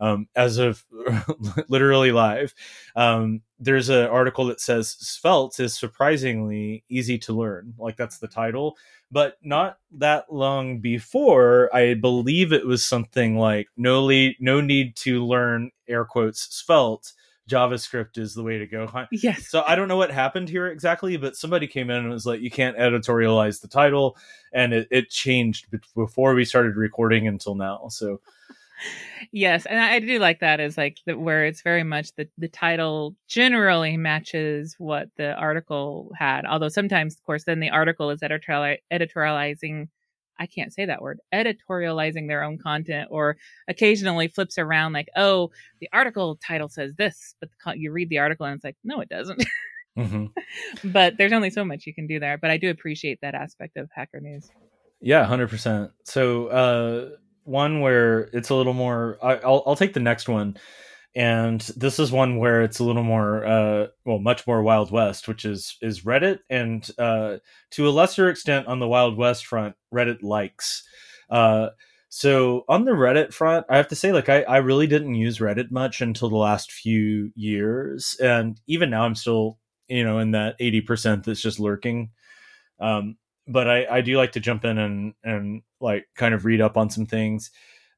um, 0.00 0.28
as 0.34 0.58
of 0.58 0.84
literally 1.68 2.12
live 2.12 2.54
um, 2.96 3.40
there's 3.58 3.88
an 3.88 4.06
article 4.06 4.46
that 4.46 4.60
says 4.60 4.96
svelte 4.98 5.60
is 5.60 5.74
surprisingly 5.78 6.84
easy 6.88 7.18
to 7.18 7.32
learn 7.32 7.74
like 7.78 7.96
that's 7.96 8.18
the 8.18 8.28
title 8.28 8.76
but 9.10 9.36
not 9.42 9.78
that 9.92 10.32
long 10.32 10.78
before 10.80 11.74
i 11.74 11.94
believe 11.94 12.52
it 12.52 12.66
was 12.66 12.84
something 12.84 13.38
like 13.38 13.68
no 13.76 14.04
le- 14.04 14.34
no 14.40 14.60
need 14.60 14.96
to 14.96 15.24
learn 15.24 15.70
air 15.88 16.04
quotes 16.04 16.54
svelte 16.54 17.12
JavaScript 17.48 18.16
is 18.16 18.34
the 18.34 18.42
way 18.42 18.58
to 18.58 18.66
go. 18.66 18.88
Yes. 19.10 19.48
So 19.48 19.62
I 19.66 19.74
don't 19.74 19.88
know 19.88 19.96
what 19.96 20.10
happened 20.10 20.48
here 20.48 20.66
exactly, 20.66 21.16
but 21.16 21.36
somebody 21.36 21.66
came 21.66 21.90
in 21.90 21.96
and 21.96 22.10
was 22.10 22.26
like, 22.26 22.40
you 22.40 22.50
can't 22.50 22.76
editorialize 22.78 23.60
the 23.60 23.68
title. 23.68 24.16
And 24.52 24.72
it, 24.72 24.88
it 24.90 25.10
changed 25.10 25.66
before 25.94 26.34
we 26.34 26.44
started 26.44 26.76
recording 26.76 27.26
until 27.26 27.54
now. 27.54 27.88
So. 27.88 28.20
Yes. 29.32 29.66
And 29.66 29.78
I 29.78 29.98
do 29.98 30.18
like 30.18 30.40
that 30.40 30.60
is 30.60 30.76
like 30.76 30.98
the, 31.06 31.18
where 31.18 31.44
it's 31.44 31.62
very 31.62 31.84
much 31.84 32.14
the, 32.16 32.28
the 32.38 32.48
title 32.48 33.14
generally 33.28 33.96
matches 33.96 34.74
what 34.78 35.08
the 35.16 35.34
article 35.34 36.12
had. 36.16 36.44
Although 36.46 36.68
sometimes, 36.68 37.14
of 37.14 37.22
course, 37.24 37.44
then 37.44 37.60
the 37.60 37.70
article 37.70 38.10
is 38.10 38.22
editorial, 38.22 38.76
editorializing 38.92 39.88
I 40.38 40.46
can't 40.46 40.72
say 40.72 40.86
that 40.86 41.02
word, 41.02 41.20
editorializing 41.32 42.28
their 42.28 42.42
own 42.42 42.58
content 42.58 43.08
or 43.10 43.36
occasionally 43.68 44.28
flips 44.28 44.58
around 44.58 44.92
like, 44.92 45.08
oh, 45.16 45.50
the 45.80 45.88
article 45.92 46.38
title 46.44 46.68
says 46.68 46.92
this, 46.96 47.34
but 47.40 47.50
the, 47.64 47.78
you 47.78 47.92
read 47.92 48.08
the 48.08 48.18
article 48.18 48.46
and 48.46 48.56
it's 48.56 48.64
like, 48.64 48.76
no, 48.84 49.00
it 49.00 49.08
doesn't. 49.08 49.44
mm-hmm. 49.98 50.26
But 50.90 51.16
there's 51.18 51.32
only 51.32 51.50
so 51.50 51.64
much 51.64 51.86
you 51.86 51.94
can 51.94 52.06
do 52.06 52.18
there. 52.18 52.38
But 52.38 52.50
I 52.50 52.56
do 52.56 52.70
appreciate 52.70 53.20
that 53.22 53.34
aspect 53.34 53.76
of 53.76 53.88
Hacker 53.94 54.20
News. 54.20 54.50
Yeah, 55.00 55.26
100%. 55.26 55.90
So, 56.04 56.46
uh, 56.46 57.10
one 57.44 57.80
where 57.80 58.20
it's 58.32 58.50
a 58.50 58.54
little 58.54 58.72
more, 58.72 59.18
I, 59.22 59.34
will 59.36 59.62
I'll 59.66 59.76
take 59.76 59.94
the 59.94 60.00
next 60.00 60.28
one 60.28 60.56
and 61.16 61.60
this 61.76 62.00
is 62.00 62.10
one 62.10 62.38
where 62.38 62.62
it's 62.62 62.80
a 62.80 62.84
little 62.84 63.04
more 63.04 63.46
uh, 63.46 63.86
well 64.04 64.18
much 64.18 64.46
more 64.48 64.62
wild 64.62 64.90
west 64.90 65.28
which 65.28 65.44
is 65.44 65.76
is 65.80 66.00
reddit 66.00 66.40
and 66.50 66.90
uh, 66.98 67.36
to 67.70 67.88
a 67.88 67.90
lesser 67.90 68.28
extent 68.28 68.66
on 68.66 68.80
the 68.80 68.88
wild 68.88 69.16
west 69.16 69.46
front 69.46 69.76
reddit 69.94 70.22
likes 70.22 70.82
uh, 71.30 71.68
So 72.08 72.64
on 72.68 72.84
the 72.84 72.92
Reddit 72.92 73.32
front, 73.32 73.66
I 73.68 73.76
have 73.76 73.88
to 73.88 73.96
say, 73.96 74.12
like, 74.12 74.28
I, 74.28 74.42
I 74.42 74.58
really 74.58 74.86
didn't 74.86 75.16
use 75.16 75.38
Reddit 75.38 75.70
much 75.70 76.00
until 76.00 76.28
the 76.30 76.36
last 76.36 76.70
few 76.70 77.32
years. 77.34 78.16
And 78.22 78.60
even 78.68 78.90
now, 78.90 79.04
I'm 79.04 79.16
still, 79.16 79.58
you 79.88 80.04
know, 80.04 80.18
in 80.20 80.30
that 80.32 80.58
80% 80.60 81.24
that's 81.24 81.40
just 81.40 81.58
lurking. 81.58 82.10
Um, 82.80 83.16
but 83.46 83.68
I, 83.68 83.86
I 83.86 84.00
do 84.00 84.16
like 84.16 84.32
to 84.32 84.40
jump 84.40 84.64
in 84.64 84.78
and, 84.78 85.14
and 85.22 85.62
like 85.80 86.06
kind 86.14 86.34
of 86.34 86.44
read 86.44 86.60
up 86.60 86.76
on 86.76 86.90
some 86.90 87.06
things. 87.06 87.50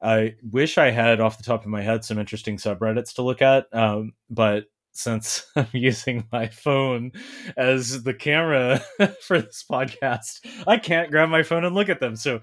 I 0.02 0.34
wish 0.42 0.78
I 0.78 0.90
had 0.90 1.20
off 1.20 1.38
the 1.38 1.44
top 1.44 1.62
of 1.62 1.70
my 1.70 1.82
head 1.82 2.04
some 2.04 2.18
interesting 2.18 2.56
subreddits 2.56 3.14
to 3.14 3.22
look 3.22 3.42
at. 3.42 3.66
Um, 3.72 4.12
but 4.28 4.64
since 4.92 5.46
I'm 5.56 5.68
using 5.72 6.26
my 6.32 6.48
phone 6.48 7.12
as 7.56 8.02
the 8.02 8.14
camera 8.14 8.82
for 9.22 9.40
this 9.40 9.64
podcast, 9.70 10.40
I 10.66 10.78
can't 10.78 11.10
grab 11.10 11.28
my 11.28 11.42
phone 11.42 11.64
and 11.64 11.74
look 11.74 11.88
at 11.88 12.00
them. 12.00 12.16
So, 12.16 12.40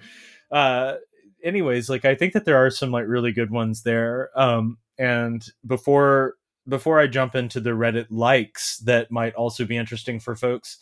uh, 0.51 0.95
anyways, 1.43 1.89
like 1.89 2.05
I 2.05 2.15
think 2.15 2.33
that 2.33 2.45
there 2.45 2.63
are 2.65 2.69
some 2.69 2.91
like 2.91 3.05
really 3.07 3.31
good 3.31 3.51
ones 3.51 3.83
there. 3.83 4.29
Um, 4.35 4.77
and 4.97 5.45
before 5.65 6.35
before 6.67 6.97
I 6.99 7.07
jump 7.07 7.35
into 7.35 7.59
the 7.59 7.71
Reddit 7.71 8.07
likes 8.09 8.77
that 8.79 9.11
might 9.11 9.35
also 9.35 9.65
be 9.65 9.75
interesting 9.75 10.19
for 10.19 10.33
folks, 10.33 10.77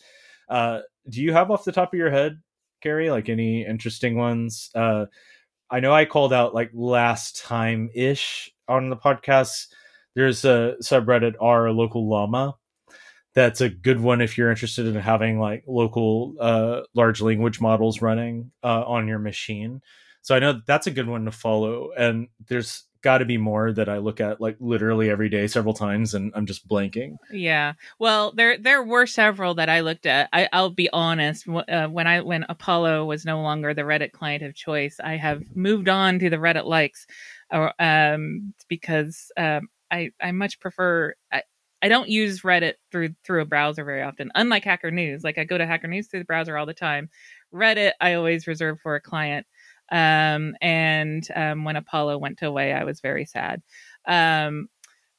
uh, 0.48 0.80
do 1.08 1.22
you 1.22 1.32
have 1.32 1.50
off 1.50 1.64
the 1.64 1.72
top 1.72 1.92
of 1.92 1.98
your 1.98 2.10
head, 2.10 2.40
Kerri, 2.84 3.10
like 3.10 3.28
any 3.28 3.66
interesting 3.66 4.16
ones? 4.16 4.70
Uh, 4.74 5.06
I 5.70 5.80
know 5.80 5.92
I 5.92 6.04
called 6.04 6.32
out 6.32 6.54
like 6.54 6.70
last 6.74 7.38
time 7.42 7.90
ish 7.94 8.50
on 8.68 8.90
the 8.90 8.96
podcast. 8.96 9.68
There's 10.14 10.44
a 10.44 10.74
subreddit 10.82 11.34
r 11.40 11.70
local 11.70 12.08
llama. 12.08 12.54
That's 13.34 13.62
a 13.62 13.70
good 13.70 13.98
one 14.00 14.20
if 14.20 14.36
you're 14.36 14.50
interested 14.50 14.86
in 14.86 14.94
having 14.94 15.40
like 15.40 15.64
local 15.66 16.34
uh, 16.38 16.82
large 16.94 17.22
language 17.22 17.60
models 17.60 18.02
running 18.02 18.52
uh, 18.62 18.84
on 18.84 19.08
your 19.08 19.18
machine. 19.18 19.80
So 20.20 20.34
I 20.36 20.38
know 20.38 20.60
that's 20.66 20.86
a 20.86 20.90
good 20.90 21.08
one 21.08 21.24
to 21.24 21.30
follow. 21.30 21.90
And 21.96 22.28
there's 22.48 22.84
got 23.02 23.18
to 23.18 23.24
be 23.24 23.36
more 23.36 23.72
that 23.72 23.88
I 23.88 23.98
look 23.98 24.20
at 24.20 24.40
like 24.40 24.56
literally 24.60 25.10
every 25.10 25.28
day, 25.28 25.46
several 25.46 25.74
times, 25.74 26.14
and 26.14 26.32
I'm 26.34 26.46
just 26.46 26.66
blanking. 26.68 27.16
Yeah. 27.30 27.74
Well, 27.98 28.32
there 28.32 28.56
there 28.56 28.82
were 28.82 29.06
several 29.06 29.54
that 29.54 29.68
I 29.68 29.80
looked 29.80 30.06
at. 30.06 30.28
I, 30.32 30.48
will 30.52 30.70
be 30.70 30.88
honest. 30.92 31.46
Uh, 31.48 31.88
when 31.88 32.06
I 32.06 32.20
when 32.20 32.46
Apollo 32.48 33.04
was 33.06 33.24
no 33.24 33.42
longer 33.42 33.74
the 33.74 33.82
Reddit 33.82 34.12
client 34.12 34.42
of 34.42 34.54
choice, 34.54 34.96
I 35.02 35.16
have 35.16 35.42
moved 35.54 35.88
on 35.88 36.18
to 36.20 36.30
the 36.30 36.36
Reddit 36.36 36.64
likes, 36.64 37.06
or 37.50 37.72
um, 37.80 38.54
because 38.68 39.30
um, 39.36 39.68
I 39.90 40.10
I 40.20 40.32
much 40.32 40.60
prefer. 40.60 41.14
I, 41.32 41.42
I 41.84 41.88
don't 41.88 42.08
use 42.08 42.42
Reddit 42.42 42.74
through 42.92 43.14
through 43.24 43.42
a 43.42 43.46
browser 43.46 43.84
very 43.84 44.02
often. 44.02 44.30
Unlike 44.36 44.64
Hacker 44.64 44.92
News, 44.92 45.24
like 45.24 45.38
I 45.38 45.44
go 45.44 45.58
to 45.58 45.66
Hacker 45.66 45.88
News 45.88 46.06
through 46.06 46.20
the 46.20 46.26
browser 46.26 46.56
all 46.56 46.66
the 46.66 46.74
time. 46.74 47.10
Reddit 47.52 47.92
I 48.00 48.14
always 48.14 48.46
reserve 48.46 48.78
for 48.80 48.94
a 48.94 49.00
client. 49.00 49.46
Um, 49.92 50.56
and 50.60 51.26
um, 51.36 51.64
when 51.64 51.76
Apollo 51.76 52.18
went 52.18 52.42
away, 52.42 52.72
I 52.72 52.84
was 52.84 53.00
very 53.00 53.24
sad. 53.26 53.62
Um, 54.08 54.68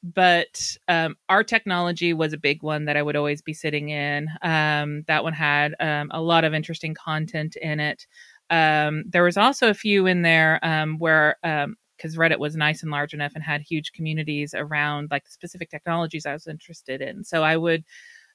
but 0.02 0.76
um, 0.86 1.16
our 1.30 1.42
technology 1.42 2.12
was 2.12 2.34
a 2.34 2.38
big 2.38 2.62
one 2.62 2.84
that 2.84 2.96
I 2.96 3.02
would 3.02 3.16
always 3.16 3.40
be 3.40 3.54
sitting 3.54 3.88
in. 3.88 4.28
Um, 4.42 5.04
that 5.06 5.24
one 5.24 5.32
had 5.32 5.74
um, 5.80 6.10
a 6.12 6.20
lot 6.20 6.44
of 6.44 6.52
interesting 6.52 6.94
content 6.94 7.56
in 7.56 7.80
it. 7.80 8.06
Um, 8.50 9.04
there 9.08 9.22
was 9.22 9.38
also 9.38 9.70
a 9.70 9.74
few 9.74 10.06
in 10.06 10.20
there 10.20 10.60
um, 10.62 10.98
where 10.98 11.36
because 11.42 12.16
um, 12.16 12.20
Reddit 12.20 12.38
was 12.38 12.54
nice 12.54 12.82
and 12.82 12.92
large 12.92 13.14
enough 13.14 13.32
and 13.34 13.42
had 13.42 13.62
huge 13.62 13.92
communities 13.92 14.52
around 14.54 15.08
like 15.10 15.24
the 15.24 15.30
specific 15.30 15.70
technologies 15.70 16.26
I 16.26 16.34
was 16.34 16.46
interested 16.46 17.00
in. 17.00 17.24
So 17.24 17.42
I 17.42 17.56
would 17.56 17.84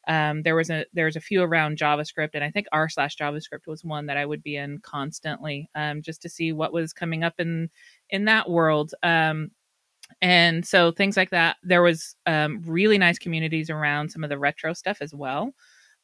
um, 0.09 0.41
there 0.43 0.55
was 0.55 0.69
a 0.71 0.85
there's 0.93 1.15
a 1.15 1.21
few 1.21 1.43
around 1.43 1.77
JavaScript, 1.77 2.31
and 2.33 2.43
I 2.43 2.51
think 2.51 2.67
r 2.73 2.89
slash 2.89 3.15
JavaScript 3.15 3.67
was 3.67 3.83
one 3.85 4.07
that 4.07 4.17
I 4.17 4.25
would 4.25 4.43
be 4.43 4.57
in 4.57 4.79
constantly, 4.79 5.69
um, 5.75 6.01
just 6.01 6.21
to 6.23 6.29
see 6.29 6.51
what 6.51 6.73
was 6.73 6.93
coming 6.93 7.23
up 7.23 7.35
in 7.39 7.69
in 8.09 8.25
that 8.25 8.49
world. 8.49 8.93
Um, 9.03 9.51
and 10.21 10.65
so 10.65 10.91
things 10.91 11.17
like 11.17 11.29
that. 11.31 11.57
There 11.63 11.83
was 11.83 12.15
um, 12.25 12.61
really 12.65 12.97
nice 12.97 13.19
communities 13.19 13.69
around 13.69 14.09
some 14.09 14.23
of 14.23 14.29
the 14.29 14.39
retro 14.39 14.73
stuff 14.73 14.97
as 15.01 15.13
well. 15.13 15.53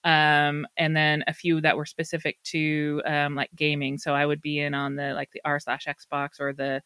Um, 0.04 0.68
and 0.78 0.96
then 0.96 1.24
a 1.28 1.34
few 1.34 1.60
that 1.62 1.76
were 1.78 1.86
specific 1.88 2.38
to 2.46 3.02
um, 3.08 3.34
like 3.36 3.50
gaming. 3.56 3.98
So 3.98 4.14
I 4.14 4.26
would 4.26 4.42
be 4.42 4.60
in 4.60 4.76
on 4.76 4.96
the 4.96 5.14
like 5.14 5.32
the 5.32 5.42
r 5.46 5.60
slash 5.60 5.88
Xbox 5.88 6.40
or 6.40 6.54
the 6.54 6.82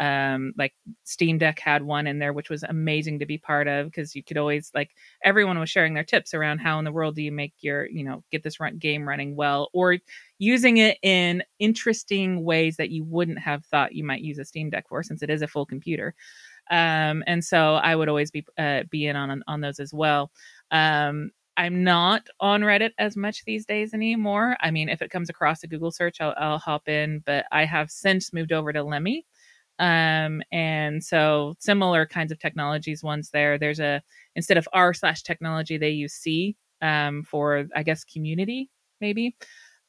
um 0.00 0.52
like 0.56 0.74
steam 1.04 1.38
deck 1.38 1.58
had 1.60 1.82
one 1.82 2.06
in 2.06 2.18
there 2.18 2.32
which 2.32 2.50
was 2.50 2.62
amazing 2.64 3.18
to 3.18 3.26
be 3.26 3.38
part 3.38 3.68
of 3.68 3.86
because 3.86 4.14
you 4.14 4.22
could 4.24 4.36
always 4.36 4.70
like 4.74 4.90
everyone 5.22 5.58
was 5.58 5.70
sharing 5.70 5.94
their 5.94 6.04
tips 6.04 6.34
around 6.34 6.58
how 6.58 6.78
in 6.78 6.84
the 6.84 6.92
world 6.92 7.14
do 7.14 7.22
you 7.22 7.30
make 7.30 7.52
your 7.60 7.86
you 7.86 8.02
know 8.02 8.22
get 8.32 8.42
this 8.42 8.58
run, 8.58 8.76
game 8.78 9.06
running 9.06 9.36
well 9.36 9.70
or 9.72 9.96
using 10.38 10.78
it 10.78 10.98
in 11.02 11.42
interesting 11.58 12.44
ways 12.44 12.76
that 12.76 12.90
you 12.90 13.04
wouldn't 13.04 13.38
have 13.38 13.64
thought 13.66 13.94
you 13.94 14.04
might 14.04 14.22
use 14.22 14.38
a 14.38 14.44
steam 14.44 14.68
deck 14.68 14.86
for 14.88 15.02
since 15.02 15.22
it 15.22 15.30
is 15.30 15.42
a 15.42 15.48
full 15.48 15.66
computer 15.66 16.14
um 16.70 17.22
and 17.26 17.44
so 17.44 17.74
i 17.74 17.94
would 17.94 18.08
always 18.08 18.30
be 18.30 18.44
uh, 18.58 18.82
be 18.90 19.06
in 19.06 19.16
on 19.16 19.42
on 19.46 19.60
those 19.60 19.78
as 19.80 19.92
well 19.92 20.30
um 20.70 21.30
I'm 21.56 21.84
not 21.84 22.26
on 22.40 22.62
Reddit 22.62 22.90
as 22.98 23.16
much 23.16 23.44
these 23.44 23.64
days 23.64 23.94
anymore. 23.94 24.56
I 24.60 24.70
mean, 24.70 24.88
if 24.88 25.02
it 25.02 25.10
comes 25.10 25.30
across 25.30 25.62
a 25.62 25.68
Google 25.68 25.92
search, 25.92 26.20
I'll, 26.20 26.34
I'll 26.36 26.58
hop 26.58 26.88
in, 26.88 27.20
but 27.24 27.46
I 27.52 27.64
have 27.64 27.90
since 27.90 28.32
moved 28.32 28.52
over 28.52 28.72
to 28.72 28.82
Lemmy, 28.82 29.24
um 29.80 30.42
and 30.52 31.02
so 31.04 31.54
similar 31.58 32.06
kinds 32.06 32.32
of 32.32 32.38
technologies 32.38 33.02
ones 33.02 33.30
there. 33.30 33.58
There's 33.58 33.80
a 33.80 34.02
instead 34.36 34.56
of 34.58 34.68
r 34.72 34.94
slash 34.94 35.22
technology 35.22 35.76
they 35.78 35.90
use 35.90 36.14
c 36.14 36.56
um 36.82 37.22
for 37.24 37.66
i 37.74 37.82
guess 37.82 38.04
community 38.04 38.70
maybe. 39.00 39.36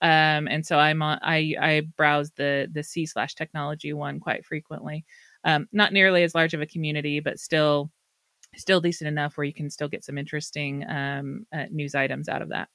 Um 0.01 0.47
and 0.49 0.65
so 0.65 0.79
i'm 0.79 1.01
on 1.01 1.19
i 1.23 1.55
i 1.61 1.81
browse 1.97 2.31
the 2.37 2.67
the 2.73 2.83
c 2.83 3.05
slash 3.05 3.35
technology 3.35 3.93
one 3.93 4.19
quite 4.19 4.45
frequently. 4.45 5.05
Um 5.45 5.67
not 5.73 5.93
nearly 5.93 6.23
as 6.23 6.35
large 6.35 6.53
of 6.55 6.61
a 6.61 6.65
community 6.67 7.19
but 7.21 7.39
still 7.39 7.91
still 8.57 8.81
decent 8.81 9.07
enough 9.09 9.37
where 9.37 9.45
you 9.45 9.53
can 9.53 9.69
still 9.69 9.89
get 9.89 10.03
some 10.05 10.17
interesting 10.17 10.85
um 10.89 11.45
uh, 11.53 11.65
news 11.71 11.95
items 11.95 12.29
out 12.29 12.41
of 12.43 12.49
that 12.49 12.69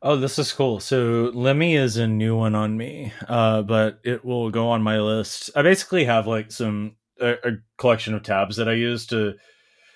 Oh, 0.00 0.16
this 0.16 0.38
is 0.38 0.52
cool. 0.52 0.78
So 0.78 1.30
Lemmy 1.34 1.74
is 1.74 1.96
a 1.96 2.06
new 2.06 2.36
one 2.36 2.54
on 2.54 2.76
me, 2.76 3.12
uh, 3.26 3.62
but 3.62 3.98
it 4.04 4.24
will 4.24 4.50
go 4.50 4.68
on 4.68 4.82
my 4.82 5.00
list. 5.00 5.50
I 5.56 5.62
basically 5.62 6.04
have 6.04 6.26
like 6.26 6.52
some 6.52 6.96
a, 7.20 7.32
a, 7.32 7.52
collection 7.78 8.14
of 8.14 8.22
tabs 8.22 8.56
that 8.56 8.68
I 8.68 8.74
use 8.74 9.06
to, 9.06 9.34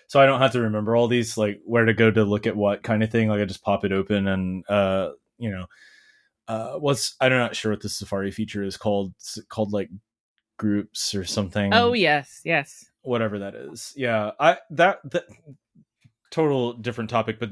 so 0.08 0.20
I 0.20 0.26
don't 0.26 0.40
have 0.40 0.52
to 0.52 0.60
remember 0.60 0.96
all 0.96 1.06
these 1.06 1.38
like 1.38 1.60
where 1.64 1.84
to 1.84 1.94
go 1.94 2.10
to 2.10 2.24
look 2.24 2.48
at 2.48 2.56
what 2.56 2.82
kind 2.82 3.02
of 3.04 3.10
thing. 3.10 3.28
Like 3.28 3.40
I 3.40 3.44
just 3.44 3.62
pop 3.62 3.84
it 3.84 3.92
open 3.92 4.26
and 4.26 4.68
uh, 4.68 5.10
you 5.38 5.50
know, 5.50 5.66
uh, 6.48 6.72
what's 6.78 7.14
I'm 7.20 7.30
not 7.30 7.54
sure 7.54 7.70
what 7.70 7.80
the 7.80 7.88
Safari 7.88 8.32
feature 8.32 8.64
is 8.64 8.76
called. 8.76 9.14
It's 9.18 9.38
called 9.48 9.72
like 9.72 9.88
groups 10.56 11.14
or 11.14 11.24
something. 11.24 11.72
Oh 11.72 11.92
yes, 11.92 12.40
yes. 12.44 12.86
Whatever 13.02 13.38
that 13.38 13.54
is. 13.54 13.92
Yeah, 13.96 14.32
I 14.40 14.58
that 14.70 14.98
that 15.12 15.24
total 16.32 16.72
different 16.72 17.10
topic, 17.10 17.38
but 17.38 17.50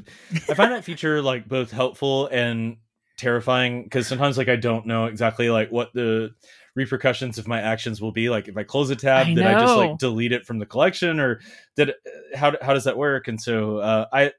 I 0.48 0.54
find 0.54 0.72
that 0.72 0.84
feature 0.84 1.22
like 1.22 1.46
both 1.46 1.70
helpful 1.70 2.26
and 2.26 2.78
terrifying 3.16 3.84
because 3.84 4.08
sometimes 4.08 4.38
like 4.38 4.48
I 4.48 4.56
don't 4.56 4.86
know 4.86 5.04
exactly 5.04 5.50
like 5.50 5.70
what 5.70 5.92
the 5.92 6.30
repercussions 6.74 7.38
of 7.38 7.46
my 7.46 7.60
actions 7.60 8.00
will 8.00 8.12
be. 8.12 8.30
Like 8.30 8.48
if 8.48 8.56
I 8.56 8.62
close 8.64 8.90
a 8.90 8.96
tab, 8.96 9.26
I 9.26 9.34
did 9.34 9.44
I 9.44 9.60
just 9.60 9.76
like 9.76 9.98
delete 9.98 10.32
it 10.32 10.46
from 10.46 10.58
the 10.58 10.66
collection, 10.66 11.20
or 11.20 11.40
did 11.76 11.92
how 12.34 12.54
how 12.62 12.72
does 12.74 12.84
that 12.84 12.96
work? 12.96 13.28
And 13.28 13.40
so 13.40 13.78
uh, 13.78 14.06
I, 14.12 14.22
I 14.22 14.32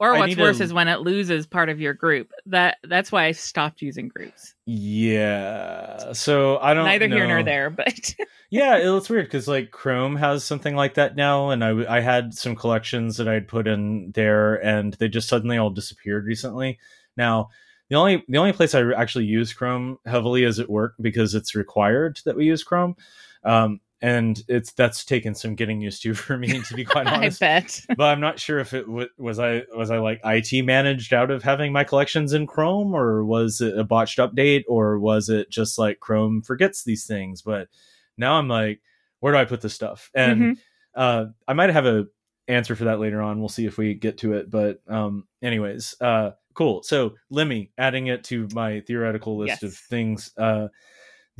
or 0.00 0.16
what's 0.16 0.36
worse 0.36 0.58
to... 0.58 0.64
is 0.64 0.72
when 0.72 0.88
it 0.88 1.00
loses 1.00 1.46
part 1.46 1.68
of 1.68 1.78
your 1.78 1.92
group. 1.92 2.32
That 2.46 2.78
that's 2.82 3.12
why 3.12 3.26
I 3.26 3.32
stopped 3.32 3.82
using 3.82 4.08
groups. 4.08 4.54
Yeah. 4.66 6.14
So 6.14 6.58
I 6.58 6.72
don't 6.74 6.86
neither 6.86 7.06
know. 7.06 7.16
here 7.16 7.28
nor 7.28 7.42
there, 7.42 7.68
but 7.68 8.14
yeah, 8.50 8.78
it, 8.78 8.96
it's 8.96 9.10
weird 9.10 9.26
because 9.26 9.46
like 9.46 9.70
Chrome 9.70 10.16
has 10.16 10.42
something 10.42 10.74
like 10.74 10.94
that 10.94 11.16
now, 11.16 11.50
and 11.50 11.62
I 11.62 11.98
I 11.98 12.00
had 12.00 12.34
some 12.34 12.56
collections 12.56 13.18
that 13.18 13.28
I'd 13.28 13.46
put 13.46 13.68
in 13.68 14.12
there, 14.12 14.54
and 14.54 14.94
they 14.94 15.08
just 15.08 15.28
suddenly 15.28 15.58
all 15.58 15.70
disappeared 15.70 16.24
recently. 16.24 16.78
Now 17.16 17.50
the 17.90 17.96
only 17.96 18.24
the 18.28 18.38
only 18.38 18.52
place 18.52 18.74
I 18.74 18.90
actually 18.92 19.26
use 19.26 19.52
Chrome 19.52 19.98
heavily 20.06 20.44
is 20.44 20.58
at 20.58 20.70
work 20.70 20.94
because 21.00 21.34
it's 21.34 21.54
required 21.54 22.20
that 22.24 22.36
we 22.36 22.46
use 22.46 22.64
Chrome. 22.64 22.96
Um, 23.44 23.80
and 24.02 24.42
it's 24.48 24.72
that's 24.72 25.04
taken 25.04 25.34
some 25.34 25.54
getting 25.54 25.80
used 25.80 26.02
to 26.02 26.14
for 26.14 26.38
me 26.38 26.60
to 26.68 26.74
be 26.74 26.84
quite 26.84 27.06
honest. 27.06 27.42
I 27.42 27.60
bet, 27.60 27.84
but 27.96 28.04
I'm 28.04 28.20
not 28.20 28.38
sure 28.38 28.58
if 28.58 28.72
it 28.72 28.86
w- 28.86 29.08
was 29.18 29.38
I 29.38 29.62
was 29.74 29.90
I 29.90 29.98
like 29.98 30.20
IT 30.24 30.64
managed 30.64 31.12
out 31.12 31.30
of 31.30 31.42
having 31.42 31.72
my 31.72 31.84
collections 31.84 32.32
in 32.32 32.46
Chrome, 32.46 32.94
or 32.94 33.24
was 33.24 33.60
it 33.60 33.78
a 33.78 33.84
botched 33.84 34.18
update, 34.18 34.64
or 34.68 34.98
was 34.98 35.28
it 35.28 35.50
just 35.50 35.78
like 35.78 36.00
Chrome 36.00 36.42
forgets 36.42 36.84
these 36.84 37.06
things? 37.06 37.42
But 37.42 37.68
now 38.16 38.34
I'm 38.34 38.48
like, 38.48 38.80
where 39.20 39.32
do 39.32 39.38
I 39.38 39.44
put 39.44 39.60
this 39.60 39.74
stuff? 39.74 40.10
And 40.14 40.40
mm-hmm. 40.40 40.52
uh, 40.94 41.26
I 41.46 41.52
might 41.52 41.70
have 41.70 41.86
a 41.86 42.06
answer 42.48 42.74
for 42.74 42.84
that 42.84 43.00
later 43.00 43.20
on. 43.20 43.38
We'll 43.38 43.48
see 43.48 43.66
if 43.66 43.78
we 43.78 43.94
get 43.94 44.18
to 44.18 44.34
it. 44.34 44.50
But 44.50 44.80
um, 44.88 45.26
anyways, 45.42 45.94
uh, 46.00 46.32
cool. 46.54 46.82
So 46.82 47.14
Lemmy, 47.30 47.70
adding 47.78 48.08
it 48.08 48.24
to 48.24 48.48
my 48.54 48.80
theoretical 48.80 49.38
list 49.38 49.62
yes. 49.62 49.62
of 49.62 49.74
things. 49.74 50.30
Uh, 50.36 50.68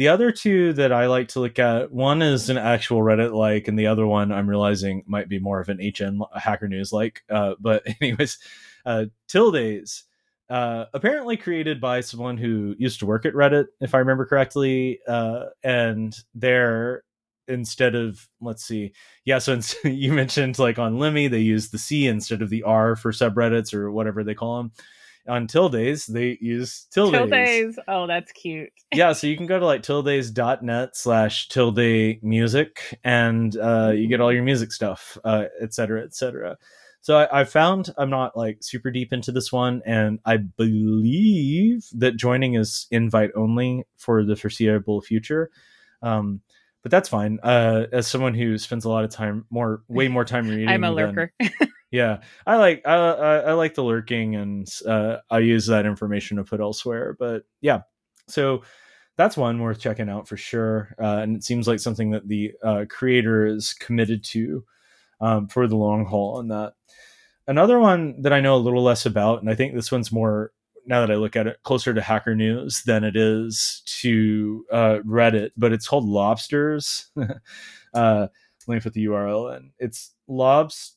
the 0.00 0.08
other 0.08 0.32
two 0.32 0.72
that 0.72 0.92
I 0.92 1.08
like 1.08 1.28
to 1.28 1.40
look 1.40 1.58
at, 1.58 1.92
one 1.92 2.22
is 2.22 2.48
an 2.48 2.56
actual 2.56 3.02
Reddit 3.02 3.34
like, 3.34 3.68
and 3.68 3.78
the 3.78 3.88
other 3.88 4.06
one 4.06 4.32
I'm 4.32 4.48
realizing 4.48 5.04
might 5.06 5.28
be 5.28 5.38
more 5.38 5.60
of 5.60 5.68
an 5.68 5.78
HN 5.78 6.22
Hacker 6.34 6.68
News 6.68 6.90
like. 6.90 7.22
Uh, 7.28 7.52
but 7.60 7.82
anyways, 8.00 8.38
uh, 8.86 9.04
uh, 10.48 10.84
apparently 10.94 11.36
created 11.36 11.82
by 11.82 12.00
someone 12.00 12.38
who 12.38 12.74
used 12.78 13.00
to 13.00 13.06
work 13.06 13.26
at 13.26 13.34
Reddit, 13.34 13.66
if 13.82 13.94
I 13.94 13.98
remember 13.98 14.24
correctly. 14.24 15.00
Uh, 15.06 15.48
and 15.62 16.16
they're 16.34 17.02
instead 17.46 17.94
of 17.94 18.26
let's 18.40 18.64
see, 18.64 18.92
yeah. 19.26 19.36
So 19.36 19.60
you 19.84 20.14
mentioned 20.14 20.58
like 20.58 20.78
on 20.78 20.98
Lemmy 20.98 21.28
they 21.28 21.40
use 21.40 21.68
the 21.68 21.78
C 21.78 22.06
instead 22.06 22.40
of 22.40 22.48
the 22.48 22.62
R 22.62 22.96
for 22.96 23.12
subreddits 23.12 23.74
or 23.74 23.92
whatever 23.92 24.24
they 24.24 24.34
call 24.34 24.62
them. 24.62 24.72
On 25.30 25.46
Tildes, 25.46 26.06
they 26.06 26.36
use 26.40 26.86
tildes. 26.90 27.16
Tildes. 27.16 27.78
Oh, 27.86 28.06
that's 28.06 28.32
cute. 28.32 28.72
yeah, 28.94 29.12
so 29.12 29.28
you 29.28 29.36
can 29.36 29.46
go 29.46 29.58
to 29.58 29.64
like 29.64 29.82
tildes.net 29.82 30.96
slash 30.96 31.48
tilde 31.48 32.22
music 32.22 32.98
and 33.04 33.56
uh, 33.56 33.92
you 33.94 34.08
get 34.08 34.20
all 34.20 34.32
your 34.32 34.42
music 34.42 34.72
stuff, 34.72 35.16
uh, 35.24 35.44
et 35.60 35.72
cetera, 35.72 36.02
et 36.02 36.14
cetera. 36.14 36.58
So 37.00 37.16
I, 37.16 37.40
I, 37.40 37.44
found 37.44 37.94
I'm 37.96 38.10
not 38.10 38.36
like 38.36 38.58
super 38.60 38.90
deep 38.90 39.12
into 39.12 39.32
this 39.32 39.50
one, 39.50 39.80
and 39.86 40.18
I 40.26 40.36
believe 40.36 41.86
that 41.94 42.16
joining 42.16 42.54
is 42.54 42.86
invite 42.90 43.30
only 43.34 43.84
for 43.96 44.24
the 44.24 44.36
foreseeable 44.36 45.00
future. 45.00 45.50
Um, 46.02 46.42
but 46.82 46.90
that's 46.90 47.08
fine. 47.08 47.38
Uh, 47.42 47.86
as 47.92 48.06
someone 48.06 48.34
who 48.34 48.58
spends 48.58 48.84
a 48.84 48.90
lot 48.90 49.04
of 49.04 49.10
time, 49.10 49.46
more 49.50 49.82
way 49.88 50.08
more 50.08 50.24
time 50.24 50.48
reading, 50.48 50.68
I'm 50.68 50.84
a 50.84 50.90
lurker. 50.90 51.32
Than, 51.38 51.50
yeah, 51.90 52.20
I 52.46 52.56
like 52.56 52.82
I, 52.86 52.94
I, 52.94 53.36
I 53.38 53.52
like 53.54 53.74
the 53.74 53.84
lurking, 53.84 54.36
and 54.36 54.68
uh, 54.86 55.16
I 55.30 55.40
use 55.40 55.66
that 55.66 55.86
information 55.86 56.36
to 56.36 56.44
put 56.44 56.60
elsewhere. 56.60 57.16
But 57.18 57.44
yeah, 57.60 57.82
so 58.28 58.62
that's 59.16 59.36
one 59.36 59.60
worth 59.60 59.80
checking 59.80 60.08
out 60.08 60.28
for 60.28 60.36
sure. 60.36 60.94
Uh, 61.00 61.18
and 61.18 61.36
it 61.36 61.44
seems 61.44 61.66
like 61.66 61.80
something 61.80 62.10
that 62.10 62.28
the 62.28 62.52
uh, 62.62 62.84
creator 62.88 63.44
is 63.44 63.74
committed 63.74 64.24
to 64.24 64.64
um, 65.20 65.48
for 65.48 65.66
the 65.66 65.76
long 65.76 66.06
haul 66.06 66.38
on 66.38 66.48
that. 66.48 66.74
Another 67.46 67.80
one 67.80 68.22
that 68.22 68.32
I 68.32 68.40
know 68.40 68.54
a 68.54 68.58
little 68.58 68.82
less 68.82 69.04
about, 69.04 69.40
and 69.40 69.50
I 69.50 69.54
think 69.54 69.74
this 69.74 69.90
one's 69.90 70.12
more 70.12 70.52
now 70.86 71.00
that 71.00 71.10
I 71.10 71.16
look 71.16 71.36
at 71.36 71.46
it 71.46 71.58
closer 71.64 71.92
to 71.92 72.00
Hacker 72.00 72.34
News 72.34 72.82
than 72.84 73.04
it 73.04 73.16
is 73.16 73.82
to 74.00 74.64
uh, 74.72 74.98
Reddit, 75.04 75.50
but 75.56 75.72
it's 75.72 75.88
called 75.88 76.08
Lobsters. 76.08 77.10
uh, 77.94 78.28
let 78.66 78.74
me 78.74 78.80
put 78.80 78.94
the 78.94 79.04
URL 79.06 79.56
in. 79.56 79.72
It's 79.78 80.14
lobst 80.28 80.92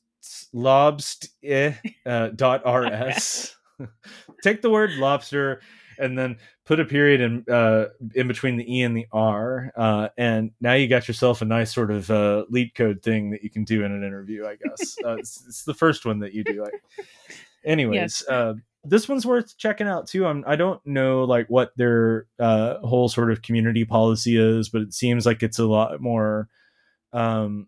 lobst 0.53 1.29
eh, 1.43 1.73
uh, 2.05 2.29
dot 2.29 2.63
rs. 2.67 3.55
Take 4.43 4.61
the 4.61 4.69
word 4.69 4.91
lobster 4.91 5.61
and 5.97 6.17
then 6.17 6.37
put 6.65 6.79
a 6.79 6.85
period 6.85 7.21
in 7.21 7.45
uh, 7.53 7.85
in 8.15 8.27
between 8.27 8.57
the 8.57 8.77
e 8.77 8.83
and 8.83 8.95
the 8.95 9.07
r, 9.11 9.71
uh, 9.75 10.09
and 10.17 10.51
now 10.61 10.73
you 10.73 10.87
got 10.87 11.07
yourself 11.07 11.41
a 11.41 11.45
nice 11.45 11.73
sort 11.73 11.91
of 11.91 12.09
uh, 12.09 12.45
code 12.75 13.01
thing 13.01 13.31
that 13.31 13.43
you 13.43 13.49
can 13.49 13.63
do 13.63 13.83
in 13.83 13.91
an 13.91 14.03
interview. 14.03 14.45
I 14.45 14.55
guess 14.55 14.95
uh, 15.05 15.17
it's, 15.17 15.43
it's, 15.47 15.63
the 15.63 15.73
first 15.73 16.05
one 16.05 16.19
that 16.19 16.33
you 16.33 16.43
do. 16.43 16.63
Like, 16.63 16.73
anyways, 17.65 17.95
yes. 17.95 18.27
Uh, 18.27 18.55
this 18.83 19.07
one's 19.07 19.25
worth 19.25 19.57
checking 19.57 19.87
out 19.87 20.07
too. 20.07 20.25
I'm 20.25 20.43
I 20.45 20.55
don't 20.55 20.85
know 20.85 21.23
like 21.23 21.47
what 21.47 21.71
their 21.77 22.27
uh, 22.39 22.79
whole 22.79 23.09
sort 23.09 23.31
of 23.31 23.41
community 23.41 23.85
policy 23.85 24.37
is, 24.37 24.69
but 24.69 24.81
it 24.81 24.93
seems 24.93 25.25
like 25.25 25.43
it's 25.43 25.59
a 25.59 25.65
lot 25.65 26.01
more, 26.01 26.49
um, 27.13 27.67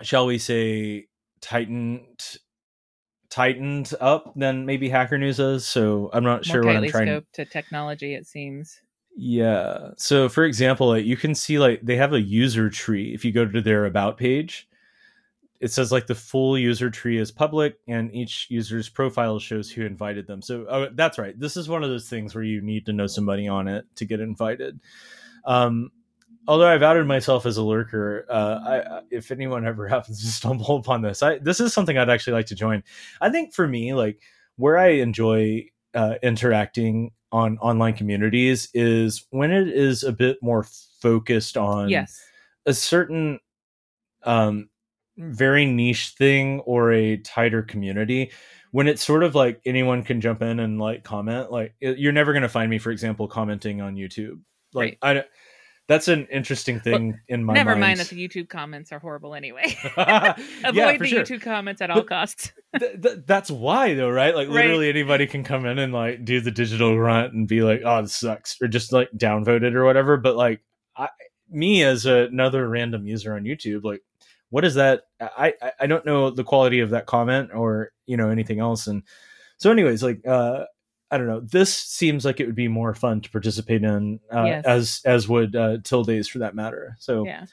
shall 0.00 0.26
we 0.26 0.38
say, 0.38 1.06
tightened 1.42 2.38
tightened 3.28 3.92
up 4.00 4.32
than 4.36 4.66
maybe 4.66 4.88
Hacker 4.88 5.18
News 5.18 5.40
is. 5.40 5.66
So 5.66 6.10
I'm 6.12 6.24
not 6.24 6.46
More 6.46 6.54
sure 6.54 6.64
what 6.64 6.76
I'm 6.76 6.88
trying 6.88 7.06
to... 7.06 7.24
to 7.32 7.44
technology. 7.44 8.14
It 8.14 8.26
seems. 8.26 8.80
Yeah. 9.16 9.90
So 9.96 10.28
for 10.28 10.44
example, 10.44 10.88
like 10.88 11.04
you 11.04 11.16
can 11.16 11.34
see 11.34 11.58
like 11.58 11.80
they 11.82 11.96
have 11.96 12.12
a 12.12 12.20
user 12.20 12.70
tree. 12.70 13.12
If 13.12 13.24
you 13.24 13.32
go 13.32 13.44
to 13.44 13.60
their 13.60 13.84
about 13.84 14.16
page, 14.16 14.68
it 15.60 15.70
says 15.70 15.92
like 15.92 16.06
the 16.06 16.14
full 16.14 16.58
user 16.58 16.90
tree 16.90 17.18
is 17.18 17.30
public 17.30 17.76
and 17.86 18.14
each 18.14 18.48
user's 18.50 18.88
profile 18.88 19.38
shows 19.38 19.70
who 19.70 19.82
invited 19.86 20.26
them. 20.26 20.42
So 20.42 20.66
oh, 20.68 20.88
that's 20.92 21.18
right. 21.18 21.38
This 21.38 21.56
is 21.56 21.68
one 21.68 21.84
of 21.84 21.90
those 21.90 22.08
things 22.08 22.34
where 22.34 22.44
you 22.44 22.60
need 22.60 22.86
to 22.86 22.92
know 22.92 23.06
somebody 23.06 23.48
on 23.48 23.68
it 23.68 23.84
to 23.96 24.04
get 24.04 24.20
invited. 24.20 24.80
Um, 25.44 25.90
although 26.46 26.66
I've 26.66 26.82
outed 26.82 27.06
myself 27.06 27.46
as 27.46 27.56
a 27.56 27.62
lurker, 27.62 28.26
uh, 28.28 28.58
I, 28.64 29.00
if 29.10 29.30
anyone 29.30 29.66
ever 29.66 29.88
happens 29.88 30.20
to 30.20 30.26
stumble 30.26 30.76
upon 30.76 31.02
this, 31.02 31.22
I, 31.22 31.38
this 31.38 31.60
is 31.60 31.72
something 31.72 31.96
I'd 31.96 32.10
actually 32.10 32.34
like 32.34 32.46
to 32.46 32.54
join. 32.54 32.82
I 33.20 33.30
think 33.30 33.54
for 33.54 33.66
me, 33.66 33.94
like 33.94 34.20
where 34.56 34.78
I 34.78 34.88
enjoy 34.88 35.66
uh, 35.94 36.14
interacting 36.22 37.12
on 37.30 37.58
online 37.58 37.94
communities 37.94 38.68
is 38.74 39.26
when 39.30 39.50
it 39.50 39.68
is 39.68 40.04
a 40.04 40.12
bit 40.12 40.38
more 40.42 40.66
focused 41.00 41.56
on 41.56 41.88
yes. 41.88 42.22
a 42.66 42.74
certain 42.74 43.40
um, 44.24 44.68
very 45.16 45.66
niche 45.66 46.14
thing 46.18 46.60
or 46.60 46.92
a 46.92 47.16
tighter 47.18 47.62
community 47.62 48.30
when 48.70 48.88
it's 48.88 49.04
sort 49.04 49.22
of 49.22 49.34
like 49.34 49.60
anyone 49.66 50.02
can 50.02 50.20
jump 50.20 50.42
in 50.42 50.58
and 50.58 50.80
like 50.80 51.04
comment 51.04 51.52
like 51.52 51.74
you're 51.80 52.12
never 52.12 52.32
going 52.32 52.42
to 52.42 52.48
find 52.48 52.70
me 52.70 52.78
for 52.78 52.90
example 52.90 53.28
commenting 53.28 53.82
on 53.82 53.96
youtube 53.96 54.40
like 54.72 54.98
right. 55.02 55.18
i 55.18 55.24
that's 55.88 56.08
an 56.08 56.26
interesting 56.30 56.80
thing 56.80 57.08
well, 57.08 57.18
in 57.28 57.44
my 57.44 57.54
never 57.54 57.70
mind. 57.70 57.80
mind 57.80 58.00
that 58.00 58.08
the 58.08 58.28
youtube 58.28 58.48
comments 58.48 58.92
are 58.92 58.98
horrible 58.98 59.34
anyway 59.34 59.62
avoid 59.96 60.74
yeah, 60.74 60.96
the 60.96 61.06
sure. 61.06 61.22
youtube 61.22 61.42
comments 61.42 61.80
at 61.80 61.90
all 61.90 62.02
costs 62.02 62.52
th- 62.78 63.00
th- 63.02 63.18
that's 63.26 63.50
why 63.50 63.94
though 63.94 64.10
right 64.10 64.34
like 64.34 64.48
right. 64.48 64.54
literally 64.54 64.88
anybody 64.88 65.26
can 65.26 65.42
come 65.44 65.66
in 65.66 65.78
and 65.78 65.92
like 65.92 66.24
do 66.24 66.40
the 66.40 66.50
digital 66.50 66.94
grunt 66.94 67.32
and 67.32 67.48
be 67.48 67.62
like 67.62 67.82
oh 67.84 68.02
this 68.02 68.14
sucks 68.14 68.56
or 68.60 68.68
just 68.68 68.92
like 68.92 69.10
downvoted 69.16 69.74
or 69.74 69.84
whatever 69.84 70.16
but 70.16 70.36
like 70.36 70.60
I, 70.96 71.08
me 71.50 71.82
as 71.82 72.06
a, 72.06 72.24
another 72.24 72.68
random 72.68 73.06
user 73.06 73.34
on 73.34 73.44
youtube 73.44 73.84
like 73.84 74.02
what 74.50 74.64
is 74.64 74.74
that 74.74 75.02
I, 75.20 75.54
I 75.60 75.72
i 75.80 75.86
don't 75.86 76.06
know 76.06 76.30
the 76.30 76.44
quality 76.44 76.80
of 76.80 76.90
that 76.90 77.06
comment 77.06 77.50
or 77.54 77.92
you 78.06 78.16
know 78.16 78.30
anything 78.30 78.60
else 78.60 78.86
and 78.86 79.02
so 79.58 79.70
anyways 79.70 80.02
like 80.02 80.26
uh 80.26 80.64
I 81.12 81.18
don't 81.18 81.26
know. 81.26 81.40
This 81.40 81.74
seems 81.74 82.24
like 82.24 82.40
it 82.40 82.46
would 82.46 82.54
be 82.54 82.68
more 82.68 82.94
fun 82.94 83.20
to 83.20 83.30
participate 83.30 83.84
in, 83.84 84.18
uh, 84.34 84.44
yes. 84.44 84.64
as 84.64 85.00
as 85.04 85.28
would 85.28 85.54
uh, 85.54 85.76
Tildes 85.84 86.26
for 86.26 86.38
that 86.38 86.54
matter. 86.54 86.96
So 86.98 87.26
yeah, 87.26 87.44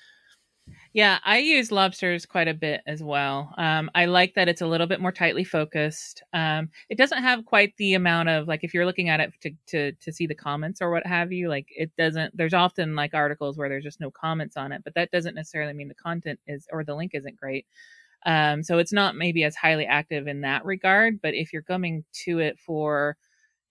yeah. 0.94 1.20
I 1.26 1.40
use 1.40 1.70
lobsters 1.70 2.26
quite 2.26 2.48
a 2.48 2.54
bit 2.54 2.80
as 2.88 3.04
well. 3.04 3.54
Um, 3.58 3.92
I 3.94 4.06
like 4.06 4.36
that 4.36 4.48
it's 4.48 4.62
a 4.62 4.68
little 4.68 4.88
bit 4.88 5.02
more 5.02 5.12
tightly 5.12 5.44
focused. 5.44 6.24
Um, 6.32 6.70
it 6.88 6.98
doesn't 6.98 7.22
have 7.22 7.44
quite 7.44 7.74
the 7.78 7.96
amount 7.96 8.30
of 8.30 8.48
like 8.48 8.64
if 8.64 8.74
you're 8.74 8.86
looking 8.86 9.10
at 9.10 9.20
it 9.20 9.34
to 9.42 9.52
to 9.68 9.92
to 9.92 10.14
see 10.14 10.26
the 10.26 10.36
comments 10.36 10.82
or 10.82 10.90
what 10.90 11.06
have 11.06 11.34
you. 11.34 11.50
Like 11.50 11.68
it 11.70 11.92
doesn't. 11.98 12.38
There's 12.38 12.54
often 12.54 12.96
like 12.96 13.14
articles 13.14 13.58
where 13.58 13.68
there's 13.68 13.84
just 13.84 14.00
no 14.00 14.10
comments 14.10 14.56
on 14.56 14.72
it, 14.72 14.86
but 14.86 14.96
that 14.96 15.12
doesn't 15.12 15.36
necessarily 15.36 15.74
mean 15.74 15.90
the 15.90 15.96
content 15.96 16.40
is 16.48 16.66
or 16.72 16.86
the 16.86 16.96
link 16.96 17.12
isn't 17.14 17.36
great. 17.36 17.66
Um, 18.26 18.64
so 18.64 18.78
it's 18.78 18.94
not 18.94 19.18
maybe 19.18 19.44
as 19.44 19.58
highly 19.58 19.86
active 19.86 20.28
in 20.28 20.42
that 20.42 20.64
regard. 20.64 21.22
But 21.22 21.34
if 21.34 21.52
you're 21.52 21.62
coming 21.62 22.06
to 22.26 22.40
it 22.40 22.58
for 22.58 23.18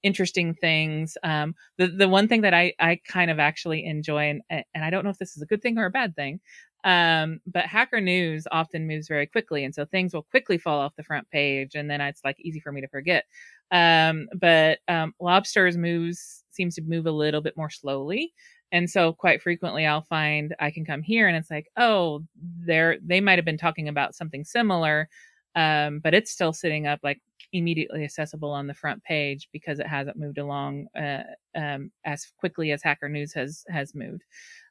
interesting 0.03 0.55
things. 0.55 1.16
Um, 1.22 1.55
the 1.78 1.88
the 1.88 2.09
one 2.09 2.28
thing 2.28 2.42
that 2.42 2.55
I 2.55 2.74
I 2.78 3.01
kind 3.07 3.30
of 3.30 3.38
actually 3.38 3.84
enjoy, 3.84 4.30
and 4.30 4.42
and 4.51 4.84
I 4.84 4.90
don't 4.90 5.05
know 5.05 5.11
if 5.11 5.18
this 5.18 5.36
is 5.36 5.42
a 5.42 5.46
good 5.46 5.62
thing 5.62 5.78
or 5.78 5.86
a 5.86 5.90
bad 5.90 6.14
thing, 6.16 6.40
um, 6.84 7.40
but 7.46 7.66
Hacker 7.66 8.01
News 8.01 8.46
often 8.53 8.86
moves 8.86 9.09
very 9.09 9.26
quickly, 9.26 9.64
and 9.64 9.74
so 9.74 9.84
things 9.84 10.14
will 10.14 10.22
quickly 10.22 10.59
fall 10.59 10.78
off 10.80 10.96
the 10.96 11.05
front 11.05 11.28
page, 11.30 11.74
and 11.74 11.90
then 11.90 12.01
it's 12.01 12.22
like 12.24 12.36
easy 12.40 12.61
for 12.61 12.72
me 12.72 12.80
to 12.80 12.88
forget. 12.88 13.24
Um, 13.70 14.28
but 14.38 14.78
um, 14.88 15.14
Lobsters 15.20 15.76
moves 15.76 16.44
seems 16.51 16.74
to 16.76 16.82
move 16.82 17.07
a 17.07 17.11
little 17.12 17.40
bit 17.40 17.57
more 17.57 17.70
slowly. 17.70 18.32
And 18.72 18.88
so 18.90 19.12
quite 19.14 19.40
frequently 19.42 19.86
I'll 19.86 20.03
find 20.03 20.55
I 20.61 20.70
can 20.70 20.84
come 20.84 21.03
here 21.03 21.26
and 21.26 21.36
it's 21.36 21.51
like, 21.51 21.68
oh, 21.76 22.22
they're 22.66 22.99
they 23.03 23.20
might 23.20 23.38
have 23.38 23.44
been 23.44 23.57
talking 23.59 23.88
about 23.88 24.14
something 24.14 24.44
similar, 24.44 25.09
um, 25.55 26.01
but 26.01 26.14
it's 26.14 26.30
still 26.30 26.53
sitting 26.53 26.86
up 26.86 27.01
like 27.03 27.20
immediately 27.53 28.05
accessible 28.05 28.51
on 28.51 28.66
the 28.66 28.74
front 28.74 29.03
page 29.03 29.49
because 29.53 29.78
it 29.78 29.86
hasn't 29.86 30.18
moved 30.18 30.38
along 30.38 30.86
uh, 30.99 31.22
um, 31.57 31.90
as 32.05 32.26
quickly 32.38 32.72
as 32.72 32.82
Hacker 32.82 33.09
News 33.09 33.32
has 33.32 33.64
has 33.68 33.94
moved, 33.94 34.24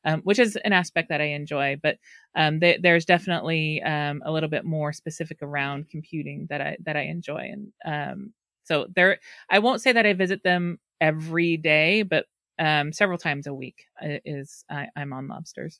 um, 0.05 0.21
which 0.21 0.39
is 0.39 0.55
an 0.57 0.73
aspect 0.73 1.09
that 1.09 1.21
I 1.21 1.25
enjoy. 1.25 1.78
But 1.82 1.97
um, 2.36 2.59
th- 2.59 2.82
there's 2.82 3.05
definitely 3.05 3.82
um, 3.84 4.21
a 4.25 4.32
little 4.32 4.49
bit 4.49 4.65
more 4.65 4.93
specific 4.93 5.41
around 5.41 5.89
computing 5.89 6.47
that 6.49 6.61
I 6.61 6.78
that 6.84 6.95
I 6.95 7.03
enjoy, 7.03 7.51
and 7.51 7.71
um, 7.86 8.34
so 8.63 8.88
there 8.95 9.19
I 9.49 9.59
won't 9.59 9.82
say 9.82 9.91
that 9.93 10.05
I 10.05 10.13
visit 10.13 10.43
them 10.43 10.80
every 11.01 11.57
day, 11.57 12.03
but 12.03 12.25
um, 12.59 12.91
several 12.91 13.17
times 13.17 13.47
a 13.47 13.53
week 13.53 13.86
uh, 14.01 14.17
is 14.25 14.65
I, 14.69 14.88
I'm 14.95 15.13
on 15.13 15.28
lobsters. 15.28 15.80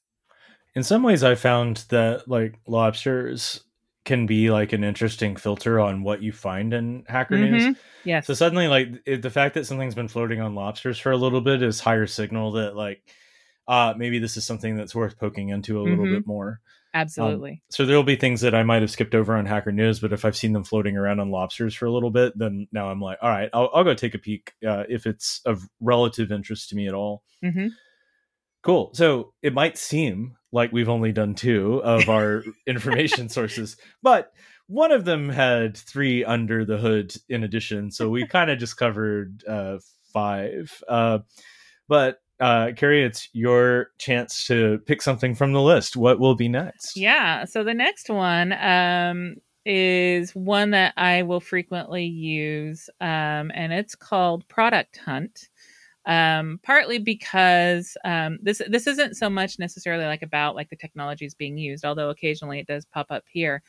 In 0.76 0.84
some 0.84 1.04
ways, 1.04 1.24
I 1.24 1.36
found 1.36 1.86
that 1.90 2.28
like 2.28 2.60
lobsters 2.68 3.64
can 4.08 4.26
be 4.26 4.50
like 4.50 4.72
an 4.72 4.86
interesting 4.86 5.36
filter 5.36 5.80
on 5.82 6.02
what 6.02 6.24
you 6.24 6.32
find 6.32 6.74
in 6.74 7.04
hacker 7.08 7.36
mm-hmm. 7.36 7.52
news. 7.52 7.78
Yes. 8.06 8.26
So 8.26 8.34
suddenly, 8.34 8.68
like 8.70 8.88
it, 9.06 9.22
the 9.22 9.30
fact 9.30 9.54
that 9.56 9.66
something's 9.66 9.96
been 9.96 10.08
floating 10.08 10.40
on 10.40 10.56
lobsters 10.56 10.98
for 10.98 11.12
a 11.12 11.18
little 11.18 11.42
bit 11.42 11.62
is 11.62 11.82
higher 11.82 12.08
signal 12.08 12.54
that 12.54 12.76
like 12.76 13.04
uh 13.68 13.94
maybe 13.98 14.18
this 14.18 14.38
is 14.38 14.46
something 14.46 14.78
that's 14.78 14.96
worth 14.96 15.20
poking 15.20 15.50
into 15.50 15.80
a 15.80 15.84
little 15.84 16.06
mm-hmm. 16.06 16.16
bit 16.16 16.26
more. 16.26 16.62
Absolutely. 16.94 17.52
Um, 17.52 17.62
so 17.70 17.86
there'll 17.86 18.02
be 18.02 18.16
things 18.16 18.42
that 18.42 18.56
I 18.56 18.64
might 18.64 18.82
have 18.82 18.90
skipped 18.90 19.14
over 19.14 19.36
on 19.36 19.46
Hacker 19.46 19.74
News, 19.74 20.00
but 20.00 20.14
if 20.14 20.24
I've 20.24 20.38
seen 20.38 20.54
them 20.54 20.64
floating 20.64 20.96
around 20.96 21.20
on 21.20 21.30
lobsters 21.30 21.76
for 21.76 21.86
a 21.86 21.92
little 21.92 22.10
bit, 22.10 22.36
then 22.38 22.68
now 22.72 22.90
I'm 22.90 23.02
like, 23.02 23.20
all 23.22 23.30
right, 23.30 23.50
I'll, 23.54 23.70
I'll 23.74 23.84
go 23.84 23.94
take 23.94 24.16
a 24.16 24.20
peek 24.20 24.54
uh, 24.66 24.86
if 24.90 25.06
it's 25.06 25.42
of 25.46 25.68
relative 25.82 26.32
interest 26.32 26.70
to 26.70 26.76
me 26.76 26.88
at 26.88 26.96
all. 26.96 27.24
Mm-hmm. 27.44 27.68
Cool. 28.64 28.92
So 28.94 29.34
it 29.42 29.54
might 29.54 29.78
seem 29.78 30.36
like 30.52 30.72
we've 30.72 30.90
only 30.90 31.12
done 31.12 31.36
two 31.36 31.82
of 31.84 32.10
our 32.10 32.44
information 32.68 33.30
sources, 33.30 33.78
but 34.02 34.32
one 34.68 34.92
of 34.92 35.06
them 35.06 35.30
had 35.30 35.78
three 35.78 36.26
under 36.26 36.66
the 36.66 36.78
hood 36.78 37.16
in 37.30 37.44
addition, 37.44 37.92
so 37.92 38.10
we 38.10 38.28
kind 38.28 38.52
of 38.52 38.60
just 38.60 38.78
covered 38.78 39.44
uh, 39.48 39.78
five. 40.12 40.84
Uh, 40.88 41.20
but 41.88 42.20
uh, 42.40 42.68
Kerri, 42.76 43.06
it's 43.06 43.30
your 43.34 43.92
chance 43.98 44.46
to 44.48 44.80
pick 44.86 45.02
something 45.02 45.36
from 45.36 45.54
the 45.54 45.62
list. 45.62 45.96
What 45.96 46.20
will 46.20 46.36
be 46.36 46.50
next? 46.50 46.98
Yeah. 46.98 47.46
So 47.46 47.64
the 47.64 47.74
next 47.74 48.10
one 48.10 48.54
um, 48.54 49.36
is 49.66 50.36
one 50.36 50.72
that 50.72 50.94
I 50.98 51.24
will 51.24 51.40
frequently 51.40 52.06
use, 52.06 52.90
um, 53.02 53.52
and 53.54 53.74
it's 53.74 53.96
called 53.96 54.48
Product 54.48 54.98
Hunt. 54.98 55.48
Um, 56.08 56.60
partly 56.64 57.00
because 57.00 57.98
um, 58.06 58.40
this 58.42 58.62
this 58.70 58.88
isn't 58.88 59.18
so 59.18 59.30
much 59.30 59.60
necessarily 59.60 60.06
like 60.06 60.22
about 60.22 60.56
like 60.56 60.70
the 60.70 60.78
technologies 60.78 61.36
being 61.36 61.58
used, 61.58 61.84
although 61.86 62.10
occasionally 62.10 62.60
it 62.60 62.68
does 62.68 62.86
pop 62.86 63.08
up 63.10 63.26
here. 63.30 63.62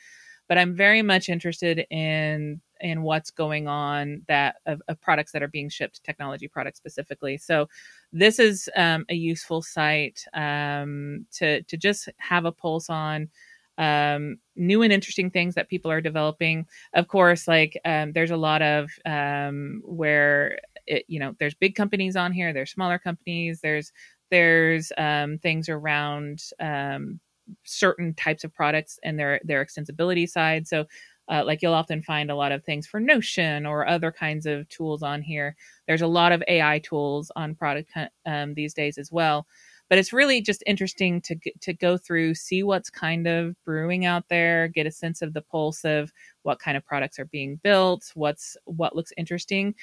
But 0.47 0.57
I'm 0.57 0.73
very 0.75 1.01
much 1.01 1.29
interested 1.29 1.85
in 1.91 2.61
in 2.81 3.03
what's 3.03 3.29
going 3.29 3.67
on 3.67 4.21
that 4.29 4.55
of, 4.65 4.81
of 4.87 5.01
products 5.01 5.33
that 5.33 5.43
are 5.43 5.49
being 5.49 5.69
shipped, 5.69 6.03
technology 6.05 6.47
products 6.47 6.79
specifically. 6.79 7.37
So 7.37 7.67
this 8.13 8.39
is 8.39 8.69
um, 8.75 9.05
a 9.09 9.15
useful 9.15 9.61
site 9.61 10.23
um, 10.33 11.25
to 11.33 11.61
to 11.63 11.77
just 11.77 12.09
have 12.17 12.45
a 12.45 12.53
pulse 12.53 12.89
on 12.89 13.29
um, 13.77 14.37
new 14.55 14.81
and 14.81 14.91
interesting 14.91 15.29
things 15.31 15.55
that 15.55 15.69
people 15.69 15.89
are 15.91 16.01
developing. 16.01 16.67
Of 16.93 17.07
course, 17.07 17.47
like 17.47 17.79
um, 17.85 18.11
there's 18.11 18.31
a 18.31 18.37
lot 18.37 18.61
of 18.61 18.89
um, 19.05 19.81
where 19.85 20.59
it, 20.89 21.05
you 21.07 21.19
know 21.19 21.35
there's 21.39 21.55
big 21.55 21.75
companies 21.75 22.15
on 22.15 22.31
here, 22.33 22.53
there's 22.53 22.71
smaller 22.71 22.99
companies, 22.99 23.61
there's 23.61 23.91
there's 24.31 24.91
um, 24.97 25.37
things 25.39 25.69
around 25.69 26.43
um, 26.59 27.19
certain 27.65 28.13
types 28.15 28.43
of 28.43 28.53
products 28.53 28.99
and 29.03 29.17
their 29.19 29.39
their 29.43 29.65
extensibility 29.65 30.29
side. 30.29 30.67
So. 30.67 30.85
Uh, 31.31 31.43
like 31.45 31.61
you'll 31.61 31.75
often 31.75 32.01
find 32.01 32.31
a 32.31 32.35
lot 32.35 32.51
of 32.51 32.63
things 32.63 32.87
for 32.87 32.99
Notion 32.99 33.67
or 33.67 33.87
other 33.87 34.11
kinds 34.11 34.47
of 34.47 34.67
tools 34.69 35.03
on 35.03 35.21
here. 35.21 35.55
There's 35.87 36.01
a 36.01 36.07
lot 36.07 36.31
of 36.31 36.41
AI 36.47 36.79
tools 36.79 37.31
on 37.35 37.53
product 37.53 37.91
um, 38.25 38.55
these 38.55 38.73
days 38.73 38.97
as 38.97 39.11
well 39.11 39.45
but 39.89 39.97
it's 39.97 40.13
really 40.13 40.41
just 40.41 40.63
interesting 40.67 41.19
to 41.21 41.35
to 41.61 41.73
go 41.73 41.97
through 41.97 42.35
see 42.35 42.63
what's 42.63 42.89
kind 42.89 43.27
of 43.27 43.55
brewing 43.65 44.05
out 44.05 44.23
there 44.29 44.67
get 44.67 44.85
a 44.87 44.91
sense 44.91 45.21
of 45.21 45.33
the 45.33 45.41
pulse 45.41 45.83
of 45.83 46.13
what 46.43 46.59
kind 46.59 46.77
of 46.77 46.85
products 46.85 47.19
are 47.19 47.25
being 47.25 47.59
built 47.63 48.11
what's 48.15 48.55
what 48.65 48.95
looks 48.95 49.11
interesting 49.17 49.73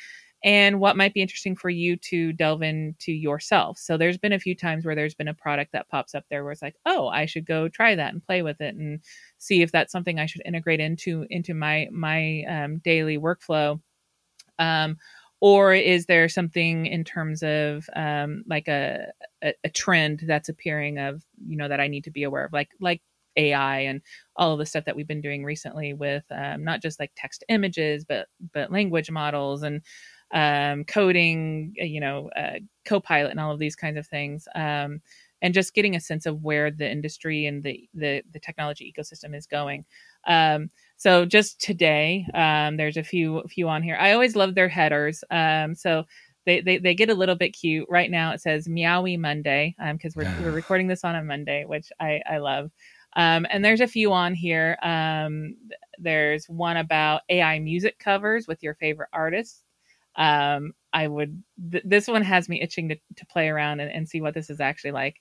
and 0.47 0.81
what 0.81 0.97
might 0.97 1.15
be 1.15 1.23
interesting 1.23 1.57
for 1.57 1.71
you 1.71 1.97
to 1.99 2.33
delve 2.33 2.63
into 2.63 3.13
yourself. 3.13 3.79
So 3.79 3.99
there's 3.99 4.19
been 4.19 4.33
a 4.33 4.41
few 4.41 4.55
times 4.57 4.87
where 4.87 4.95
there's 4.95 5.17
been 5.17 5.29
a 5.29 5.35
product 5.35 5.73
that 5.73 5.91
pops 5.91 6.15
up 6.15 6.25
there 6.31 6.45
where 6.45 6.53
it's 6.53 6.63
like 6.63 6.77
oh 6.87 7.09
i 7.09 7.27
should 7.27 7.47
go 7.47 7.69
try 7.69 7.97
that 7.97 8.15
and 8.15 8.25
play 8.25 8.43
with 8.43 8.61
it 8.63 8.77
and 8.77 9.01
see 9.39 9.63
if 9.63 9.73
that's 9.73 9.93
something 9.93 10.21
i 10.21 10.27
should 10.27 10.43
integrate 10.47 10.81
into 10.81 11.27
into 11.31 11.55
my 11.55 11.89
my 11.93 12.45
um, 12.49 12.79
daily 12.79 13.19
workflow. 13.19 13.81
Um, 14.59 14.99
or 15.41 15.75
is 15.75 16.07
there 16.07 16.29
something 16.29 16.87
in 16.87 17.05
terms 17.05 17.43
of 17.43 17.89
um, 17.95 18.45
like 18.49 18.69
a, 18.69 19.09
a, 19.45 19.55
a 19.65 19.71
trend 19.71 20.25
that's 20.27 20.49
appearing 20.49 20.99
of 20.99 21.23
you 21.47 21.57
know 21.57 21.69
that 21.69 21.81
I 21.81 21.89
need 21.89 22.05
to 22.05 22.11
be 22.11 22.23
aware 22.25 22.47
of, 22.47 22.53
like 22.53 22.71
like 22.81 23.03
AI 23.37 23.81
and 23.81 24.01
all 24.37 24.53
of 24.53 24.59
the 24.59 24.67
stuff 24.67 24.87
that 24.87 24.97
we've 24.97 25.07
been 25.09 25.21
doing 25.21 25.45
recently 25.45 25.93
with 25.95 26.25
um, 26.31 26.65
not 26.65 26.83
just 26.83 26.99
like 27.01 27.13
text 27.17 27.45
images, 27.51 28.05
but 28.05 28.29
but 28.55 28.73
language 28.73 29.11
models 29.11 29.63
and 29.63 29.83
um, 30.33 30.85
coding, 30.85 31.75
uh, 31.81 31.85
you 31.85 32.01
know, 32.01 32.31
uh, 32.37 32.59
Copilot 32.85 33.31
and 33.31 33.41
all 33.41 33.53
of 33.53 33.59
these 33.59 33.77
kinds 33.77 33.99
of 33.99 34.07
things. 34.07 34.49
Um, 34.55 35.01
and 35.43 35.53
just 35.53 35.75
getting 35.75 35.95
a 35.95 36.01
sense 36.01 36.27
of 36.27 36.43
where 36.43 36.71
the 36.71 36.91
industry 36.91 37.47
and 37.47 37.63
the 37.63 37.89
the, 37.95 38.23
the 38.33 38.41
technology 38.41 38.93
ecosystem 38.97 39.37
is 39.37 39.47
going. 39.47 39.85
Um, 40.27 40.71
so 40.97 41.27
just 41.27 41.61
today, 41.61 42.27
um, 42.35 42.77
there's 42.77 42.97
a 42.97 43.05
few 43.05 43.43
few 43.49 43.69
on 43.69 43.83
here. 43.83 43.97
I 44.01 44.13
always 44.13 44.35
love 44.37 44.55
their 44.55 44.69
headers. 44.69 45.23
Um, 45.31 45.75
so 45.75 46.05
they, 46.47 46.61
they 46.61 46.79
they 46.79 46.95
get 46.95 47.11
a 47.11 47.15
little 47.15 47.35
bit 47.35 47.51
cute. 47.51 47.87
Right 47.91 48.11
now 48.11 48.33
it 48.33 48.41
says 48.41 48.67
Meowie 48.67 49.19
Monday 49.19 49.75
because 49.93 50.17
um, 50.17 50.25
we're 50.25 50.47
we're 50.47 50.53
recording 50.57 50.87
this 50.87 51.05
on 51.05 51.17
a 51.17 51.23
Monday, 51.23 51.65
which 51.67 51.93
I 52.01 52.21
I 52.29 52.39
love. 52.39 52.71
Um, 53.15 53.47
and 53.51 53.65
there's 53.65 53.81
a 53.81 53.87
few 53.87 54.13
on 54.13 54.35
here. 54.35 54.77
Um, 54.83 55.57
there's 55.99 56.47
one 56.47 56.77
about 56.77 57.23
AI 57.31 57.59
music 57.59 57.99
covers 57.99 58.47
with 58.47 58.63
your 58.63 58.75
favorite 58.75 59.09
artists. 59.13 59.63
Um, 60.17 60.73
I 60.93 61.09
would. 61.09 61.43
Th- 61.71 61.85
this 61.87 62.09
one 62.09 62.23
has 62.23 62.49
me 62.49 62.63
itching 62.63 62.89
to, 62.89 62.97
to 63.17 63.27
play 63.27 63.49
around 63.49 63.81
and, 63.81 63.91
and 63.91 64.09
see 64.09 64.21
what 64.21 64.35
this 64.35 64.49
is 64.51 64.61
actually 64.61 64.93
like. 64.93 65.17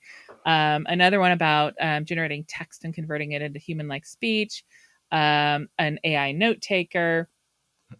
Um, 0.45 0.85
another 0.87 1.19
one 1.19 1.31
about 1.31 1.73
um, 1.81 2.05
generating 2.05 2.45
text 2.47 2.85
and 2.85 2.93
converting 2.93 3.33
it 3.33 3.41
into 3.41 3.59
human-like 3.59 4.05
speech 4.05 4.63
um, 5.11 5.69
an 5.77 5.99
AI 6.03 6.31
note 6.31 6.61
taker. 6.61 7.29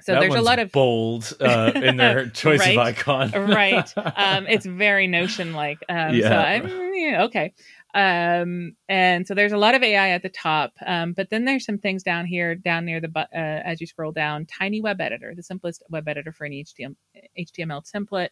So 0.01 0.13
that 0.13 0.19
there's 0.19 0.35
a 0.35 0.41
lot 0.41 0.59
of 0.59 0.71
bold 0.71 1.31
uh, 1.39 1.71
in 1.75 1.95
their 1.97 2.27
choice 2.29 2.59
right? 2.59 2.77
of 2.77 2.85
icon. 2.85 3.31
right. 3.31 3.93
Um, 3.97 4.47
it's 4.47 4.65
very 4.65 5.07
Notion 5.07 5.53
like. 5.53 5.77
Um, 5.87 6.15
yeah. 6.15 6.29
So 6.29 6.35
I'm 6.35 6.93
yeah, 6.95 7.23
okay. 7.25 7.53
Um, 7.95 8.75
and 8.89 9.25
so 9.25 9.33
there's 9.33 9.53
a 9.53 9.57
lot 9.57 9.73
of 9.73 9.81
AI 9.81 10.09
at 10.09 10.21
the 10.21 10.29
top, 10.29 10.73
um, 10.85 11.13
but 11.13 11.29
then 11.29 11.45
there's 11.45 11.65
some 11.65 11.77
things 11.77 12.03
down 12.03 12.25
here, 12.25 12.53
down 12.53 12.85
near 12.85 12.99
the 12.99 13.09
uh, 13.15 13.25
as 13.33 13.79
you 13.79 13.87
scroll 13.87 14.11
down. 14.11 14.45
Tiny 14.45 14.81
web 14.81 14.99
editor, 14.99 15.33
the 15.33 15.41
simplest 15.41 15.81
web 15.89 16.07
editor 16.07 16.33
for 16.33 16.45
an 16.45 16.51
HTML, 16.51 16.95
HTML 17.39 17.89
template. 17.89 18.29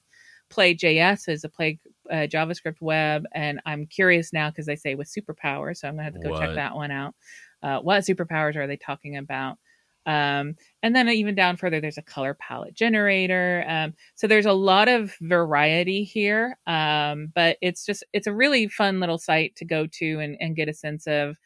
Play.js 0.49 1.30
is 1.30 1.45
a 1.45 1.49
Play 1.49 1.80
uh, 2.11 2.28
JavaScript 2.28 2.82
web, 2.82 3.24
and 3.34 3.61
I'm 3.66 3.88
curious 3.88 4.34
now 4.34 4.49
because 4.49 4.66
they 4.66 4.76
say 4.76 4.95
with 4.95 5.09
superpowers, 5.11 5.78
so 5.78 5.88
I'm 5.88 5.95
gonna 5.95 6.03
have 6.03 6.14
to 6.14 6.20
go 6.20 6.32
what? 6.32 6.41
check 6.41 6.55
that 6.55 6.76
one 6.76 6.91
out 6.91 7.16
uh, 7.64 7.80
what 7.80 8.03
superpowers 8.03 8.55
are 8.55 8.68
they 8.68 8.78
talking 8.78 9.18
about 9.18 9.57
um, 10.05 10.55
and 10.81 10.95
then 10.95 11.07
even 11.09 11.35
down 11.35 11.57
further 11.57 11.79
there's 11.79 11.97
a 11.97 12.01
color 12.01 12.33
palette 12.33 12.73
generator. 12.73 13.65
Um, 13.67 13.93
so 14.15 14.27
there's 14.27 14.45
a 14.45 14.53
lot 14.53 14.87
of 14.87 15.15
variety 15.21 16.03
here 16.03 16.57
um, 16.67 17.31
but 17.33 17.57
it's 17.61 17.85
just 17.85 18.03
it's 18.13 18.27
a 18.27 18.33
really 18.33 18.67
fun 18.67 18.99
little 18.99 19.17
site 19.17 19.55
to 19.57 19.65
go 19.65 19.87
to 19.87 20.19
and, 20.19 20.37
and 20.39 20.55
get 20.55 20.69
a 20.69 20.73
sense 20.73 21.07
of 21.07 21.37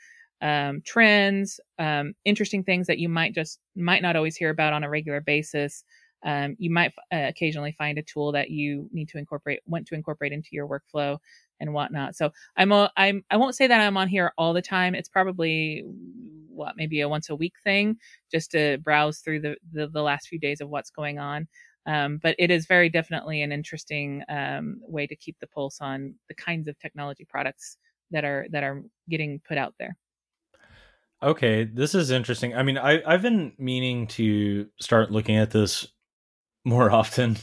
um, 0.41 0.81
trends 0.85 1.59
um, 1.79 2.13
interesting 2.25 2.63
things 2.63 2.87
that 2.87 2.99
you 2.99 3.09
might 3.09 3.33
just 3.33 3.59
might 3.75 4.01
not 4.01 4.15
always 4.15 4.35
hear 4.35 4.49
about 4.49 4.73
on 4.73 4.83
a 4.83 4.89
regular 4.89 5.21
basis. 5.21 5.83
Um, 6.25 6.55
you 6.57 6.71
might 6.71 6.93
uh, 7.13 7.25
occasionally 7.27 7.73
find 7.77 7.97
a 7.97 8.03
tool 8.03 8.31
that 8.31 8.49
you 8.49 8.89
need 8.91 9.07
to 9.09 9.17
incorporate 9.17 9.61
want 9.67 9.87
to 9.87 9.95
incorporate 9.95 10.33
into 10.33 10.49
your 10.51 10.67
workflow 10.67 11.17
and 11.59 11.73
whatnot. 11.73 12.15
So 12.15 12.31
I'm 12.55 12.71
a, 12.71 12.91
I'm 12.97 13.23
I 13.29 13.37
won't 13.37 13.55
say 13.55 13.67
that 13.67 13.81
I'm 13.81 13.97
on 13.97 14.07
here 14.07 14.33
all 14.37 14.53
the 14.53 14.61
time. 14.61 14.95
It's 14.95 15.09
probably 15.09 15.83
what 16.47 16.75
maybe 16.75 17.01
a 17.01 17.09
once 17.09 17.29
a 17.29 17.35
week 17.35 17.53
thing 17.63 17.97
just 18.31 18.51
to 18.51 18.77
browse 18.79 19.19
through 19.19 19.41
the 19.41 19.55
the, 19.71 19.87
the 19.87 20.01
last 20.01 20.27
few 20.27 20.39
days 20.39 20.61
of 20.61 20.69
what's 20.69 20.89
going 20.89 21.19
on. 21.19 21.47
Um, 21.85 22.19
but 22.21 22.35
it 22.37 22.51
is 22.51 22.65
very 22.65 22.89
definitely 22.89 23.41
an 23.41 23.53
interesting 23.53 24.21
um, 24.27 24.81
way 24.81 25.07
to 25.07 25.15
keep 25.15 25.37
the 25.39 25.47
pulse 25.47 25.79
on 25.79 26.15
the 26.27 26.35
kinds 26.35 26.67
of 26.67 26.77
technology 26.79 27.25
products 27.25 27.77
that 28.11 28.25
are 28.25 28.45
that 28.51 28.63
are 28.63 28.83
getting 29.09 29.39
put 29.47 29.57
out 29.57 29.73
there. 29.79 29.95
Okay, 31.23 31.63
this 31.63 31.95
is 31.95 32.11
interesting. 32.11 32.55
I 32.55 32.63
mean, 32.63 32.77
I 32.77 33.01
I've 33.05 33.21
been 33.21 33.53
meaning 33.57 34.07
to 34.07 34.67
start 34.79 35.11
looking 35.11 35.37
at 35.37 35.51
this 35.51 35.87
more 36.65 36.91
often 37.01 37.37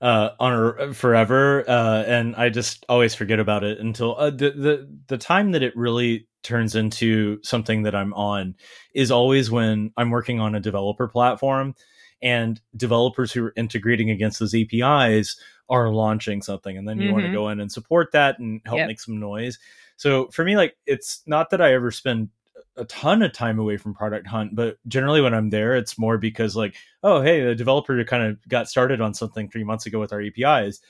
uh, 0.00 0.30
on 0.38 0.92
forever, 0.94 1.68
uh, 1.68 2.04
and 2.06 2.36
I 2.36 2.48
just 2.50 2.84
always 2.88 3.14
forget 3.14 3.40
about 3.40 3.64
it 3.64 3.78
until 3.78 4.16
uh, 4.16 4.30
the 4.30 4.50
the 4.50 4.98
the 5.08 5.18
time 5.18 5.52
that 5.52 5.62
it 5.62 5.76
really 5.76 6.28
turns 6.42 6.74
into 6.74 7.38
something 7.42 7.82
that 7.82 7.94
I'm 7.94 8.14
on 8.14 8.54
is 8.94 9.10
always 9.10 9.50
when 9.50 9.92
I'm 9.96 10.10
working 10.10 10.40
on 10.40 10.54
a 10.54 10.60
developer 10.60 11.08
platform 11.08 11.74
and 12.22 12.60
developers 12.76 13.32
who 13.32 13.44
are 13.44 13.52
integrating 13.56 14.10
against 14.10 14.38
those 14.38 14.54
APIs 14.54 15.38
are 15.68 15.90
launching 15.90 16.42
something 16.42 16.76
and 16.76 16.88
then 16.88 16.98
you 16.98 17.06
mm-hmm. 17.06 17.14
want 17.14 17.26
to 17.26 17.32
go 17.32 17.48
in 17.48 17.60
and 17.60 17.70
support 17.70 18.12
that 18.12 18.38
and 18.38 18.60
help 18.64 18.78
yep. 18.78 18.88
make 18.88 19.00
some 19.00 19.20
noise. 19.20 19.58
So 19.96 20.28
for 20.28 20.44
me 20.44 20.56
like 20.56 20.76
it's 20.86 21.22
not 21.26 21.50
that 21.50 21.60
I 21.60 21.74
ever 21.74 21.90
spend 21.90 22.30
a 22.78 22.84
ton 22.84 23.22
of 23.22 23.32
time 23.32 23.58
away 23.58 23.76
from 23.76 23.92
product 23.92 24.26
hunt 24.26 24.54
but 24.54 24.78
generally 24.86 25.20
when 25.20 25.34
i'm 25.34 25.50
there 25.50 25.74
it's 25.74 25.98
more 25.98 26.16
because 26.16 26.56
like 26.56 26.76
oh 27.02 27.20
hey 27.20 27.44
the 27.44 27.54
developer 27.54 28.02
kind 28.04 28.22
of 28.22 28.48
got 28.48 28.68
started 28.68 29.00
on 29.00 29.12
something 29.12 29.48
three 29.48 29.64
months 29.64 29.84
ago 29.84 29.98
with 30.00 30.12
our 30.12 30.22
apis 30.22 30.80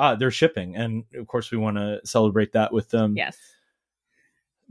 ah 0.00 0.14
they're 0.14 0.30
shipping. 0.30 0.74
And 0.76 1.04
of 1.14 1.26
course 1.26 1.50
we 1.50 1.58
want 1.58 1.76
to 1.76 2.00
celebrate 2.04 2.52
that 2.52 2.72
with 2.72 2.90
them. 2.90 3.16
Yes. 3.16 3.36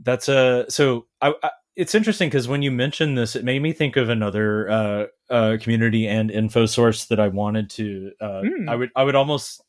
That's 0.02 0.28
a 0.28 0.66
so 0.68 1.06
I, 1.20 1.34
I 1.42 1.50
it's 1.76 1.94
interesting 1.94 2.28
because 2.28 2.48
when 2.48 2.62
you 2.62 2.70
mentioned 2.70 3.16
this 3.16 3.36
it 3.36 3.44
made 3.44 3.62
me 3.62 3.72
think 3.72 3.96
of 3.96 4.08
another 4.08 4.68
uh, 4.70 5.06
uh 5.30 5.56
community 5.60 6.08
and 6.08 6.30
info 6.30 6.66
source 6.66 7.04
that 7.06 7.20
i 7.20 7.28
wanted 7.28 7.70
to 7.70 8.10
uh 8.20 8.42
mm. 8.42 8.68
i 8.68 8.74
would 8.74 8.90
i 8.96 9.04
would 9.04 9.14
almost 9.14 9.62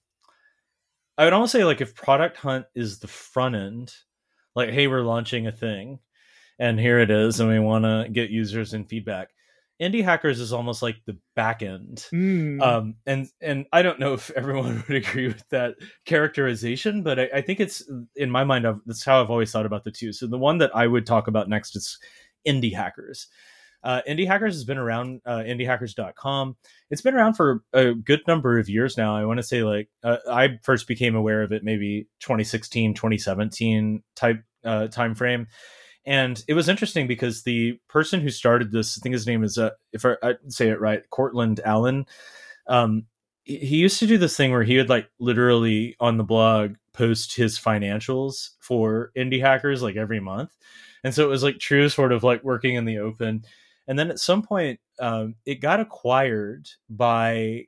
i 1.17 1.25
would 1.25 1.33
almost 1.33 1.51
say 1.51 1.63
like 1.63 1.79
if 1.79 1.93
product 1.93 2.37
hunt 2.37 2.65
is 2.73 2.99
the 2.99 3.07
front 3.07 3.55
end 3.55 3.93
like 4.55 4.71
hey 4.71 4.87
we're 4.87 5.03
launching 5.03 5.45
a 5.45 5.51
thing 5.51 5.99
and 6.61 6.79
here 6.79 6.99
it 6.99 7.09
is 7.09 7.39
and 7.39 7.49
we 7.49 7.59
want 7.59 7.83
to 7.83 8.07
get 8.09 8.29
users 8.29 8.73
and 8.73 8.87
feedback 8.87 9.29
indie 9.81 10.03
hackers 10.03 10.39
is 10.39 10.53
almost 10.53 10.83
like 10.83 10.97
the 11.07 11.17
back 11.35 11.63
end 11.63 12.05
mm. 12.13 12.61
um, 12.61 12.95
and 13.05 13.27
and 13.41 13.65
i 13.73 13.81
don't 13.81 13.99
know 13.99 14.13
if 14.13 14.29
everyone 14.31 14.83
would 14.87 14.95
agree 14.95 15.27
with 15.27 15.43
that 15.49 15.75
characterization 16.05 17.03
but 17.03 17.19
i, 17.19 17.29
I 17.35 17.41
think 17.41 17.59
it's 17.59 17.83
in 18.15 18.29
my 18.29 18.45
mind 18.45 18.65
I've, 18.65 18.79
that's 18.85 19.03
how 19.03 19.21
i've 19.21 19.31
always 19.31 19.51
thought 19.51 19.65
about 19.65 19.83
the 19.83 19.91
two 19.91 20.13
so 20.13 20.27
the 20.27 20.37
one 20.37 20.59
that 20.59 20.73
i 20.73 20.87
would 20.87 21.05
talk 21.05 21.27
about 21.27 21.49
next 21.49 21.75
is 21.75 21.99
indie 22.47 22.73
hackers 22.73 23.27
Uh, 23.83 23.99
Indie 24.07 24.27
Hackers 24.27 24.53
has 24.53 24.63
been 24.63 24.77
around, 24.77 25.21
uh, 25.25 25.39
indiehackers.com. 25.39 26.55
It's 26.91 27.01
been 27.01 27.15
around 27.15 27.33
for 27.33 27.63
a 27.73 27.95
good 27.95 28.21
number 28.27 28.59
of 28.59 28.69
years 28.69 28.95
now. 28.95 29.17
I 29.17 29.25
want 29.25 29.39
to 29.39 29.43
say, 29.43 29.63
like, 29.63 29.89
uh, 30.03 30.17
I 30.29 30.59
first 30.61 30.87
became 30.87 31.15
aware 31.15 31.41
of 31.41 31.51
it 31.51 31.63
maybe 31.63 32.07
2016, 32.19 32.93
2017 32.93 34.03
type 34.15 34.43
uh, 34.63 34.85
time 34.85 35.15
frame. 35.15 35.47
And 36.05 36.43
it 36.47 36.53
was 36.53 36.69
interesting 36.69 37.07
because 37.07 37.43
the 37.43 37.79
person 37.87 38.21
who 38.21 38.29
started 38.29 38.71
this, 38.71 38.97
I 38.97 39.01
think 39.01 39.13
his 39.13 39.27
name 39.27 39.43
is, 39.43 39.57
uh, 39.57 39.71
if 39.93 40.05
I, 40.05 40.15
I 40.23 40.33
say 40.47 40.69
it 40.69 40.81
right, 40.81 41.07
Courtland 41.11 41.59
Allen. 41.63 42.05
Um, 42.67 43.05
he 43.43 43.77
used 43.77 43.99
to 43.99 44.07
do 44.07 44.17
this 44.17 44.37
thing 44.37 44.51
where 44.51 44.63
he 44.63 44.77
would 44.77 44.89
like 44.89 45.09
literally 45.19 45.95
on 45.99 46.17
the 46.17 46.23
blog 46.23 46.75
post 46.93 47.35
his 47.35 47.57
financials 47.57 48.51
for 48.59 49.11
indie 49.17 49.41
hackers 49.41 49.81
like 49.81 49.95
every 49.95 50.19
month 50.19 50.55
and 51.03 51.13
so 51.13 51.23
it 51.23 51.29
was 51.29 51.41
like 51.41 51.57
true 51.57 51.89
sort 51.89 52.11
of 52.11 52.23
like 52.23 52.43
working 52.43 52.75
in 52.75 52.85
the 52.85 52.99
open 52.99 53.43
and 53.87 53.97
then 53.97 54.11
at 54.11 54.19
some 54.19 54.43
point 54.43 54.79
um, 54.99 55.35
it 55.45 55.55
got 55.55 55.79
acquired 55.79 56.69
by 56.89 57.65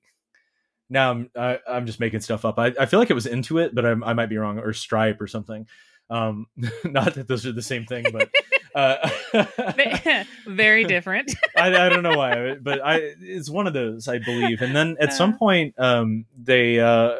now 0.89 1.11
I'm 1.11 1.29
I, 1.35 1.53
am 1.53 1.59
i 1.67 1.77
am 1.77 1.85
just 1.85 1.99
making 1.99 2.21
stuff 2.21 2.45
up. 2.45 2.59
I, 2.59 2.73
I 2.79 2.85
feel 2.85 2.99
like 2.99 3.09
it 3.09 3.15
was 3.15 3.25
Intuit, 3.25 3.71
but 3.73 3.85
I'm, 3.85 4.03
i 4.03 4.13
might 4.13 4.29
be 4.29 4.37
wrong, 4.37 4.59
or 4.59 4.73
Stripe 4.73 5.19
or 5.19 5.27
something. 5.27 5.67
Um, 6.09 6.47
not 6.83 7.15
that 7.15 7.27
those 7.27 7.45
are 7.45 7.51
the 7.51 7.61
same 7.61 7.85
thing, 7.85 8.05
but 8.11 8.29
uh, 8.75 9.09
very 10.47 10.83
different. 10.83 11.33
I, 11.55 11.67
I, 11.67 11.89
don't 11.89 12.03
know 12.03 12.17
why, 12.17 12.55
but 12.55 12.81
I 12.83 13.13
it's 13.19 13.49
one 13.49 13.67
of 13.67 13.73
those 13.73 14.07
I 14.07 14.19
believe. 14.19 14.61
And 14.61 14.75
then 14.75 14.97
at 14.99 15.13
some 15.13 15.33
uh. 15.33 15.37
point, 15.37 15.79
um, 15.79 16.25
they 16.37 16.79
uh, 16.79 17.17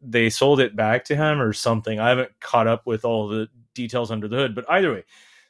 they 0.00 0.30
sold 0.30 0.60
it 0.60 0.76
back 0.76 1.04
to 1.06 1.16
him 1.16 1.40
or 1.40 1.52
something. 1.52 1.98
I 1.98 2.10
haven't 2.10 2.38
caught 2.40 2.66
up 2.66 2.86
with 2.86 3.04
all 3.04 3.28
the 3.28 3.48
details 3.74 4.10
under 4.10 4.28
the 4.28 4.36
hood, 4.36 4.54
but 4.54 4.68
either 4.70 4.92
way, 4.92 5.04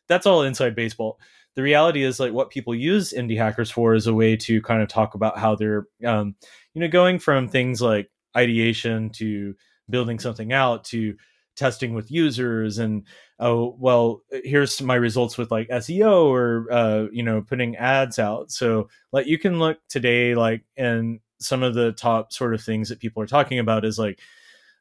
that's 0.08 0.26
all 0.26 0.42
inside 0.42 0.74
baseball. 0.74 1.18
The 1.54 1.62
reality 1.62 2.02
is 2.02 2.18
like 2.18 2.32
what 2.32 2.50
people 2.50 2.74
use 2.74 3.12
indie 3.12 3.36
hackers 3.36 3.70
for 3.70 3.94
is 3.94 4.06
a 4.06 4.14
way 4.14 4.36
to 4.38 4.60
kind 4.62 4.82
of 4.82 4.88
talk 4.88 5.14
about 5.14 5.38
how 5.38 5.54
they're, 5.54 5.86
um, 6.04 6.34
you 6.72 6.80
know, 6.80 6.88
going 6.88 7.20
from 7.20 7.48
things 7.48 7.80
like 7.80 8.10
ideation 8.36 9.10
to 9.10 9.54
building 9.88 10.18
something 10.18 10.52
out 10.52 10.84
to 10.84 11.16
testing 11.56 11.94
with 11.94 12.10
users 12.10 12.78
and 12.78 13.04
oh 13.38 13.76
well 13.78 14.22
here's 14.44 14.80
my 14.82 14.94
results 14.94 15.38
with 15.38 15.50
like 15.50 15.68
seo 15.68 16.24
or 16.26 16.70
uh, 16.72 17.06
you 17.12 17.22
know 17.22 17.42
putting 17.42 17.76
ads 17.76 18.18
out. 18.18 18.50
So 18.50 18.88
like 19.12 19.26
you 19.26 19.38
can 19.38 19.58
look 19.58 19.78
today 19.88 20.34
like 20.34 20.64
and 20.76 21.20
some 21.38 21.62
of 21.62 21.74
the 21.74 21.92
top 21.92 22.32
sort 22.32 22.54
of 22.54 22.62
things 22.62 22.88
that 22.88 23.00
people 23.00 23.22
are 23.22 23.26
talking 23.26 23.58
about 23.58 23.84
is 23.84 23.98
like 23.98 24.20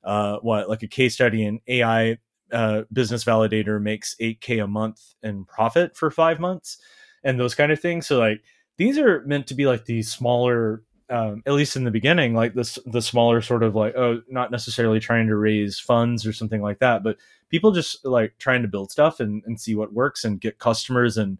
uh, 0.03 0.37
what 0.37 0.69
like 0.69 0.83
a 0.83 0.87
case 0.87 1.13
study 1.13 1.45
in 1.45 1.59
ai 1.67 2.17
uh, 2.51 2.83
business 2.93 3.23
validator 3.23 3.81
makes 3.81 4.15
8k 4.21 4.63
a 4.63 4.67
month 4.67 5.01
in 5.23 5.43
profit 5.45 5.97
for 5.97 6.11
five 6.11 6.39
months 6.39 6.77
and 7.23 7.39
those 7.39 7.55
kind 7.55 7.71
of 7.71 7.79
things. 7.79 8.05
So 8.05 8.19
like 8.19 8.43
these 8.77 8.97
are 8.97 9.23
meant 9.25 9.47
to 9.47 9.55
be 9.55 9.65
like 9.65 9.85
these 9.85 10.11
smaller 10.11 10.83
um, 11.13 11.43
at 11.45 11.53
least 11.53 11.75
in 11.75 11.83
the 11.83 11.91
beginning, 11.91 12.33
like 12.33 12.55
this, 12.55 12.79
the 12.87 13.01
smaller 13.01 13.39
sort 13.39 13.61
of 13.61 13.75
like, 13.75 13.95
oh, 13.95 14.23
not 14.27 14.49
necessarily 14.49 14.99
trying 14.99 15.27
to 15.27 15.35
raise 15.35 15.79
funds 15.79 16.25
or 16.25 16.33
something 16.33 16.59
like 16.59 16.79
that, 16.79 17.03
but 17.03 17.17
people 17.49 17.71
just 17.71 18.03
like 18.03 18.33
trying 18.39 18.63
to 18.63 18.67
build 18.67 18.89
stuff 18.89 19.19
and, 19.19 19.43
and 19.45 19.61
see 19.61 19.75
what 19.75 19.93
works 19.93 20.23
and 20.23 20.41
get 20.41 20.57
customers 20.57 21.15
and 21.15 21.37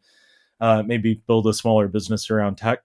uh, 0.62 0.84
maybe 0.84 1.24
build 1.26 1.48
a 1.48 1.54
smaller 1.56 1.88
business 1.88 2.30
around 2.30 2.56
tech. 2.56 2.84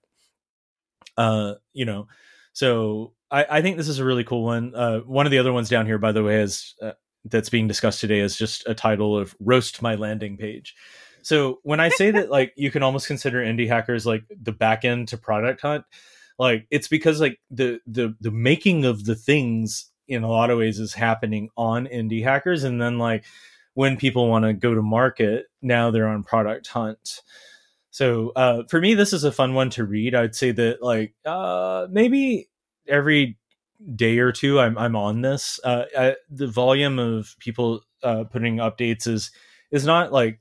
Uh, 1.19 1.57
you 1.75 1.85
know, 1.85 2.09
so 2.55 3.13
I, 3.31 3.45
I 3.51 3.61
think 3.61 3.77
this 3.77 3.89
is 3.89 3.99
a 3.99 4.05
really 4.05 4.25
cool 4.25 4.45
one. 4.45 4.75
Uh, 4.75 5.01
one 5.01 5.27
of 5.27 5.31
the 5.31 5.41
other 5.41 5.53
ones 5.53 5.69
down 5.69 5.85
here, 5.85 5.99
by 5.99 6.13
the 6.13 6.23
way, 6.23 6.41
is 6.41 6.75
uh, 6.81 6.93
that's 7.27 7.51
being 7.51 7.69
discussed 7.69 8.01
today 8.01 8.21
is 8.21 8.35
just 8.35 8.67
a 8.67 8.73
title 8.73 9.15
of 9.15 9.37
roast 9.41 9.83
my 9.83 9.95
landing 9.95 10.39
page. 10.39 10.75
So 11.21 11.59
when 11.65 11.81
I 11.81 11.91
say 11.91 12.13
that, 12.13 12.31
like, 12.31 12.55
you 12.57 12.71
can 12.71 12.83
almost 12.83 13.09
consider 13.09 13.45
indie 13.45 13.69
hackers 13.69 14.07
like 14.07 14.23
the 14.31 14.53
back 14.53 14.87
end 14.87 15.09
to 15.09 15.19
product 15.19 15.61
hunt 15.61 15.85
like 16.39 16.67
it's 16.71 16.89
because 16.89 17.21
like 17.21 17.39
the 17.51 17.81
the 17.87 18.15
the 18.21 18.31
making 18.31 18.85
of 18.85 19.05
the 19.05 19.15
things 19.15 19.91
in 20.07 20.23
a 20.23 20.31
lot 20.31 20.51
of 20.51 20.59
ways 20.59 20.79
is 20.79 20.95
happening 20.95 21.51
on 21.57 21.87
indie 21.87 22.23
hackers. 22.23 22.65
And 22.65 22.81
then 22.81 22.99
like 22.99 23.25
when 23.75 23.97
people 23.97 24.29
want 24.29 24.45
to 24.45 24.53
go 24.53 24.75
to 24.75 24.83
market 24.83 25.47
now 25.61 25.91
they're 25.91 26.09
on 26.09 26.23
product 26.23 26.69
hunt. 26.69 27.23
So 27.91 28.33
uh, 28.37 28.63
for 28.69 28.81
me 28.81 28.95
this 28.95 29.13
is 29.13 29.25
a 29.25 29.33
fun 29.33 29.55
one 29.55 29.71
to 29.71 29.85
read. 29.85 30.15
I'd 30.15 30.35
say 30.35 30.53
that 30.53 30.83
like 30.83 31.15
uh, 31.25 31.87
maybe 31.91 32.49
every 32.87 33.37
day 33.95 34.19
or 34.19 34.33
two 34.33 34.59
i'm, 34.59 34.77
I'm 34.77 34.97
on 34.97 35.21
this. 35.21 35.61
Uh, 35.63 35.85
I, 35.97 36.17
the 36.31 36.49
volume 36.49 36.99
of 36.99 37.37
people 37.39 37.83
uh, 38.03 38.25
putting 38.25 38.57
updates 38.57 39.07
is 39.07 39.31
is 39.71 39.85
not 39.85 40.13
like 40.13 40.41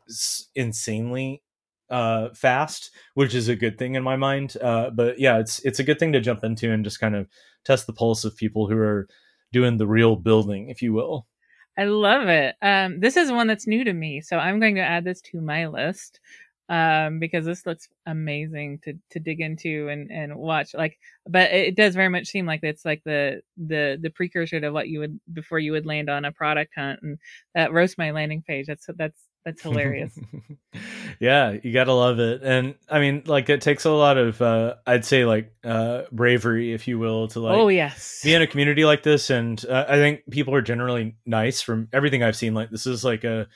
insanely 0.55 1.41
uh, 1.89 2.29
fast, 2.33 2.91
which 3.13 3.33
is 3.35 3.47
a 3.47 3.55
good 3.55 3.77
thing 3.77 3.95
in 3.95 4.03
my 4.03 4.15
mind. 4.15 4.55
Uh, 4.61 4.89
but 4.89 5.19
yeah, 5.19 5.39
it's 5.39 5.59
it's 5.59 5.79
a 5.79 5.83
good 5.83 5.99
thing 5.99 6.13
to 6.13 6.19
jump 6.19 6.43
into 6.43 6.71
and 6.71 6.83
just 6.83 6.99
kind 6.99 7.15
of 7.15 7.27
test 7.65 7.87
the 7.87 7.93
pulse 7.93 8.25
of 8.25 8.35
people 8.35 8.67
who 8.67 8.77
are 8.77 9.07
doing 9.51 9.77
the 9.77 9.87
real 9.87 10.15
building, 10.15 10.69
if 10.69 10.81
you 10.81 10.93
will. 10.93 11.27
I 11.77 11.85
love 11.85 12.27
it. 12.27 12.55
Um, 12.61 12.99
this 12.99 13.17
is 13.17 13.31
one 13.31 13.47
that's 13.47 13.67
new 13.67 13.83
to 13.83 13.93
me, 13.93 14.21
so 14.21 14.37
I'm 14.37 14.59
going 14.59 14.75
to 14.75 14.81
add 14.81 15.03
this 15.03 15.21
to 15.21 15.39
my 15.39 15.67
list 15.67 16.19
um, 16.69 17.19
because 17.19 17.45
this 17.45 17.65
looks 17.65 17.87
amazing 18.05 18.79
to 18.83 18.93
to 19.11 19.19
dig 19.19 19.39
into 19.39 19.87
and 19.89 20.11
and 20.11 20.35
watch. 20.35 20.73
Like, 20.73 20.97
but 21.27 21.51
it 21.51 21.75
does 21.75 21.95
very 21.95 22.09
much 22.09 22.27
seem 22.27 22.45
like 22.45 22.61
it's 22.63 22.83
like 22.83 23.01
the 23.05 23.41
the 23.57 23.97
the 24.01 24.09
precursor 24.09 24.59
to 24.59 24.71
what 24.71 24.89
you 24.89 24.99
would 24.99 25.19
before 25.31 25.59
you 25.59 25.71
would 25.73 25.85
land 25.85 26.09
on 26.09 26.25
a 26.25 26.31
product 26.31 26.73
hunt 26.75 26.99
and 27.03 27.19
that 27.55 27.71
roast 27.71 27.97
my 27.97 28.11
landing 28.11 28.43
page. 28.45 28.67
That's 28.67 28.87
that's 28.95 29.26
that's 29.47 29.61
hilarious. 29.61 30.19
yeah, 31.21 31.55
you 31.63 31.71
gotta 31.71 31.93
love 31.93 32.19
it, 32.19 32.41
and 32.43 32.75
I 32.89 32.99
mean, 32.99 33.23
like, 33.25 33.49
it 33.49 33.61
takes 33.61 33.85
a 33.85 33.91
lot 33.91 34.17
of, 34.17 34.41
uh, 34.41 34.75
I'd 34.85 35.05
say, 35.05 35.23
like, 35.23 35.53
uh, 35.63 36.01
bravery, 36.11 36.73
if 36.73 36.85
you 36.85 36.99
will, 36.99 37.29
to 37.29 37.39
like, 37.39 37.57
oh 37.57 37.69
yes, 37.69 38.19
be 38.25 38.33
in 38.33 38.41
a 38.41 38.47
community 38.47 38.83
like 38.83 39.03
this. 39.03 39.29
And 39.29 39.63
uh, 39.65 39.85
I 39.87 39.95
think 39.95 40.23
people 40.29 40.53
are 40.53 40.61
generally 40.61 41.15
nice 41.25 41.61
from 41.61 41.87
everything 41.93 42.23
I've 42.23 42.35
seen. 42.35 42.53
Like, 42.53 42.71
this 42.71 42.85
is 42.85 43.05
like 43.05 43.23
a 43.23 43.47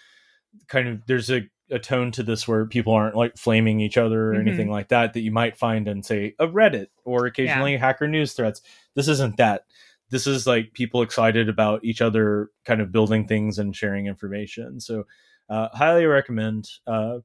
kind 0.69 0.87
of 0.87 1.05
there's 1.07 1.29
a, 1.29 1.41
a 1.69 1.79
tone 1.79 2.11
to 2.13 2.23
this 2.23 2.47
where 2.47 2.65
people 2.65 2.93
aren't 2.93 3.17
like 3.17 3.37
flaming 3.37 3.81
each 3.81 3.97
other 3.97 4.29
or 4.29 4.31
mm-hmm. 4.31 4.47
anything 4.47 4.69
like 4.71 4.87
that 4.87 5.11
that 5.13 5.21
you 5.21 5.31
might 5.31 5.57
find 5.57 5.89
in 5.89 6.03
say 6.03 6.35
a 6.39 6.47
Reddit 6.47 6.87
or 7.03 7.25
occasionally 7.25 7.73
yeah. 7.73 7.79
hacker 7.79 8.07
news 8.07 8.31
threads. 8.31 8.61
This 8.95 9.09
isn't 9.09 9.35
that 9.37 9.65
this 10.09 10.25
is 10.25 10.47
like 10.47 10.73
people 10.73 11.01
excited 11.01 11.49
about 11.49 11.83
each 11.83 12.01
other 12.01 12.49
kind 12.63 12.79
of 12.79 12.93
building 12.93 13.27
things 13.27 13.59
and 13.59 13.75
sharing 13.75 14.05
information. 14.05 14.79
So 14.79 15.05
uh, 15.51 15.69
highly 15.73 16.05
recommend. 16.05 16.69
Uh, 16.87 17.19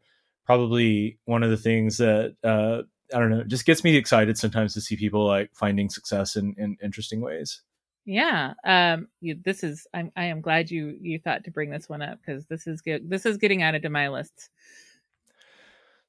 probably 0.45 1.19
one 1.25 1.43
of 1.43 1.51
the 1.51 1.57
things 1.57 1.99
that 1.99 2.37
uh, 2.45 2.83
I 3.15 3.19
don't 3.19 3.31
know 3.31 3.45
just 3.45 3.67
gets 3.67 3.85
me 3.85 3.97
excited 3.97 4.39
sometimes 4.39 4.75
to 4.75 4.81
see 4.81 4.97
people 4.97 5.27
like 5.27 5.51
finding 5.55 5.91
success 5.91 6.37
in, 6.37 6.55
in 6.57 6.77
interesting 6.83 7.21
ways. 7.21 7.63
Yeah, 8.05 8.55
um, 8.65 9.09
you, 9.21 9.37
this 9.45 9.65
is 9.65 9.87
I'm 9.93 10.13
I 10.17 10.27
am 10.27 10.41
glad 10.41 10.71
you 10.71 10.97
you 11.01 11.19
thought 11.19 11.45
to 11.45 11.51
bring 11.51 11.71
this 11.71 11.89
one 11.89 12.03
up 12.03 12.19
because 12.25 12.47
this 12.47 12.67
is 12.67 12.81
good. 12.81 13.11
This 13.11 13.27
is 13.27 13.37
getting 13.37 13.63
added 13.63 13.83
to 13.83 13.91
my 13.91 14.09
list. 14.09 14.51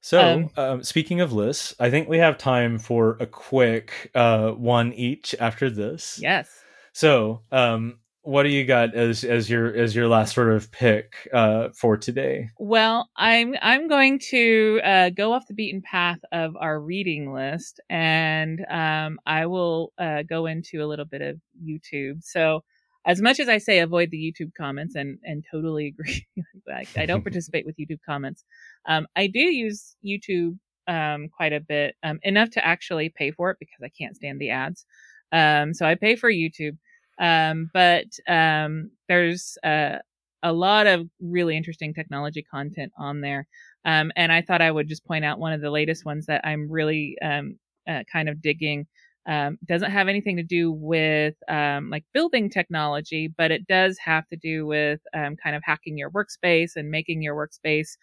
So, 0.00 0.20
um, 0.20 0.50
um, 0.56 0.82
speaking 0.84 1.20
of 1.20 1.32
lists, 1.32 1.74
I 1.80 1.90
think 1.90 2.08
we 2.08 2.18
have 2.18 2.38
time 2.38 2.78
for 2.78 3.16
a 3.18 3.26
quick 3.26 4.12
uh, 4.14 4.52
one 4.52 4.92
each 4.92 5.34
after 5.40 5.68
this. 5.68 6.20
Yes. 6.22 6.48
So, 6.92 7.42
um, 7.50 7.98
what 8.22 8.42
do 8.42 8.50
you 8.50 8.64
got 8.64 8.94
as 8.94 9.24
as 9.24 9.48
your 9.48 9.74
as 9.74 9.94
your 9.94 10.08
last 10.08 10.34
sort 10.34 10.52
of 10.52 10.70
pick 10.70 11.28
uh, 11.32 11.68
for 11.74 11.96
today? 11.96 12.50
Well, 12.58 13.08
I'm 13.16 13.54
I'm 13.62 13.88
going 13.88 14.18
to 14.30 14.80
uh, 14.84 15.10
go 15.10 15.32
off 15.32 15.46
the 15.46 15.54
beaten 15.54 15.82
path 15.82 16.18
of 16.32 16.56
our 16.56 16.80
reading 16.80 17.32
list, 17.32 17.80
and 17.88 18.64
um, 18.70 19.18
I 19.26 19.46
will 19.46 19.92
uh, 19.98 20.22
go 20.22 20.46
into 20.46 20.82
a 20.82 20.86
little 20.86 21.04
bit 21.04 21.22
of 21.22 21.40
YouTube. 21.64 22.22
So, 22.22 22.64
as 23.06 23.22
much 23.22 23.40
as 23.40 23.48
I 23.48 23.58
say 23.58 23.78
avoid 23.78 24.10
the 24.10 24.18
YouTube 24.18 24.52
comments, 24.56 24.94
and 24.94 25.18
and 25.24 25.44
totally 25.50 25.86
agree, 25.98 26.26
I, 26.72 26.86
I 26.96 27.06
don't 27.06 27.22
participate 27.24 27.66
with 27.66 27.76
YouTube 27.76 28.00
comments. 28.04 28.44
Um, 28.86 29.06
I 29.16 29.28
do 29.28 29.40
use 29.40 29.96
YouTube 30.04 30.58
um, 30.88 31.28
quite 31.28 31.52
a 31.52 31.60
bit, 31.60 31.94
um, 32.02 32.18
enough 32.22 32.50
to 32.50 32.66
actually 32.66 33.10
pay 33.10 33.30
for 33.30 33.50
it 33.50 33.58
because 33.60 33.78
I 33.84 33.90
can't 33.90 34.16
stand 34.16 34.40
the 34.40 34.50
ads. 34.50 34.86
Um, 35.30 35.74
so 35.74 35.86
I 35.86 35.94
pay 35.94 36.16
for 36.16 36.32
YouTube. 36.32 36.78
Um, 37.18 37.70
but 37.72 38.06
um, 38.28 38.90
there's 39.08 39.58
uh, 39.64 39.98
a 40.42 40.52
lot 40.52 40.86
of 40.86 41.08
really 41.20 41.56
interesting 41.56 41.92
technology 41.94 42.42
content 42.42 42.92
on 42.98 43.20
there. 43.20 43.46
Um, 43.84 44.12
and 44.16 44.32
I 44.32 44.42
thought 44.42 44.62
I 44.62 44.70
would 44.70 44.88
just 44.88 45.04
point 45.04 45.24
out 45.24 45.38
one 45.38 45.52
of 45.52 45.60
the 45.60 45.70
latest 45.70 46.04
ones 46.04 46.26
that 46.26 46.46
I'm 46.46 46.70
really 46.70 47.16
um, 47.22 47.58
uh, 47.88 48.02
kind 48.10 48.28
of 48.28 48.42
digging. 48.42 48.86
Um, 49.26 49.58
doesn't 49.66 49.90
have 49.90 50.08
anything 50.08 50.36
to 50.38 50.42
do 50.42 50.72
with 50.72 51.34
um, 51.48 51.90
like 51.90 52.04
building 52.14 52.48
technology, 52.48 53.28
but 53.36 53.50
it 53.50 53.66
does 53.66 53.98
have 53.98 54.26
to 54.28 54.36
do 54.36 54.66
with 54.66 55.00
kind 55.12 55.54
of 55.54 55.62
hacking 55.64 55.98
your 55.98 56.10
workspace 56.10 56.76
and 56.76 56.90
making 56.90 57.22
your 57.22 57.36
workspace 57.36 57.96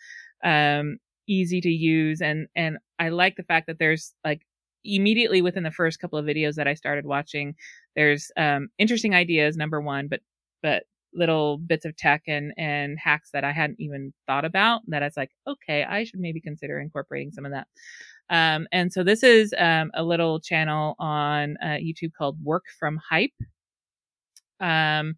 easy 1.28 1.62
to 1.62 1.70
use. 1.70 2.22
And 2.22 2.48
and 2.56 2.78
I 3.00 3.10
like 3.10 3.36
the 3.36 3.44
fact 3.44 3.68
that 3.68 3.80
there's 3.80 4.14
like 4.24 4.42
immediately 4.86 5.42
within 5.42 5.64
the 5.64 5.72
first 5.72 6.00
couple 6.00 6.20
of 6.20 6.26
videos 6.26 6.56
that 6.56 6.68
I 6.68 6.74
started 6.74 7.06
watching, 7.06 7.56
there's 7.96 8.32
um, 8.38 8.70
interesting 8.78 9.16
ideas, 9.16 9.58
number 9.58 9.82
one, 9.82 10.08
but 10.08 10.22
but 10.64 10.84
little 11.14 11.58
bits 11.58 11.86
of 11.86 11.96
tech 11.96 12.24
and 12.28 12.54
and 12.58 13.00
hacks 13.00 13.30
that 13.32 13.44
I 13.44 13.52
hadn't 13.52 13.80
even 13.80 14.14
thought 14.28 14.46
about 14.46 14.82
that 14.88 15.02
I 15.02 15.06
was 15.06 15.18
like, 15.18 15.32
okay, 15.48 15.84
I 15.84 16.04
should 16.04 16.20
maybe 16.20 16.42
consider 16.42 16.80
incorporating 16.80 17.32
some 17.32 17.46
of 17.46 17.52
that. 17.52 17.68
Um, 18.30 18.68
and 18.72 18.92
so 18.92 19.04
this 19.04 19.24
is 19.24 19.54
um, 19.58 19.92
a 19.94 20.04
little 20.04 20.40
channel 20.40 20.96
on 21.00 21.58
uh, 21.62 21.78
YouTube 21.78 22.14
called 22.18 22.38
Work 22.44 22.66
from 22.80 23.00
Hype. 23.10 23.32
Um, 24.60 25.16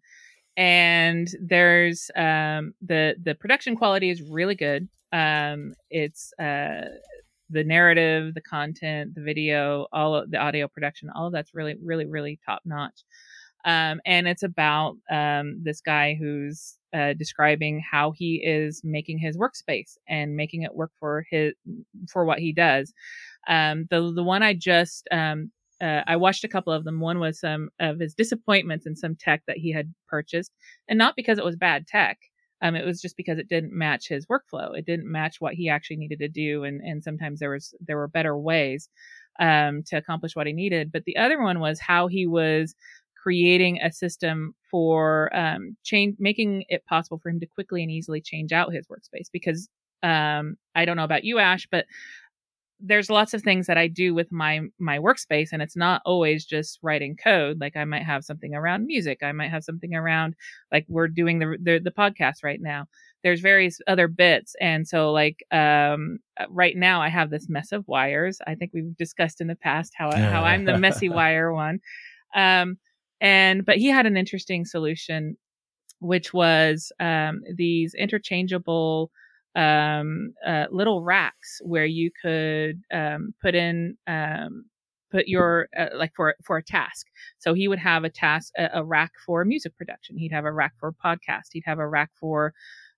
and 0.56 1.28
there's 1.40 2.10
um, 2.16 2.74
the 2.82 3.14
the 3.22 3.34
production 3.34 3.76
quality 3.76 4.10
is 4.10 4.22
really 4.22 4.56
good. 4.56 4.88
Um, 5.12 5.74
it's 5.90 6.32
uh, 6.38 6.86
the 7.50 7.64
narrative, 7.64 8.34
the 8.34 8.40
content, 8.40 9.14
the 9.14 9.22
video, 9.22 9.86
all 9.92 10.14
of 10.14 10.30
the 10.30 10.38
audio 10.38 10.68
production, 10.68 11.10
all 11.14 11.26
of 11.28 11.32
that's 11.32 11.54
really, 11.54 11.76
really, 11.82 12.06
really 12.06 12.38
top 12.44 12.62
notch. 12.64 13.04
Um, 13.64 14.00
and 14.06 14.28
it's 14.28 14.42
about 14.42 14.96
um, 15.10 15.60
this 15.62 15.80
guy 15.80 16.14
who's 16.14 16.78
uh, 16.94 17.12
describing 17.14 17.80
how 17.80 18.12
he 18.12 18.36
is 18.36 18.80
making 18.84 19.18
his 19.18 19.36
workspace 19.36 19.96
and 20.08 20.36
making 20.36 20.62
it 20.62 20.74
work 20.74 20.90
for 20.98 21.26
his 21.30 21.52
for 22.10 22.24
what 22.24 22.38
he 22.38 22.52
does. 22.52 22.92
Um, 23.48 23.86
the 23.90 24.12
the 24.12 24.22
one 24.22 24.42
I 24.42 24.54
just 24.54 25.08
um, 25.10 25.50
uh, 25.80 26.02
I 26.06 26.16
watched 26.16 26.44
a 26.44 26.48
couple 26.48 26.72
of 26.72 26.84
them. 26.84 27.00
One 27.00 27.18
was 27.18 27.40
some 27.40 27.70
of 27.80 27.98
his 27.98 28.14
disappointments 28.14 28.86
in 28.86 28.96
some 28.96 29.16
tech 29.16 29.42
that 29.46 29.58
he 29.58 29.72
had 29.72 29.92
purchased, 30.08 30.52
and 30.88 30.98
not 30.98 31.16
because 31.16 31.38
it 31.38 31.44
was 31.44 31.56
bad 31.56 31.86
tech. 31.86 32.18
Um, 32.62 32.74
it 32.74 32.84
was 32.84 33.00
just 33.00 33.16
because 33.16 33.38
it 33.38 33.48
didn't 33.48 33.72
match 33.72 34.08
his 34.08 34.26
workflow. 34.26 34.76
It 34.76 34.86
didn't 34.86 35.10
match 35.10 35.36
what 35.40 35.54
he 35.54 35.68
actually 35.68 35.96
needed 35.96 36.18
to 36.20 36.28
do, 36.28 36.64
and 36.64 36.80
and 36.82 37.02
sometimes 37.02 37.40
there 37.40 37.50
was 37.50 37.74
there 37.80 37.96
were 37.96 38.08
better 38.08 38.36
ways 38.38 38.88
um, 39.40 39.82
to 39.84 39.96
accomplish 39.96 40.34
what 40.36 40.46
he 40.46 40.52
needed. 40.52 40.90
But 40.92 41.04
the 41.04 41.16
other 41.16 41.40
one 41.42 41.60
was 41.60 41.80
how 41.80 42.08
he 42.08 42.26
was 42.26 42.74
creating 43.22 43.80
a 43.80 43.92
system 43.92 44.54
for 44.70 45.34
um, 45.36 45.76
change, 45.84 46.16
making 46.18 46.64
it 46.68 46.84
possible 46.86 47.18
for 47.18 47.30
him 47.30 47.40
to 47.40 47.46
quickly 47.46 47.82
and 47.82 47.90
easily 47.90 48.20
change 48.20 48.52
out 48.52 48.72
his 48.72 48.86
workspace. 48.86 49.28
Because 49.32 49.68
um, 50.02 50.56
I 50.74 50.84
don't 50.84 50.96
know 50.96 51.04
about 51.04 51.24
you, 51.24 51.38
Ash, 51.38 51.66
but 51.70 51.86
there's 52.80 53.10
lots 53.10 53.34
of 53.34 53.42
things 53.42 53.66
that 53.66 53.76
I 53.76 53.88
do 53.88 54.14
with 54.14 54.30
my 54.30 54.60
my 54.78 54.98
workspace 54.98 55.48
and 55.52 55.60
it's 55.60 55.76
not 55.76 56.00
always 56.04 56.44
just 56.44 56.78
writing 56.82 57.16
code 57.16 57.60
like 57.60 57.76
I 57.76 57.84
might 57.84 58.04
have 58.04 58.24
something 58.24 58.54
around 58.54 58.86
music 58.86 59.18
I 59.22 59.32
might 59.32 59.50
have 59.50 59.64
something 59.64 59.94
around 59.94 60.36
like 60.70 60.86
we're 60.88 61.08
doing 61.08 61.40
the 61.40 61.56
the, 61.60 61.80
the 61.80 61.90
podcast 61.90 62.44
right 62.44 62.60
now. 62.60 62.86
There's 63.24 63.40
various 63.40 63.80
other 63.88 64.06
bits 64.06 64.54
and 64.60 64.86
so 64.86 65.10
like 65.10 65.44
um 65.50 66.20
uh, 66.38 66.44
right 66.50 66.76
now 66.76 67.02
I 67.02 67.08
have 67.08 67.30
this 67.30 67.48
mess 67.48 67.72
of 67.72 67.86
wires. 67.88 68.38
I 68.46 68.54
think 68.54 68.70
we've 68.72 68.96
discussed 68.96 69.40
in 69.40 69.48
the 69.48 69.56
past 69.56 69.92
how 69.96 70.12
how 70.12 70.44
I'm 70.44 70.64
the 70.64 70.78
messy 70.78 71.08
wire 71.08 71.52
one. 71.52 71.80
Um 72.34 72.78
and 73.20 73.64
but 73.64 73.78
he 73.78 73.88
had 73.88 74.06
an 74.06 74.16
interesting 74.16 74.64
solution 74.64 75.36
which 76.00 76.32
was 76.32 76.92
um 77.00 77.40
these 77.56 77.92
interchangeable 77.94 79.10
um, 79.54 80.34
uh, 80.46 80.66
little 80.70 81.02
racks 81.02 81.60
where 81.64 81.86
you 81.86 82.10
could 82.22 82.82
um, 82.92 83.34
put 83.42 83.54
in 83.54 83.96
um, 84.06 84.64
put 85.10 85.26
your 85.26 85.68
uh, 85.78 85.88
like 85.94 86.12
for 86.14 86.34
for 86.44 86.58
a 86.58 86.62
task. 86.62 87.06
So 87.38 87.54
he 87.54 87.68
would 87.68 87.78
have 87.78 88.04
a 88.04 88.10
task 88.10 88.52
a, 88.58 88.68
a, 88.74 88.84
rack 88.84 89.12
for 89.24 89.44
music 89.44 89.76
production. 89.76 90.16
He'd 90.18 90.32
have 90.32 90.44
a 90.44 90.52
rack 90.52 90.74
for 90.78 90.92
podcast. 90.92 91.48
He'd 91.52 91.64
have 91.66 91.78
a 91.78 91.88
rack 91.88 92.10
for 92.18 92.52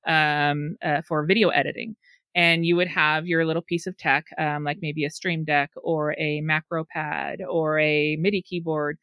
um, 0.06 0.76
uh, 0.82 1.02
for 1.02 1.24
video 1.24 1.48
editing. 1.50 1.96
And 2.34 2.64
you 2.64 2.76
would 2.76 2.88
have 2.88 3.26
your 3.26 3.44
little 3.44 3.62
piece 3.62 3.88
of 3.88 3.96
tech, 3.96 4.26
um, 4.38 4.62
like 4.62 4.78
maybe 4.80 5.04
a 5.04 5.10
Stream 5.10 5.44
Deck 5.44 5.70
or 5.82 6.14
a 6.16 6.40
macro 6.42 6.84
pad 6.84 7.40
or 7.42 7.78
a 7.80 8.16
MIDI 8.16 8.40
keyboard 8.40 8.98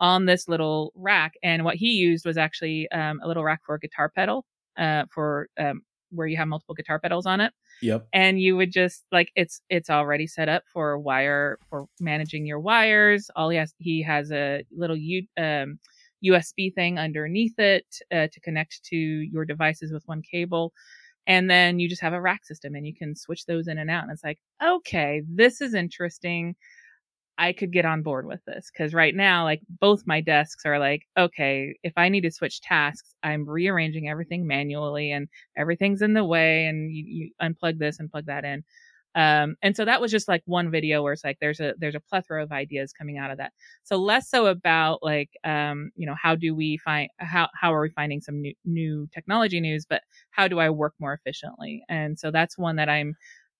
on 0.00 0.26
this 0.26 0.48
little 0.48 0.92
rack. 0.96 1.34
And 1.44 1.64
what 1.64 1.76
he 1.76 1.92
used 1.92 2.26
was 2.26 2.36
actually 2.36 2.90
um, 2.90 3.20
a 3.22 3.28
little 3.28 3.44
rack 3.44 3.60
for 3.64 3.76
a 3.76 3.78
guitar 3.78 4.10
pedal 4.12 4.44
uh, 4.76 5.04
for 5.14 5.48
um, 5.60 5.82
where 6.12 6.26
you 6.26 6.36
have 6.36 6.48
multiple 6.48 6.74
guitar 6.74 6.98
pedals 6.98 7.26
on 7.26 7.40
it. 7.40 7.52
Yep. 7.80 8.06
And 8.12 8.40
you 8.40 8.56
would 8.56 8.72
just 8.72 9.04
like 9.10 9.32
it's 9.34 9.60
it's 9.68 9.90
already 9.90 10.26
set 10.26 10.48
up 10.48 10.62
for 10.72 10.98
wire 10.98 11.58
for 11.68 11.86
managing 12.00 12.46
your 12.46 12.60
wires. 12.60 13.30
All 13.34 13.50
he 13.50 13.58
has 13.58 13.74
he 13.78 14.02
has 14.02 14.30
a 14.30 14.64
little 14.70 14.96
U, 14.96 15.26
um, 15.36 15.78
USB 16.24 16.72
thing 16.74 16.98
underneath 16.98 17.58
it 17.58 17.86
uh, 18.12 18.28
to 18.32 18.40
connect 18.40 18.84
to 18.84 18.96
your 18.96 19.44
devices 19.44 19.92
with 19.92 20.02
one 20.06 20.22
cable. 20.22 20.72
And 21.26 21.48
then 21.48 21.78
you 21.78 21.88
just 21.88 22.02
have 22.02 22.12
a 22.12 22.20
rack 22.20 22.44
system 22.44 22.74
and 22.74 22.86
you 22.86 22.94
can 22.94 23.14
switch 23.14 23.46
those 23.46 23.68
in 23.68 23.78
and 23.78 23.90
out. 23.90 24.02
And 24.02 24.12
it's 24.12 24.24
like, 24.24 24.38
okay, 24.62 25.22
this 25.28 25.60
is 25.60 25.74
interesting. 25.74 26.56
I 27.38 27.52
could 27.52 27.72
get 27.72 27.84
on 27.84 28.02
board 28.02 28.26
with 28.26 28.44
this 28.46 28.70
because 28.72 28.94
right 28.94 29.14
now, 29.14 29.44
like 29.44 29.62
both 29.80 30.02
my 30.06 30.20
desks 30.20 30.64
are 30.66 30.78
like, 30.78 31.02
okay, 31.18 31.74
if 31.82 31.92
I 31.96 32.08
need 32.08 32.22
to 32.22 32.30
switch 32.30 32.60
tasks, 32.60 33.14
I'm 33.22 33.48
rearranging 33.48 34.08
everything 34.08 34.46
manually 34.46 35.10
and 35.12 35.28
everything's 35.56 36.02
in 36.02 36.14
the 36.14 36.24
way 36.24 36.66
and 36.66 36.92
you, 36.92 37.04
you 37.06 37.30
unplug 37.42 37.78
this 37.78 37.98
and 37.98 38.10
plug 38.10 38.26
that 38.26 38.44
in. 38.44 38.64
Um, 39.14 39.56
and 39.62 39.76
so 39.76 39.84
that 39.84 40.00
was 40.00 40.10
just 40.10 40.26
like 40.26 40.42
one 40.46 40.70
video 40.70 41.02
where 41.02 41.12
it's 41.12 41.24
like 41.24 41.36
there's 41.38 41.60
a 41.60 41.74
there's 41.78 41.94
a 41.94 42.00
plethora 42.00 42.42
of 42.42 42.50
ideas 42.50 42.94
coming 42.94 43.18
out 43.18 43.30
of 43.30 43.36
that. 43.38 43.52
So 43.82 43.96
less 43.96 44.30
so 44.30 44.46
about 44.46 45.02
like 45.02 45.28
um, 45.44 45.90
you 45.96 46.06
know 46.06 46.14
how 46.20 46.34
do 46.34 46.54
we 46.54 46.78
find 46.78 47.10
how 47.18 47.48
how 47.54 47.74
are 47.74 47.82
we 47.82 47.90
finding 47.90 48.22
some 48.22 48.40
new 48.40 48.54
new 48.64 49.08
technology 49.12 49.60
news, 49.60 49.84
but 49.88 50.00
how 50.30 50.48
do 50.48 50.60
I 50.60 50.70
work 50.70 50.94
more 50.98 51.12
efficiently? 51.12 51.82
And 51.90 52.18
so 52.18 52.30
that's 52.30 52.56
one 52.56 52.76
that 52.76 52.88
I'm 52.88 53.14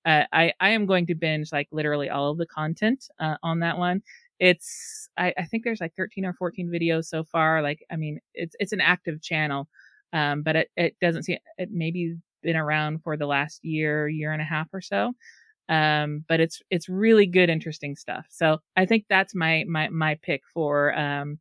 uh, 0.05 0.25
I 0.33 0.53
I 0.61 0.71
am 0.71 0.87
going 0.87 1.07
to 1.07 1.15
binge 1.15 1.53
like 1.53 1.69
literally 1.73 2.11
all 2.11 2.31
of 2.31 2.39
the 2.39 2.47
content 2.47 3.09
uh, 3.21 3.37
on 3.43 3.61
that 3.61 3.79
one. 3.79 4.03
It's 4.41 5.09
I, 5.17 5.33
I 5.39 5.45
think 5.45 5.65
there's 5.65 5.81
like 5.81 5.95
13 5.97 6.25
or 6.25 6.35
14 6.35 6.69
videos 6.69 7.07
so 7.07 7.25
far. 7.25 7.63
Like 7.63 7.85
I 7.91 7.97
mean, 7.97 8.21
it's 8.35 8.57
it's 8.59 8.73
an 8.73 8.81
active 8.81 9.23
channel, 9.23 9.69
um, 10.13 10.43
but 10.43 10.57
it 10.57 10.71
it 10.77 10.97
doesn't 11.01 11.25
seem 11.25 11.39
it 11.59 11.71
maybe 11.73 12.17
been 12.43 12.57
around 12.57 13.03
for 13.03 13.17
the 13.17 13.27
last 13.27 13.65
year 13.65 14.09
year 14.09 14.33
and 14.33 14.43
a 14.43 14.45
half 14.45 14.69
or 14.73 14.81
so. 14.81 15.13
Um, 15.69 16.25
but 16.29 16.41
it's 16.41 16.61
it's 16.71 16.89
really 16.89 17.27
good, 17.27 17.51
interesting 17.51 17.97
stuff. 17.97 18.27
So 18.31 18.59
I 18.77 18.87
think 18.87 19.07
that's 19.09 19.35
my 19.35 19.65
my 19.69 19.89
my 19.89 20.17
pick 20.23 20.43
for 20.53 20.97
um, 20.99 21.39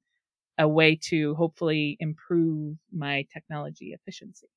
a 0.60 0.68
way 0.68 0.98
to 1.10 1.36
hopefully 1.36 1.98
improve 2.00 2.78
my 2.94 3.26
technology 3.34 3.94
efficiency. 3.94 4.48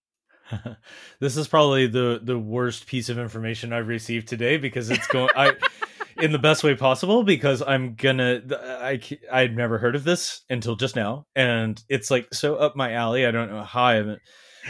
this 1.20 1.36
is 1.36 1.49
probably 1.49 1.86
the 1.86 2.20
the 2.22 2.38
worst 2.38 2.86
piece 2.86 3.09
of 3.09 3.18
information 3.18 3.72
I've 3.72 3.88
received 3.88 4.28
today 4.28 4.57
because 4.57 4.90
it's 4.90 5.07
going 5.07 5.30
I 5.36 5.53
in 6.18 6.32
the 6.32 6.38
best 6.38 6.64
way 6.64 6.74
possible 6.74 7.22
because 7.22 7.62
I'm 7.62 7.95
gonna 7.95 8.42
I 8.53 9.01
I'd 9.32 9.57
never 9.57 9.78
heard 9.78 9.97
of 9.97 10.05
this 10.05 10.42
until 10.51 10.76
just 10.76 10.97
now 10.97 11.26
and 11.34 11.82
it's 11.88 12.11
like 12.11 12.32
so 12.32 12.57
up 12.57 12.76
my 12.76 12.92
alley. 12.92 13.26
I 13.26 13.30
don't 13.30 13.51
know 13.51 13.62
how 13.62 13.84
I 13.84 13.95
haven't 13.95 14.20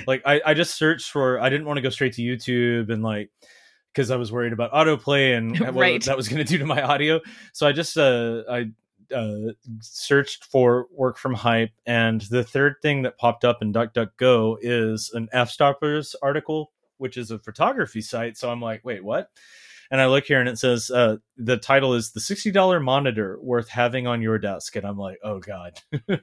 like 0.07 0.23
I 0.25 0.41
I 0.45 0.55
just 0.55 0.77
searched 0.77 1.11
for 1.11 1.41
I 1.41 1.49
didn't 1.49 1.67
want 1.67 1.79
to 1.79 1.83
go 1.83 1.91
straight 1.91 2.15
to 2.15 2.23
YouTube 2.23 2.93
and 2.93 3.03
like 3.03 3.31
because 3.93 4.11
I 4.11 4.17
was 4.17 4.33
worried 4.33 4.53
about 4.53 4.73
autoplay 4.73 5.37
and 5.37 5.59
right. 5.75 5.75
what 5.75 6.03
that 6.03 6.17
was 6.17 6.29
going 6.29 6.45
to 6.45 6.51
do 6.51 6.59
to 6.59 6.67
my 6.67 6.83
audio. 6.83 7.21
So 7.53 7.67
I 7.67 7.73
just 7.73 7.97
uh 7.97 8.43
I 8.51 8.71
uh, 9.15 9.53
searched 9.81 10.45
for 10.45 10.87
work 10.91 11.19
from 11.19 11.35
hype 11.35 11.73
and 11.87 12.23
the 12.23 12.45
third 12.45 12.77
thing 12.83 13.03
that 13.03 13.19
popped 13.19 13.45
up 13.45 13.63
in 13.63 13.73
duckduckgo 13.73 14.57
is 14.61 15.11
an 15.15 15.29
f-stoppers 15.33 16.15
article 16.23 16.73
which 16.99 17.17
is 17.17 17.31
a 17.31 17.39
photography 17.39 18.01
site 18.01 18.37
so 18.37 18.51
i'm 18.51 18.61
like 18.61 18.85
wait 18.85 19.05
what? 19.05 19.31
And 19.91 20.01
i 20.01 20.07
look 20.07 20.25
here 20.25 20.41
and 20.41 20.49
it 20.49 20.59
says 20.59 20.91
uh, 20.91 21.17
the 21.37 21.57
title 21.57 21.95
is 21.95 22.13
the 22.13 22.21
$60 22.21 22.83
monitor 22.83 23.39
worth 23.41 23.69
having 23.69 24.07
on 24.07 24.23
your 24.23 24.39
desk 24.39 24.77
and 24.77 24.87
i'm 24.87 24.99
like 24.99 25.19
oh 25.23 25.39
god. 25.41 25.79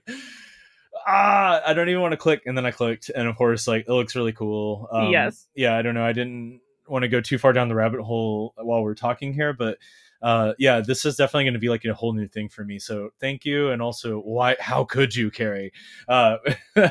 Ah 1.07 1.61
i 1.65 1.73
don't 1.73 1.89
even 1.89 2.01
want 2.01 2.11
to 2.11 2.17
click 2.17 2.43
and 2.45 2.55
then 2.55 2.65
i 2.65 2.71
clicked 2.71 3.09
and 3.09 3.27
of 3.27 3.35
course 3.35 3.67
like 3.67 3.85
it 3.87 3.91
looks 3.91 4.15
really 4.15 4.33
cool. 4.33 4.87
Um, 4.91 5.09
yes. 5.09 5.47
yeah 5.55 5.75
i 5.75 5.81
don't 5.81 5.95
know 5.95 6.03
i 6.03 6.13
didn't 6.13 6.59
want 6.87 7.03
to 7.03 7.09
go 7.09 7.21
too 7.21 7.37
far 7.37 7.53
down 7.53 7.69
the 7.69 7.75
rabbit 7.75 8.01
hole 8.01 8.53
while 8.57 8.83
we're 8.83 8.93
talking 8.93 9.33
here 9.33 9.53
but 9.53 9.77
uh, 10.21 10.53
yeah, 10.59 10.81
this 10.81 11.05
is 11.05 11.15
definitely 11.15 11.45
going 11.45 11.53
to 11.53 11.59
be 11.59 11.69
like 11.69 11.83
a 11.85 11.93
whole 11.93 12.13
new 12.13 12.27
thing 12.27 12.49
for 12.49 12.63
me. 12.63 12.79
So 12.79 13.09
thank 13.19 13.45
you, 13.45 13.69
and 13.71 13.81
also 13.81 14.19
why? 14.19 14.55
How 14.59 14.83
could 14.83 15.15
you, 15.15 15.31
Kerri? 15.31 15.71
Uh, 16.07 16.37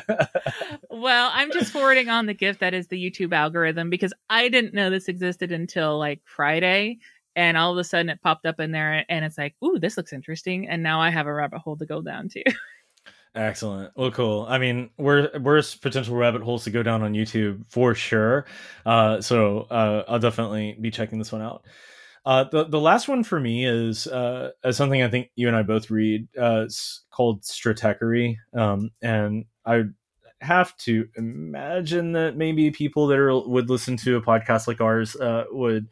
well, 0.89 1.31
I'm 1.33 1.51
just 1.51 1.71
forwarding 1.71 2.09
on 2.09 2.25
the 2.25 2.33
gift 2.33 2.59
that 2.59 2.73
is 2.73 2.87
the 2.87 2.97
YouTube 2.97 3.33
algorithm 3.33 3.89
because 3.89 4.13
I 4.29 4.49
didn't 4.49 4.73
know 4.73 4.89
this 4.89 5.07
existed 5.07 5.51
until 5.51 5.97
like 5.97 6.21
Friday, 6.25 6.99
and 7.35 7.57
all 7.57 7.71
of 7.71 7.77
a 7.77 7.83
sudden 7.83 8.09
it 8.09 8.21
popped 8.21 8.45
up 8.45 8.59
in 8.59 8.71
there, 8.71 9.05
and 9.07 9.23
it's 9.23 9.37
like, 9.37 9.55
ooh, 9.63 9.79
this 9.79 9.97
looks 9.97 10.13
interesting, 10.13 10.67
and 10.67 10.83
now 10.83 10.99
I 10.99 11.09
have 11.09 11.27
a 11.27 11.33
rabbit 11.33 11.59
hole 11.59 11.77
to 11.77 11.85
go 11.85 12.01
down 12.01 12.29
to. 12.29 12.43
Excellent. 13.33 13.93
Well, 13.95 14.11
cool. 14.11 14.45
I 14.49 14.57
mean, 14.57 14.89
we're 14.97 15.29
potential 15.81 16.17
rabbit 16.17 16.41
holes 16.41 16.65
to 16.65 16.69
go 16.69 16.83
down 16.83 17.01
on 17.01 17.13
YouTube 17.13 17.63
for 17.69 17.95
sure. 17.95 18.45
Uh, 18.85 19.21
so 19.21 19.67
uh, 19.69 20.03
I'll 20.09 20.19
definitely 20.19 20.77
be 20.81 20.91
checking 20.91 21.17
this 21.17 21.31
one 21.31 21.41
out. 21.41 21.63
Uh, 22.23 22.43
the 22.45 22.65
the 22.65 22.79
last 22.79 23.07
one 23.07 23.23
for 23.23 23.39
me 23.39 23.65
is 23.65 24.05
uh, 24.05 24.51
something 24.71 25.01
I 25.01 25.09
think 25.09 25.29
you 25.35 25.47
and 25.47 25.57
I 25.57 25.63
both 25.63 25.89
read. 25.89 26.27
Uh, 26.39 26.63
it's 26.65 27.03
called 27.09 27.41
Stratechery, 27.41 28.37
um, 28.53 28.91
and 29.01 29.45
I 29.65 29.85
have 30.41 30.75
to 30.77 31.07
imagine 31.15 32.11
that 32.13 32.37
maybe 32.37 32.71
people 32.71 33.07
that 33.07 33.17
are, 33.17 33.39
would 33.47 33.69
listen 33.69 33.97
to 33.97 34.17
a 34.17 34.21
podcast 34.21 34.67
like 34.67 34.81
ours 34.81 35.15
uh, 35.15 35.45
would 35.51 35.87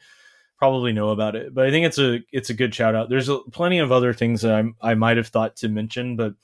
probably 0.58 0.92
know 0.92 1.10
about 1.10 1.36
it. 1.36 1.54
But 1.54 1.66
I 1.66 1.72
think 1.72 1.88
it's 1.88 1.98
a 1.98 2.20
it's 2.32 2.52
a 2.52 2.56
good 2.56 2.76
shout 2.76 2.94
out. 2.94 3.10
There's 3.10 3.30
a, 3.30 3.40
plenty 3.52 3.80
of 3.80 3.92
other 3.92 4.14
things 4.14 4.42
that 4.42 4.54
I 4.54 4.92
I 4.92 4.94
might 4.94 5.18
have 5.18 5.30
thought 5.30 5.56
to 5.58 5.70
mention, 5.70 6.16
but 6.16 6.36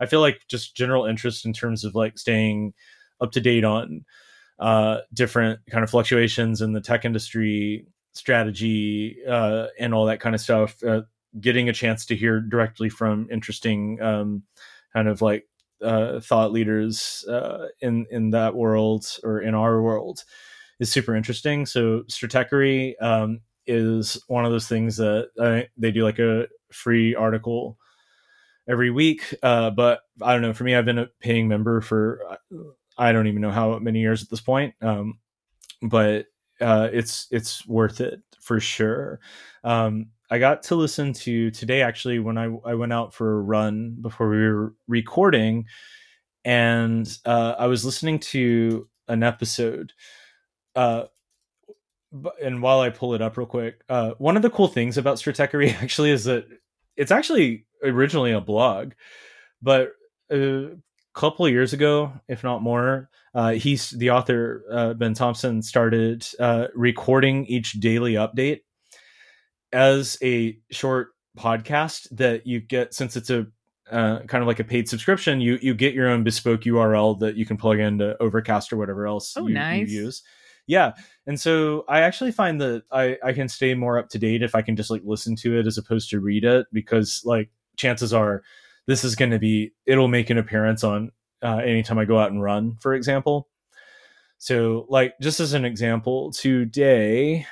I 0.00 0.06
feel 0.06 0.20
like 0.20 0.40
just 0.48 0.74
general 0.74 1.04
interest 1.04 1.44
in 1.44 1.52
terms 1.52 1.84
of 1.84 1.94
like 1.94 2.18
staying 2.18 2.72
up 3.20 3.32
to 3.32 3.40
date 3.40 3.64
on 3.64 4.04
uh, 4.58 4.98
different 5.12 5.60
kind 5.70 5.84
of 5.84 5.90
fluctuations 5.90 6.62
in 6.62 6.72
the 6.72 6.80
tech 6.80 7.04
industry 7.04 7.86
strategy 8.14 9.18
uh, 9.28 9.66
and 9.78 9.94
all 9.94 10.06
that 10.06 10.20
kind 10.20 10.34
of 10.34 10.40
stuff. 10.40 10.82
Uh, 10.82 11.02
getting 11.40 11.68
a 11.68 11.72
chance 11.72 12.06
to 12.06 12.16
hear 12.16 12.40
directly 12.40 12.88
from 12.88 13.28
interesting 13.30 14.00
um, 14.00 14.42
kind 14.92 15.08
of 15.08 15.20
like 15.20 15.46
uh, 15.82 16.20
thought 16.20 16.52
leaders 16.52 17.24
uh, 17.28 17.66
in 17.80 18.06
in 18.10 18.30
that 18.30 18.54
world 18.54 19.06
or 19.24 19.40
in 19.40 19.54
our 19.54 19.82
world 19.82 20.24
is 20.80 20.90
super 20.90 21.14
interesting. 21.14 21.66
So 21.66 22.02
Stratechery 22.08 22.94
um, 23.02 23.40
is 23.66 24.22
one 24.28 24.44
of 24.44 24.52
those 24.52 24.68
things 24.68 24.96
that 24.96 25.28
uh, 25.38 25.62
they 25.76 25.90
do 25.90 26.04
like 26.04 26.18
a 26.18 26.46
free 26.72 27.14
article 27.14 27.78
every 28.68 28.90
week. 28.90 29.34
Uh, 29.42 29.70
but 29.70 30.00
I 30.22 30.32
don't 30.32 30.42
know. 30.42 30.54
For 30.54 30.64
me, 30.64 30.74
I've 30.74 30.84
been 30.84 30.98
a 30.98 31.08
paying 31.20 31.48
member 31.48 31.80
for 31.80 32.38
I 32.96 33.12
don't 33.12 33.26
even 33.26 33.42
know 33.42 33.50
how 33.50 33.78
many 33.78 34.00
years 34.00 34.22
at 34.22 34.30
this 34.30 34.40
point. 34.40 34.74
Um, 34.80 35.18
but 35.82 36.26
uh, 36.64 36.88
it's 36.92 37.28
it's 37.30 37.66
worth 37.68 38.00
it 38.00 38.22
for 38.40 38.58
sure. 38.58 39.20
Um, 39.62 40.06
I 40.30 40.38
got 40.38 40.62
to 40.64 40.74
listen 40.74 41.12
to 41.12 41.50
today 41.50 41.82
actually 41.82 42.18
when 42.18 42.38
I 42.38 42.46
I 42.64 42.74
went 42.74 42.92
out 42.92 43.12
for 43.12 43.38
a 43.38 43.42
run 43.42 43.96
before 44.00 44.30
we 44.30 44.38
were 44.38 44.74
recording, 44.88 45.66
and 46.44 47.06
uh, 47.26 47.54
I 47.58 47.66
was 47.66 47.84
listening 47.84 48.18
to 48.20 48.88
an 49.08 49.22
episode. 49.22 49.92
Uh, 50.74 51.04
and 52.42 52.62
while 52.62 52.80
I 52.80 52.88
pull 52.90 53.14
it 53.14 53.20
up 53.20 53.36
real 53.36 53.46
quick, 53.46 53.82
uh, 53.90 54.12
one 54.18 54.36
of 54.36 54.42
the 54.42 54.50
cool 54.50 54.68
things 54.68 54.96
about 54.96 55.18
Stratechery 55.18 55.74
actually 55.82 56.12
is 56.12 56.24
that 56.24 56.46
it's 56.96 57.10
actually 57.10 57.66
originally 57.82 58.32
a 58.32 58.40
blog, 58.40 58.92
but 59.60 59.92
a 60.32 60.70
couple 61.14 61.46
of 61.46 61.52
years 61.52 61.72
ago, 61.72 62.12
if 62.28 62.44
not 62.44 62.62
more, 62.62 63.08
uh, 63.34 63.52
he's 63.52 63.90
the 63.90 64.10
author 64.10 64.64
uh, 64.70 64.94
Ben 64.94 65.14
Thompson 65.14 65.62
started 65.62 66.26
uh, 66.38 66.66
recording 66.74 67.46
each 67.46 67.72
daily 67.72 68.14
update 68.14 68.60
as 69.72 70.18
a 70.22 70.58
short 70.70 71.08
podcast 71.38 72.06
that 72.12 72.46
you 72.46 72.60
get 72.60 72.94
since 72.94 73.16
it's 73.16 73.30
a 73.30 73.46
uh, 73.90 74.20
kind 74.20 74.42
of 74.42 74.46
like 74.46 74.60
a 74.60 74.64
paid 74.64 74.88
subscription. 74.88 75.40
You 75.40 75.58
you 75.60 75.74
get 75.74 75.94
your 75.94 76.08
own 76.08 76.24
bespoke 76.24 76.62
URL 76.62 77.18
that 77.20 77.36
you 77.36 77.44
can 77.44 77.56
plug 77.56 77.78
into 77.78 78.16
Overcast 78.20 78.72
or 78.72 78.76
whatever 78.76 79.06
else 79.06 79.34
oh, 79.36 79.46
you, 79.46 79.54
nice. 79.54 79.88
you 79.88 80.04
use. 80.04 80.22
Yeah, 80.66 80.92
and 81.26 81.38
so 81.38 81.84
I 81.88 82.00
actually 82.00 82.32
find 82.32 82.60
that 82.60 82.84
I 82.90 83.18
I 83.22 83.32
can 83.32 83.48
stay 83.48 83.74
more 83.74 83.98
up 83.98 84.08
to 84.10 84.18
date 84.18 84.42
if 84.42 84.54
I 84.54 84.62
can 84.62 84.76
just 84.76 84.90
like 84.90 85.02
listen 85.04 85.36
to 85.36 85.58
it 85.58 85.66
as 85.66 85.76
opposed 85.76 86.10
to 86.10 86.20
read 86.20 86.44
it 86.44 86.66
because 86.72 87.22
like 87.24 87.50
chances 87.76 88.12
are 88.14 88.42
this 88.86 89.04
is 89.04 89.14
going 89.16 89.30
to 89.30 89.38
be 89.38 89.72
it'll 89.86 90.08
make 90.08 90.30
an 90.30 90.38
appearance 90.38 90.84
on 90.84 91.12
uh, 91.42 91.58
anytime 91.58 91.98
I 91.98 92.04
go 92.04 92.18
out 92.18 92.30
and 92.30 92.42
run, 92.42 92.76
for 92.80 92.94
example. 92.94 93.48
So, 94.38 94.86
like, 94.88 95.14
just 95.20 95.40
as 95.40 95.52
an 95.54 95.64
example, 95.64 96.32
today, 96.32 97.46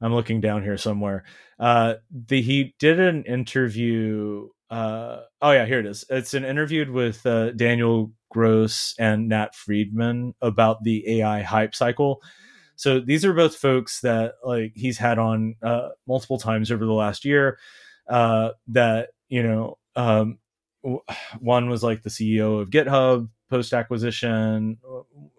I'm 0.00 0.14
looking 0.14 0.40
down 0.40 0.62
here 0.62 0.76
somewhere. 0.76 1.24
Uh, 1.58 1.94
the 2.10 2.42
he 2.42 2.74
did 2.78 3.00
an 3.00 3.24
interview. 3.24 4.48
Uh, 4.68 5.20
oh 5.40 5.52
yeah, 5.52 5.64
here 5.64 5.80
it 5.80 5.86
is. 5.86 6.04
It's 6.10 6.34
an 6.34 6.44
interview 6.44 6.90
with 6.90 7.24
uh, 7.24 7.52
Daniel 7.52 8.12
Gross 8.30 8.94
and 8.98 9.28
Nat 9.28 9.54
Friedman 9.54 10.34
about 10.42 10.82
the 10.82 11.20
AI 11.20 11.42
hype 11.42 11.74
cycle. 11.74 12.22
So 12.76 13.00
these 13.00 13.24
are 13.24 13.32
both 13.32 13.56
folks 13.56 14.00
that 14.02 14.34
like 14.44 14.72
he's 14.74 14.98
had 14.98 15.18
on 15.18 15.54
uh, 15.62 15.90
multiple 16.06 16.38
times 16.38 16.70
over 16.70 16.84
the 16.84 16.92
last 16.92 17.24
year. 17.24 17.58
Uh, 18.08 18.50
that 18.68 19.10
you 19.28 19.42
know, 19.42 19.78
um, 19.96 20.38
one 21.40 21.68
was 21.68 21.82
like 21.82 22.02
the 22.02 22.10
CEO 22.10 22.60
of 22.60 22.70
GitHub 22.70 23.28
post 23.48 23.72
acquisition. 23.72 24.78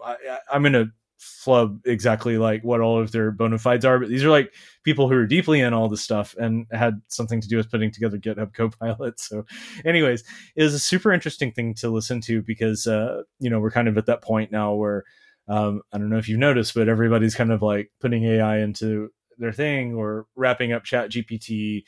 I, 0.03 0.15
am 0.51 0.63
going 0.63 0.73
to 0.73 0.91
flub 1.17 1.81
exactly 1.85 2.37
like 2.37 2.63
what 2.63 2.79
all 2.79 2.99
of 2.99 3.11
their 3.11 3.31
bona 3.31 3.57
fides 3.57 3.85
are, 3.85 3.99
but 3.99 4.09
these 4.09 4.23
are 4.23 4.29
like 4.29 4.53
people 4.83 5.09
who 5.09 5.15
are 5.15 5.25
deeply 5.25 5.59
in 5.59 5.73
all 5.73 5.89
this 5.89 6.01
stuff 6.01 6.35
and 6.37 6.67
had 6.71 7.01
something 7.07 7.41
to 7.41 7.47
do 7.47 7.57
with 7.57 7.71
putting 7.71 7.91
together 7.91 8.17
GitHub 8.17 8.53
Copilot. 8.57 9.19
So, 9.19 9.45
anyways, 9.85 10.23
it 10.55 10.63
was 10.63 10.73
a 10.73 10.79
super 10.79 11.11
interesting 11.11 11.51
thing 11.51 11.73
to 11.75 11.89
listen 11.89 12.21
to 12.21 12.41
because 12.41 12.87
uh, 12.87 13.23
you 13.39 13.49
know 13.49 13.59
we're 13.59 13.71
kind 13.71 13.87
of 13.87 13.97
at 13.97 14.05
that 14.05 14.21
point 14.21 14.51
now 14.51 14.73
where 14.73 15.03
um, 15.47 15.81
I 15.93 15.97
don't 15.97 16.09
know 16.09 16.17
if 16.17 16.29
you've 16.29 16.39
noticed, 16.39 16.73
but 16.73 16.89
everybody's 16.89 17.35
kind 17.35 17.51
of 17.51 17.61
like 17.61 17.91
putting 17.99 18.23
AI 18.25 18.59
into 18.59 19.09
their 19.37 19.53
thing 19.53 19.95
or 19.95 20.25
wrapping 20.35 20.73
up 20.73 20.83
Chat 20.83 21.11
GPT 21.11 21.83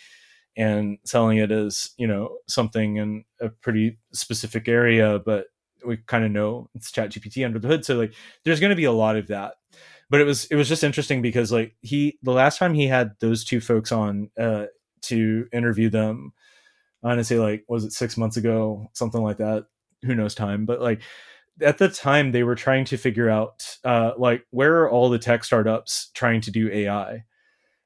and 0.59 0.99
selling 1.05 1.37
it 1.37 1.51
as 1.51 1.91
you 1.97 2.05
know 2.05 2.37
something 2.47 2.97
in 2.97 3.23
a 3.41 3.49
pretty 3.49 3.97
specific 4.13 4.67
area 4.67 5.19
but 5.25 5.47
we 5.85 5.97
kind 5.97 6.25
of 6.25 6.31
know 6.31 6.69
it's 6.75 6.91
chat 6.91 7.09
gpt 7.09 7.45
under 7.45 7.59
the 7.59 7.67
hood 7.67 7.85
so 7.85 7.95
like 7.95 8.13
there's 8.43 8.59
going 8.59 8.69
to 8.69 8.75
be 8.75 8.85
a 8.85 8.91
lot 8.91 9.15
of 9.15 9.27
that. 9.27 9.55
But 10.09 10.21
it 10.21 10.23
was 10.23 10.45
it 10.45 10.55
was 10.55 10.67
just 10.67 10.83
interesting 10.83 11.21
because 11.21 11.51
like 11.51 11.75
he 11.81 12.17
the 12.23 12.31
last 12.31 12.57
time 12.57 12.73
he 12.73 12.87
had 12.87 13.11
those 13.19 13.43
two 13.43 13.61
folks 13.61 13.91
on 13.91 14.31
uh 14.39 14.65
to 15.03 15.47
interview 15.53 15.89
them 15.89 16.33
say 17.21 17.39
like 17.39 17.63
was 17.67 17.85
it 17.85 17.93
six 17.93 18.17
months 18.17 18.35
ago? 18.37 18.89
Something 18.93 19.21
like 19.21 19.37
that. 19.37 19.65
Who 20.03 20.15
knows 20.15 20.33
time? 20.33 20.65
But 20.65 20.81
like 20.81 21.01
at 21.61 21.77
the 21.77 21.89
time 21.89 22.31
they 22.31 22.43
were 22.43 22.55
trying 22.55 22.85
to 22.85 22.97
figure 22.97 23.29
out 23.29 23.77
uh 23.83 24.13
like 24.17 24.45
where 24.49 24.81
are 24.81 24.89
all 24.89 25.09
the 25.09 25.19
tech 25.19 25.43
startups 25.43 26.09
trying 26.13 26.41
to 26.41 26.51
do 26.51 26.71
ai 26.71 27.25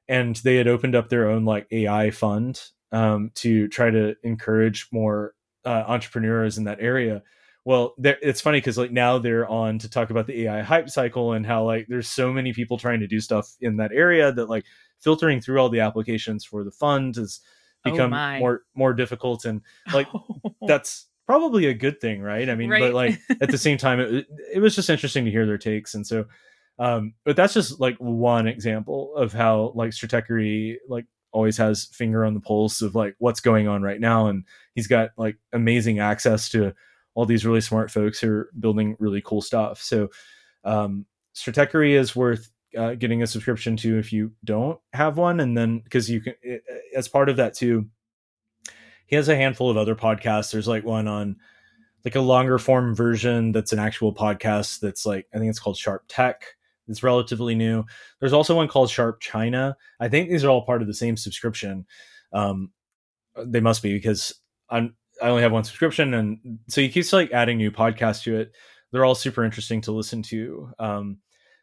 and 0.08 0.36
they 0.36 0.56
had 0.56 0.68
opened 0.68 0.94
up 0.94 1.08
their 1.08 1.28
own 1.28 1.44
like 1.44 1.66
AI 1.70 2.10
fund 2.10 2.60
um, 2.92 3.30
to 3.36 3.68
try 3.68 3.90
to 3.90 4.14
encourage 4.22 4.88
more 4.92 5.34
uh, 5.64 5.84
entrepreneurs 5.86 6.58
in 6.58 6.64
that 6.64 6.78
area. 6.80 7.22
Well, 7.64 7.94
it's 7.98 8.42
funny 8.42 8.58
because 8.58 8.76
like 8.76 8.92
now 8.92 9.18
they're 9.18 9.48
on 9.48 9.78
to 9.78 9.88
talk 9.88 10.10
about 10.10 10.26
the 10.26 10.42
AI 10.44 10.60
hype 10.60 10.90
cycle 10.90 11.32
and 11.32 11.46
how 11.46 11.64
like 11.64 11.86
there's 11.88 12.08
so 12.08 12.30
many 12.32 12.52
people 12.52 12.76
trying 12.76 13.00
to 13.00 13.06
do 13.06 13.20
stuff 13.20 13.50
in 13.60 13.78
that 13.78 13.90
area 13.92 14.30
that 14.32 14.50
like 14.50 14.64
filtering 15.00 15.40
through 15.40 15.58
all 15.58 15.70
the 15.70 15.80
applications 15.80 16.44
for 16.44 16.62
the 16.62 16.70
fund 16.70 17.16
has 17.16 17.40
Oh 17.86 17.90
become 17.90 18.10
my. 18.10 18.38
more 18.38 18.62
more 18.74 18.92
difficult 18.92 19.44
and 19.46 19.62
like 19.94 20.08
that's 20.66 21.06
probably 21.26 21.66
a 21.66 21.74
good 21.74 22.00
thing, 22.00 22.20
right? 22.20 22.48
I 22.50 22.54
mean, 22.54 22.68
Right. 22.70 22.80
but 22.80 22.94
like 22.94 23.18
at 23.40 23.50
the 23.50 23.58
same 23.58 23.78
time, 23.78 23.98
it, 24.00 24.26
it 24.54 24.60
was 24.60 24.74
just 24.74 24.90
interesting 24.90 25.24
to 25.24 25.30
hear 25.30 25.46
their 25.46 25.58
takes, 25.58 25.94
and 25.94 26.06
so, 26.06 26.26
um, 26.78 27.14
but 27.24 27.36
that's 27.36 27.54
just 27.54 27.80
like 27.80 27.96
one 27.98 28.46
example 28.46 29.14
of 29.16 29.32
how 29.32 29.72
like 29.74 29.90
Stratechery 29.90 30.76
like 30.88 31.06
always 31.32 31.56
has 31.56 31.86
finger 31.86 32.24
on 32.24 32.34
the 32.34 32.40
pulse 32.40 32.80
of 32.82 32.94
like 32.94 33.14
what's 33.18 33.40
going 33.40 33.68
on 33.68 33.82
right 33.82 34.00
now, 34.00 34.26
and 34.26 34.44
he's 34.74 34.86
got 34.86 35.10
like 35.16 35.36
amazing 35.52 35.98
access 35.98 36.48
to 36.50 36.72
all 37.14 37.26
these 37.26 37.46
really 37.46 37.60
smart 37.60 37.90
folks 37.90 38.18
who 38.20 38.30
are 38.30 38.50
building 38.58 38.96
really 38.98 39.20
cool 39.22 39.40
stuff. 39.40 39.80
So, 39.80 40.10
um, 40.64 41.06
Stratechery 41.34 41.92
is 41.92 42.16
worth 42.16 42.50
uh, 42.76 42.94
getting 42.94 43.22
a 43.22 43.26
subscription 43.26 43.76
to 43.78 43.98
if 43.98 44.12
you 44.12 44.32
don't 44.44 44.80
have 44.92 45.16
one, 45.16 45.40
and 45.40 45.56
then 45.56 45.78
because 45.80 46.10
you 46.10 46.20
can, 46.20 46.34
i- 46.44 46.60
as 46.96 47.06
part 47.08 47.28
of 47.28 47.36
that 47.36 47.54
too, 47.54 47.88
he 49.06 49.16
has 49.16 49.28
a 49.28 49.36
handful 49.36 49.70
of 49.70 49.76
other 49.76 49.94
podcasts. 49.94 50.50
There's 50.52 50.68
like 50.68 50.84
one 50.84 51.06
on 51.08 51.36
like 52.04 52.16
a 52.16 52.20
longer 52.20 52.58
form 52.58 52.94
version 52.94 53.52
that's 53.52 53.72
an 53.72 53.78
actual 53.78 54.14
podcast 54.14 54.80
that's 54.80 55.06
like 55.06 55.26
I 55.34 55.38
think 55.38 55.50
it's 55.50 55.60
called 55.60 55.76
Sharp 55.76 56.04
Tech. 56.08 56.44
It's 56.88 57.02
relatively 57.02 57.54
new. 57.54 57.84
There's 58.20 58.32
also 58.32 58.56
one 58.56 58.68
called 58.68 58.90
Sharp 58.90 59.20
China. 59.20 59.76
I 60.00 60.08
think 60.08 60.28
these 60.28 60.44
are 60.44 60.50
all 60.50 60.66
part 60.66 60.82
of 60.82 60.88
the 60.88 60.94
same 60.94 61.16
subscription. 61.16 61.86
Um, 62.32 62.72
they 63.36 63.60
must 63.60 63.82
be 63.82 63.94
because 63.94 64.34
I'm 64.68 64.94
I 65.22 65.28
only 65.28 65.42
have 65.42 65.52
one 65.52 65.64
subscription, 65.64 66.14
and 66.14 66.58
so 66.68 66.80
he 66.80 66.88
keeps 66.88 67.12
like 67.12 67.32
adding 67.32 67.56
new 67.56 67.70
podcasts 67.70 68.22
to 68.24 68.36
it. 68.36 68.52
They're 68.90 69.04
all 69.04 69.14
super 69.14 69.44
interesting 69.44 69.80
to 69.82 69.92
listen 69.92 70.22
to. 70.24 70.70
Um, 70.78 71.18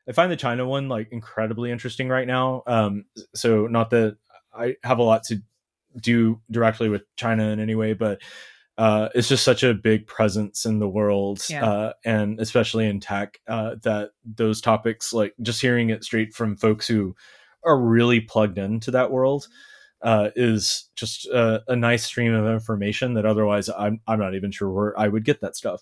I 0.07 0.13
find 0.13 0.31
the 0.31 0.37
China 0.37 0.65
one 0.65 0.89
like 0.89 1.09
incredibly 1.11 1.71
interesting 1.71 2.09
right 2.09 2.27
now. 2.27 2.63
Um, 2.65 3.05
so 3.35 3.67
not 3.67 3.89
that 3.91 4.17
I 4.53 4.75
have 4.83 4.99
a 4.99 5.03
lot 5.03 5.23
to 5.25 5.41
do 5.99 6.41
directly 6.49 6.89
with 6.89 7.03
China 7.15 7.49
in 7.49 7.59
any 7.59 7.75
way, 7.75 7.93
but 7.93 8.21
uh, 8.81 9.09
it's 9.13 9.29
just 9.29 9.43
such 9.43 9.63
a 9.63 9.73
big 9.73 10.07
presence 10.07 10.65
in 10.65 10.79
the 10.79 10.89
world, 10.89 11.37
Yeah. 11.49 11.65
uh, 11.65 11.93
and 12.03 12.39
especially 12.39 12.87
in 12.87 12.99
tech, 12.99 13.39
uh, 13.47 13.75
that 13.83 14.11
those 14.25 14.59
topics, 14.61 15.13
like 15.13 15.33
just 15.41 15.61
hearing 15.61 15.89
it 15.91 16.03
straight 16.03 16.33
from 16.33 16.57
folks 16.57 16.87
who 16.87 17.15
are 17.63 17.79
really 17.79 18.19
plugged 18.21 18.57
into 18.57 18.89
that 18.91 19.11
world, 19.11 19.47
uh, 20.01 20.29
is 20.35 20.89
just 20.95 21.27
a, 21.27 21.61
a 21.67 21.75
nice 21.75 22.03
stream 22.05 22.33
of 22.33 22.45
information 22.51 23.13
that 23.15 23.25
otherwise 23.25 23.69
I'm 23.69 23.99
I'm 24.07 24.19
not 24.19 24.33
even 24.35 24.51
sure 24.51 24.71
where 24.71 24.93
I 24.99 25.07
would 25.07 25.25
get 25.25 25.41
that 25.41 25.55
stuff. 25.55 25.81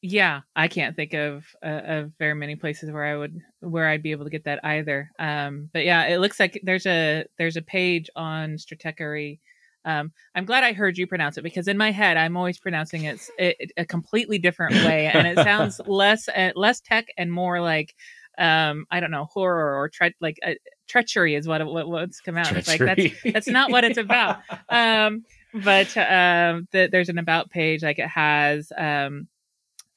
yeah 0.00 0.42
i 0.54 0.68
can't 0.68 0.94
think 0.94 1.12
of 1.12 1.44
uh, 1.60 1.82
of 1.96 2.12
very 2.18 2.34
many 2.34 2.54
places 2.56 2.88
where 2.92 3.04
i 3.04 3.16
would 3.16 3.34
where 3.60 3.88
i'd 3.88 4.02
be 4.02 4.12
able 4.12 4.24
to 4.24 4.30
get 4.30 4.44
that 4.44 4.60
either 4.64 5.10
um 5.18 5.68
but 5.72 5.84
yeah 5.84 6.06
it 6.06 6.18
looks 6.20 6.38
like 6.38 6.54
there's 6.62 6.86
a 6.86 7.24
there's 7.36 7.56
a 7.56 7.62
page 7.76 8.08
on 8.14 8.56
stratechery 8.56 9.40
um 9.84 10.12
i'm 10.34 10.44
glad 10.44 10.64
i 10.64 10.72
heard 10.72 10.98
you 10.98 11.06
pronounce 11.06 11.38
it 11.38 11.42
because 11.42 11.68
in 11.68 11.76
my 11.76 11.90
head 11.90 12.16
i'm 12.16 12.36
always 12.36 12.58
pronouncing 12.58 13.04
it, 13.04 13.20
it 13.38 13.72
a 13.76 13.84
completely 13.84 14.38
different 14.38 14.74
way 14.84 15.06
and 15.06 15.26
it 15.26 15.36
sounds 15.36 15.80
less 15.86 16.28
uh, 16.28 16.50
less 16.54 16.80
tech 16.80 17.06
and 17.16 17.32
more 17.32 17.60
like 17.60 17.94
um 18.38 18.86
i 18.90 19.00
don't 19.00 19.10
know 19.10 19.24
horror 19.24 19.78
or 19.78 19.88
tre- 19.88 20.14
like 20.20 20.38
uh, 20.46 20.52
treachery 20.88 21.34
is 21.34 21.46
what, 21.46 21.64
what 21.66 21.88
what's 21.88 22.20
come 22.20 22.36
out 22.36 22.56
it's 22.56 22.68
like 22.68 22.80
that's 22.80 23.04
that's 23.32 23.48
not 23.48 23.70
what 23.70 23.84
it's 23.84 23.98
about. 23.98 24.38
um 24.68 25.24
but 25.52 25.94
um 25.96 26.66
the, 26.72 26.88
there's 26.90 27.08
an 27.08 27.18
about 27.18 27.50
page 27.50 27.82
like 27.82 27.98
it 27.98 28.08
has 28.08 28.72
um 28.76 29.28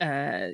uh, 0.01 0.47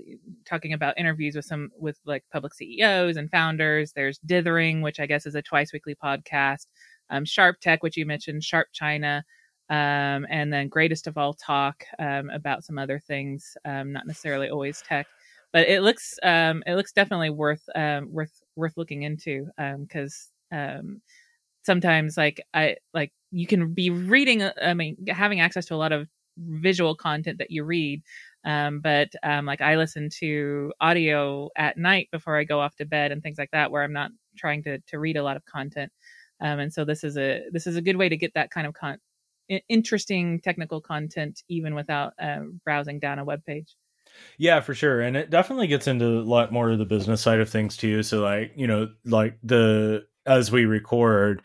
talking 0.45 0.73
about 0.73 0.97
interviews 0.99 1.35
with 1.35 1.45
some 1.45 1.71
with 1.79 1.97
like 2.05 2.23
public 2.31 2.53
CEOs 2.53 3.15
and 3.15 3.31
founders. 3.31 3.93
There's 3.93 4.19
Dithering, 4.19 4.81
which 4.81 4.99
I 4.99 5.05
guess 5.05 5.25
is 5.25 5.35
a 5.35 5.41
twice 5.41 5.71
weekly 5.71 5.95
podcast. 5.95 6.65
Um, 7.09 7.25
Sharp 7.25 7.59
Tech, 7.61 7.83
which 7.83 7.97
you 7.97 8.05
mentioned, 8.05 8.43
Sharp 8.43 8.67
China, 8.73 9.23
um, 9.69 10.25
and 10.29 10.51
then 10.51 10.69
Greatest 10.69 11.07
of 11.07 11.17
All 11.17 11.33
Talk 11.33 11.83
um, 11.99 12.29
about 12.29 12.63
some 12.63 12.77
other 12.77 12.99
things, 12.99 13.57
um, 13.65 13.91
not 13.93 14.07
necessarily 14.07 14.49
always 14.49 14.81
tech, 14.81 15.07
but 15.53 15.67
it 15.67 15.81
looks 15.81 16.17
um, 16.23 16.63
it 16.65 16.75
looks 16.75 16.93
definitely 16.93 17.29
worth 17.29 17.63
um, 17.75 18.11
worth 18.11 18.41
worth 18.55 18.73
looking 18.77 19.03
into 19.03 19.47
because 19.81 20.31
sometimes 21.63 22.17
like 22.17 22.41
I 22.53 22.77
like 22.93 23.11
you 23.31 23.47
can 23.47 23.73
be 23.73 23.89
reading. 23.89 24.41
Uh, 24.43 24.53
I 24.61 24.73
mean, 24.73 24.97
having 25.09 25.39
access 25.39 25.65
to 25.67 25.75
a 25.75 25.77
lot 25.77 25.91
of 25.91 26.07
visual 26.37 26.95
content 26.95 27.39
that 27.39 27.49
you 27.49 27.63
read 27.63 28.01
um, 28.45 28.79
but 28.79 29.09
um, 29.23 29.45
like 29.45 29.59
I 29.59 29.75
listen 29.75 30.07
to 30.19 30.71
audio 30.79 31.49
at 31.57 31.77
night 31.77 32.07
before 32.11 32.37
I 32.37 32.45
go 32.45 32.61
off 32.61 32.75
to 32.77 32.85
bed 32.85 33.11
and 33.11 33.21
things 33.21 33.37
like 33.37 33.51
that, 33.51 33.71
where 33.71 33.83
I'm 33.83 33.91
not 33.91 34.11
trying 34.37 34.63
to 34.63 34.79
to 34.87 34.99
read 34.99 35.17
a 35.17 35.23
lot 35.23 35.35
of 35.35 35.43
content. 35.45 35.91
Um, 36.39 36.59
and 36.59 36.73
so 36.73 36.85
this 36.85 37.03
is 37.03 37.17
a 37.17 37.43
this 37.51 37.67
is 37.67 37.75
a 37.75 37.81
good 37.81 37.97
way 37.97 38.09
to 38.09 38.17
get 38.17 38.33
that 38.35 38.51
kind 38.51 38.67
of 38.67 38.73
con- 38.73 38.99
interesting 39.69 40.39
technical 40.41 40.81
content 40.81 41.41
even 41.47 41.75
without 41.75 42.13
uh, 42.21 42.41
browsing 42.63 42.99
down 42.99 43.19
a 43.19 43.25
web 43.25 43.43
page. 43.45 43.75
Yeah, 44.37 44.61
for 44.61 44.73
sure. 44.73 45.01
And 45.01 45.17
it 45.17 45.29
definitely 45.29 45.67
gets 45.67 45.87
into 45.87 46.05
a 46.05 46.21
lot 46.21 46.51
more 46.51 46.71
of 46.71 46.79
the 46.79 46.85
business 46.85 47.21
side 47.21 47.39
of 47.39 47.49
things 47.49 47.77
too. 47.77 48.03
So 48.03 48.21
like, 48.21 48.53
you 48.55 48.67
know, 48.67 48.89
like 49.05 49.37
the 49.43 50.05
as 50.25 50.51
we 50.51 50.65
record, 50.65 51.43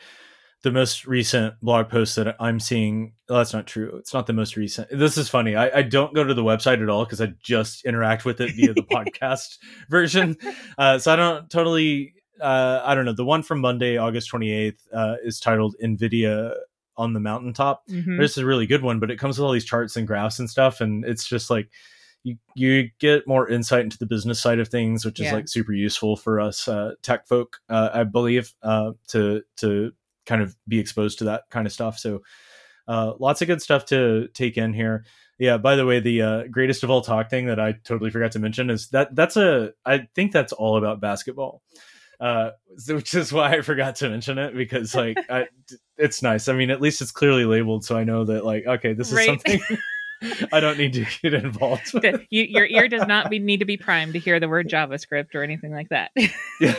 the 0.63 0.71
most 0.71 1.07
recent 1.07 1.55
blog 1.61 1.89
post 1.89 2.17
that 2.17 2.37
I'm 2.39 2.61
seeing. 2.61 3.15
Well, 3.29 3.39
that's 3.39 3.53
not 3.53 3.67
true. 3.67 3.97
It's 3.97 4.15
not 4.15 4.27
the 4.27 4.33
most 4.33 4.57
recent. 4.57 4.89
This 4.91 5.17
is 5.17 5.29
funny. 5.29 5.57
I, 5.57 5.79
I 5.79 5.83
don't 5.83 6.15
go 6.15 6.23
to 6.23 6.35
the 6.35 6.45
website 6.45 6.83
at 6.83 6.89
all 6.89 7.05
because 7.05 7.21
I 7.21 7.33
just 7.43 7.85
interact 7.85 8.25
with 8.25 8.41
it 8.41 8.55
via 8.55 8.73
the 8.73 8.83
podcast 8.91 9.59
version. 9.89 10.37
Uh, 10.79 10.99
so 10.99 11.13
I 11.13 11.17
don't 11.17 11.51
totally. 11.51 12.15
Uh, 12.43 12.83
I 12.85 12.95
don't 12.95 13.05
know. 13.05 13.15
The 13.15 13.25
one 13.25 13.43
from 13.43 13.61
Monday, 13.61 13.97
August 13.97 14.31
28th, 14.33 14.79
uh, 14.93 15.17
is 15.23 15.41
titled 15.41 15.77
"NVIDIA 15.83 16.55
on 16.97 17.13
the 17.13 17.21
Mountaintop." 17.21 17.87
Mm-hmm. 17.89 18.19
This 18.19 18.33
is 18.33 18.39
a 18.39 18.47
really 18.47 18.67
good 18.67 18.83
one, 18.83 19.01
but 19.01 19.11
it 19.11 19.19
comes 19.19 19.39
with 19.39 19.47
all 19.47 19.53
these 19.53 19.65
charts 19.65 19.97
and 19.97 20.07
graphs 20.07 20.39
and 20.39 20.51
stuff, 20.51 20.81
and 20.81 21.05
it's 21.05 21.27
just 21.27 21.51
like 21.51 21.71
you 22.25 22.37
you 22.55 22.91
get 22.99 23.27
more 23.27 23.49
insight 23.49 23.85
into 23.85 23.99
the 23.99 24.07
business 24.07 24.41
side 24.41 24.59
of 24.59 24.69
things, 24.69 25.05
which 25.05 25.21
is 25.21 25.27
yeah. 25.27 25.35
like 25.35 25.49
super 25.49 25.73
useful 25.73 26.17
for 26.17 26.41
us 26.41 26.69
uh, 26.69 26.93
tech 27.03 27.27
folk, 27.27 27.59
uh, 27.69 27.91
I 27.93 28.05
believe, 28.05 28.53
uh, 28.63 28.93
to 29.09 29.43
to 29.59 29.93
kind 30.27 30.43
of 30.43 30.57
be 30.69 30.79
exposed 30.79 31.19
to 31.19 31.25
that 31.25 31.45
kind 31.51 31.67
of 31.67 31.73
stuff. 31.73 31.99
So 31.99 32.23
uh, 32.89 33.15
lots 33.19 33.43
of 33.43 33.49
good 33.49 33.63
stuff 33.63 33.87
to 33.87 34.29
take 34.35 34.57
in 34.57 34.73
here. 34.73 35.05
Yeah. 35.39 35.59
By 35.59 35.77
the 35.77 35.87
way, 35.87 36.01
the 36.01 36.23
uh, 36.23 36.43
greatest 36.51 36.85
of 36.85 36.91
all 36.91 37.01
talk 37.01 37.31
thing 37.31 37.47
that 37.47 37.59
I 37.59 37.73
totally 37.85 38.11
forgot 38.11 38.33
to 38.33 38.39
mention 38.39 38.71
is 38.71 38.89
that 38.89 39.15
that's 39.15 39.37
a 39.37 39.73
I 39.85 40.09
think 40.15 40.33
that's 40.33 40.53
all 40.53 40.77
about 40.77 41.01
basketball. 41.01 41.63
Uh, 42.23 42.53
which 42.87 43.15
is 43.15 43.33
why 43.33 43.57
I 43.57 43.63
forgot 43.63 43.97
to 43.97 44.09
mention 44.09 44.39
it 44.39 44.55
because 44.55 44.95
like 44.95 45.19
I, 45.29 45.49
it's 45.97 46.23
nice. 46.23 46.47
I 46.47 46.53
mean, 46.53 46.71
at 46.71 46.81
least 46.81 47.01
it's 47.03 47.11
clearly 47.11 47.45
labeled, 47.45 47.85
so 47.85 47.97
I 47.97 48.05
know 48.05 48.25
that 48.25 48.45
like 48.45 48.65
okay, 48.65 48.93
this 48.93 49.09
is 49.09 49.15
right. 49.15 49.27
something. 49.27 49.61
I 50.53 50.61
don't 50.61 50.79
need 50.79 50.93
to 50.93 51.05
get 51.21 51.35
involved. 51.35 51.93
you, 52.31 52.45
your 52.45 52.67
ear 52.67 52.87
does 52.87 53.09
not 53.09 53.29
be, 53.29 53.41
need 53.41 53.59
to 53.59 53.65
be 53.65 53.77
primed 53.77 54.13
to 54.13 54.21
hear 54.21 54.39
the 54.39 54.49
word 54.49 54.69
JavaScript 54.69 55.35
or 55.35 55.43
anything 55.43 55.73
like 55.73 55.89
that. 55.89 56.13
yeah. 56.61 56.77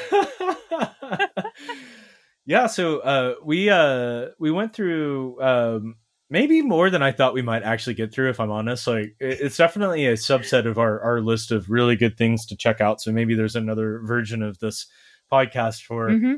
Yeah, 2.45 2.67
so 2.67 2.99
uh, 2.99 3.35
we 3.43 3.69
uh, 3.69 4.27
we 4.37 4.51
went 4.51 4.73
through 4.73 5.41
um, 5.41 5.95
maybe 6.29 6.61
more 6.61 6.89
than 6.89 7.01
I 7.01 7.13
thought 7.13 7.33
we 7.33 7.41
might 7.41 7.63
actually 7.63 7.93
get 7.93 8.13
through. 8.13 8.29
If 8.29 8.39
I'm 8.39 8.51
honest, 8.51 8.85
like 8.85 9.15
it's 9.19 9.55
definitely 9.55 10.05
a 10.07 10.13
subset 10.13 10.65
of 10.65 10.77
our 10.77 10.99
our 11.01 11.21
list 11.21 11.51
of 11.51 11.69
really 11.69 11.95
good 11.95 12.17
things 12.17 12.45
to 12.47 12.57
check 12.57 12.81
out. 12.81 12.99
So 12.99 13.13
maybe 13.13 13.33
there's 13.33 13.55
another 13.55 14.01
version 14.03 14.43
of 14.43 14.59
this 14.59 14.87
podcast 15.33 15.83
for 15.83 16.09
mm-hmm. 16.09 16.33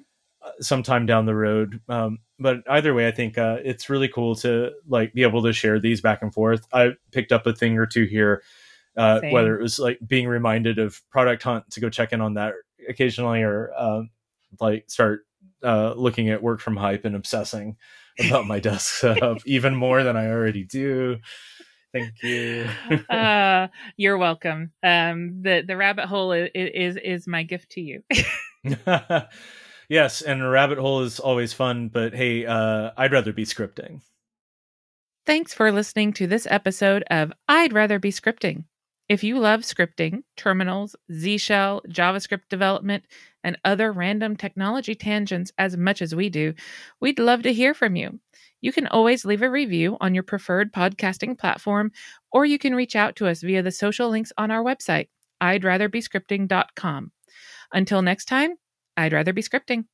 Uh, 0.45 0.51
sometime 0.61 1.07
down 1.07 1.25
the 1.25 1.33
road. 1.33 1.81
Um, 1.89 2.19
but 2.37 2.57
either 2.69 2.93
way, 2.93 3.07
I 3.07 3.11
think 3.11 3.35
uh, 3.35 3.57
it's 3.63 3.89
really 3.89 4.07
cool 4.07 4.35
to 4.37 4.73
like 4.87 5.11
be 5.11 5.23
able 5.23 5.41
to 5.41 5.53
share 5.53 5.79
these 5.79 6.01
back 6.01 6.21
and 6.21 6.31
forth. 6.31 6.67
I 6.71 6.91
picked 7.11 7.31
up 7.31 7.47
a 7.47 7.53
thing 7.53 7.79
or 7.79 7.87
two 7.87 8.03
here. 8.03 8.43
Uh, 8.95 9.21
whether 9.31 9.57
it 9.57 9.61
was 9.61 9.77
like 9.79 9.99
being 10.05 10.27
reminded 10.27 10.77
of 10.77 11.01
product 11.09 11.43
hunt 11.43 11.69
to 11.71 11.81
go 11.81 11.89
check 11.89 12.13
in 12.13 12.21
on 12.21 12.35
that 12.35 12.53
occasionally 12.87 13.41
or 13.41 13.71
uh, 13.75 14.03
like 14.61 14.85
start 14.87 15.25
uh, 15.63 15.93
looking 15.95 16.29
at 16.29 16.43
work 16.43 16.61
from 16.61 16.77
hype 16.77 17.05
and 17.05 17.15
obsessing 17.15 17.75
about 18.27 18.47
my 18.47 18.59
desk 18.59 18.93
setup 18.99 19.39
even 19.45 19.75
more 19.75 20.03
than 20.03 20.15
I 20.15 20.29
already 20.29 20.63
do. 20.63 21.17
Thank 21.95 22.23
you. 22.23 22.67
uh, 23.09 23.67
you're 23.97 24.17
welcome. 24.17 24.73
Um, 24.83 25.41
the 25.41 25.63
the 25.65 25.77
rabbit 25.77 26.07
hole 26.07 26.33
is 26.33 26.49
is, 26.53 26.97
is 26.97 27.25
my 27.25 27.43
gift 27.43 27.71
to 27.71 27.81
you. 27.81 28.03
yes, 29.89 30.21
and 30.21 30.41
a 30.41 30.49
rabbit 30.49 30.77
hole 30.77 31.03
is 31.03 31.21
always 31.21 31.53
fun, 31.53 31.87
but 31.87 32.13
hey, 32.13 32.45
uh, 32.45 32.91
I'd 32.97 33.13
rather 33.13 33.31
be 33.31 33.45
scripting. 33.45 34.01
Thanks 35.25 35.53
for 35.53 35.71
listening 35.71 36.11
to 36.13 36.27
this 36.27 36.45
episode 36.49 37.03
of 37.09 37.31
I'd 37.47 37.73
Rather 37.73 37.97
Be 37.97 38.11
Scripting. 38.11 38.65
If 39.07 39.23
you 39.23 39.39
love 39.39 39.61
scripting, 39.61 40.23
terminals, 40.35 40.95
Z 41.11 41.37
Shell, 41.37 41.81
JavaScript 41.87 42.49
development, 42.49 43.05
and 43.43 43.57
other 43.63 43.91
random 43.91 44.35
technology 44.35 44.95
tangents 44.95 45.51
as 45.57 45.77
much 45.77 46.01
as 46.01 46.13
we 46.13 46.29
do, 46.29 46.55
we'd 46.99 47.19
love 47.19 47.43
to 47.43 47.53
hear 47.53 47.73
from 47.73 47.95
you. 47.95 48.19
You 48.66 48.72
can 48.72 48.88
always 48.88 49.26
leave 49.26 49.43
a 49.43 49.49
review 49.51 49.95
on 50.01 50.16
your 50.16 50.24
preferred 50.24 50.74
podcasting 50.74 51.38
platform, 51.38 51.91
or 52.32 52.47
you 52.47 52.57
can 52.57 52.74
reach 52.74 52.95
out 52.95 53.16
to 53.18 53.28
us 53.28 53.43
via 53.43 53.61
the 53.61 53.70
social 53.70 54.09
links 54.09 54.34
on 54.39 54.49
our 54.49 54.63
website, 54.63 55.09
I'd 55.39 55.63
rather 55.63 55.88
be 55.88 56.01
scripting.com. 56.01 57.11
Until 57.72 58.01
next 58.01 58.26
time, 58.26 58.55
I'd 58.97 59.13
rather 59.13 59.34
be 59.34 59.43
scripting. 59.43 59.86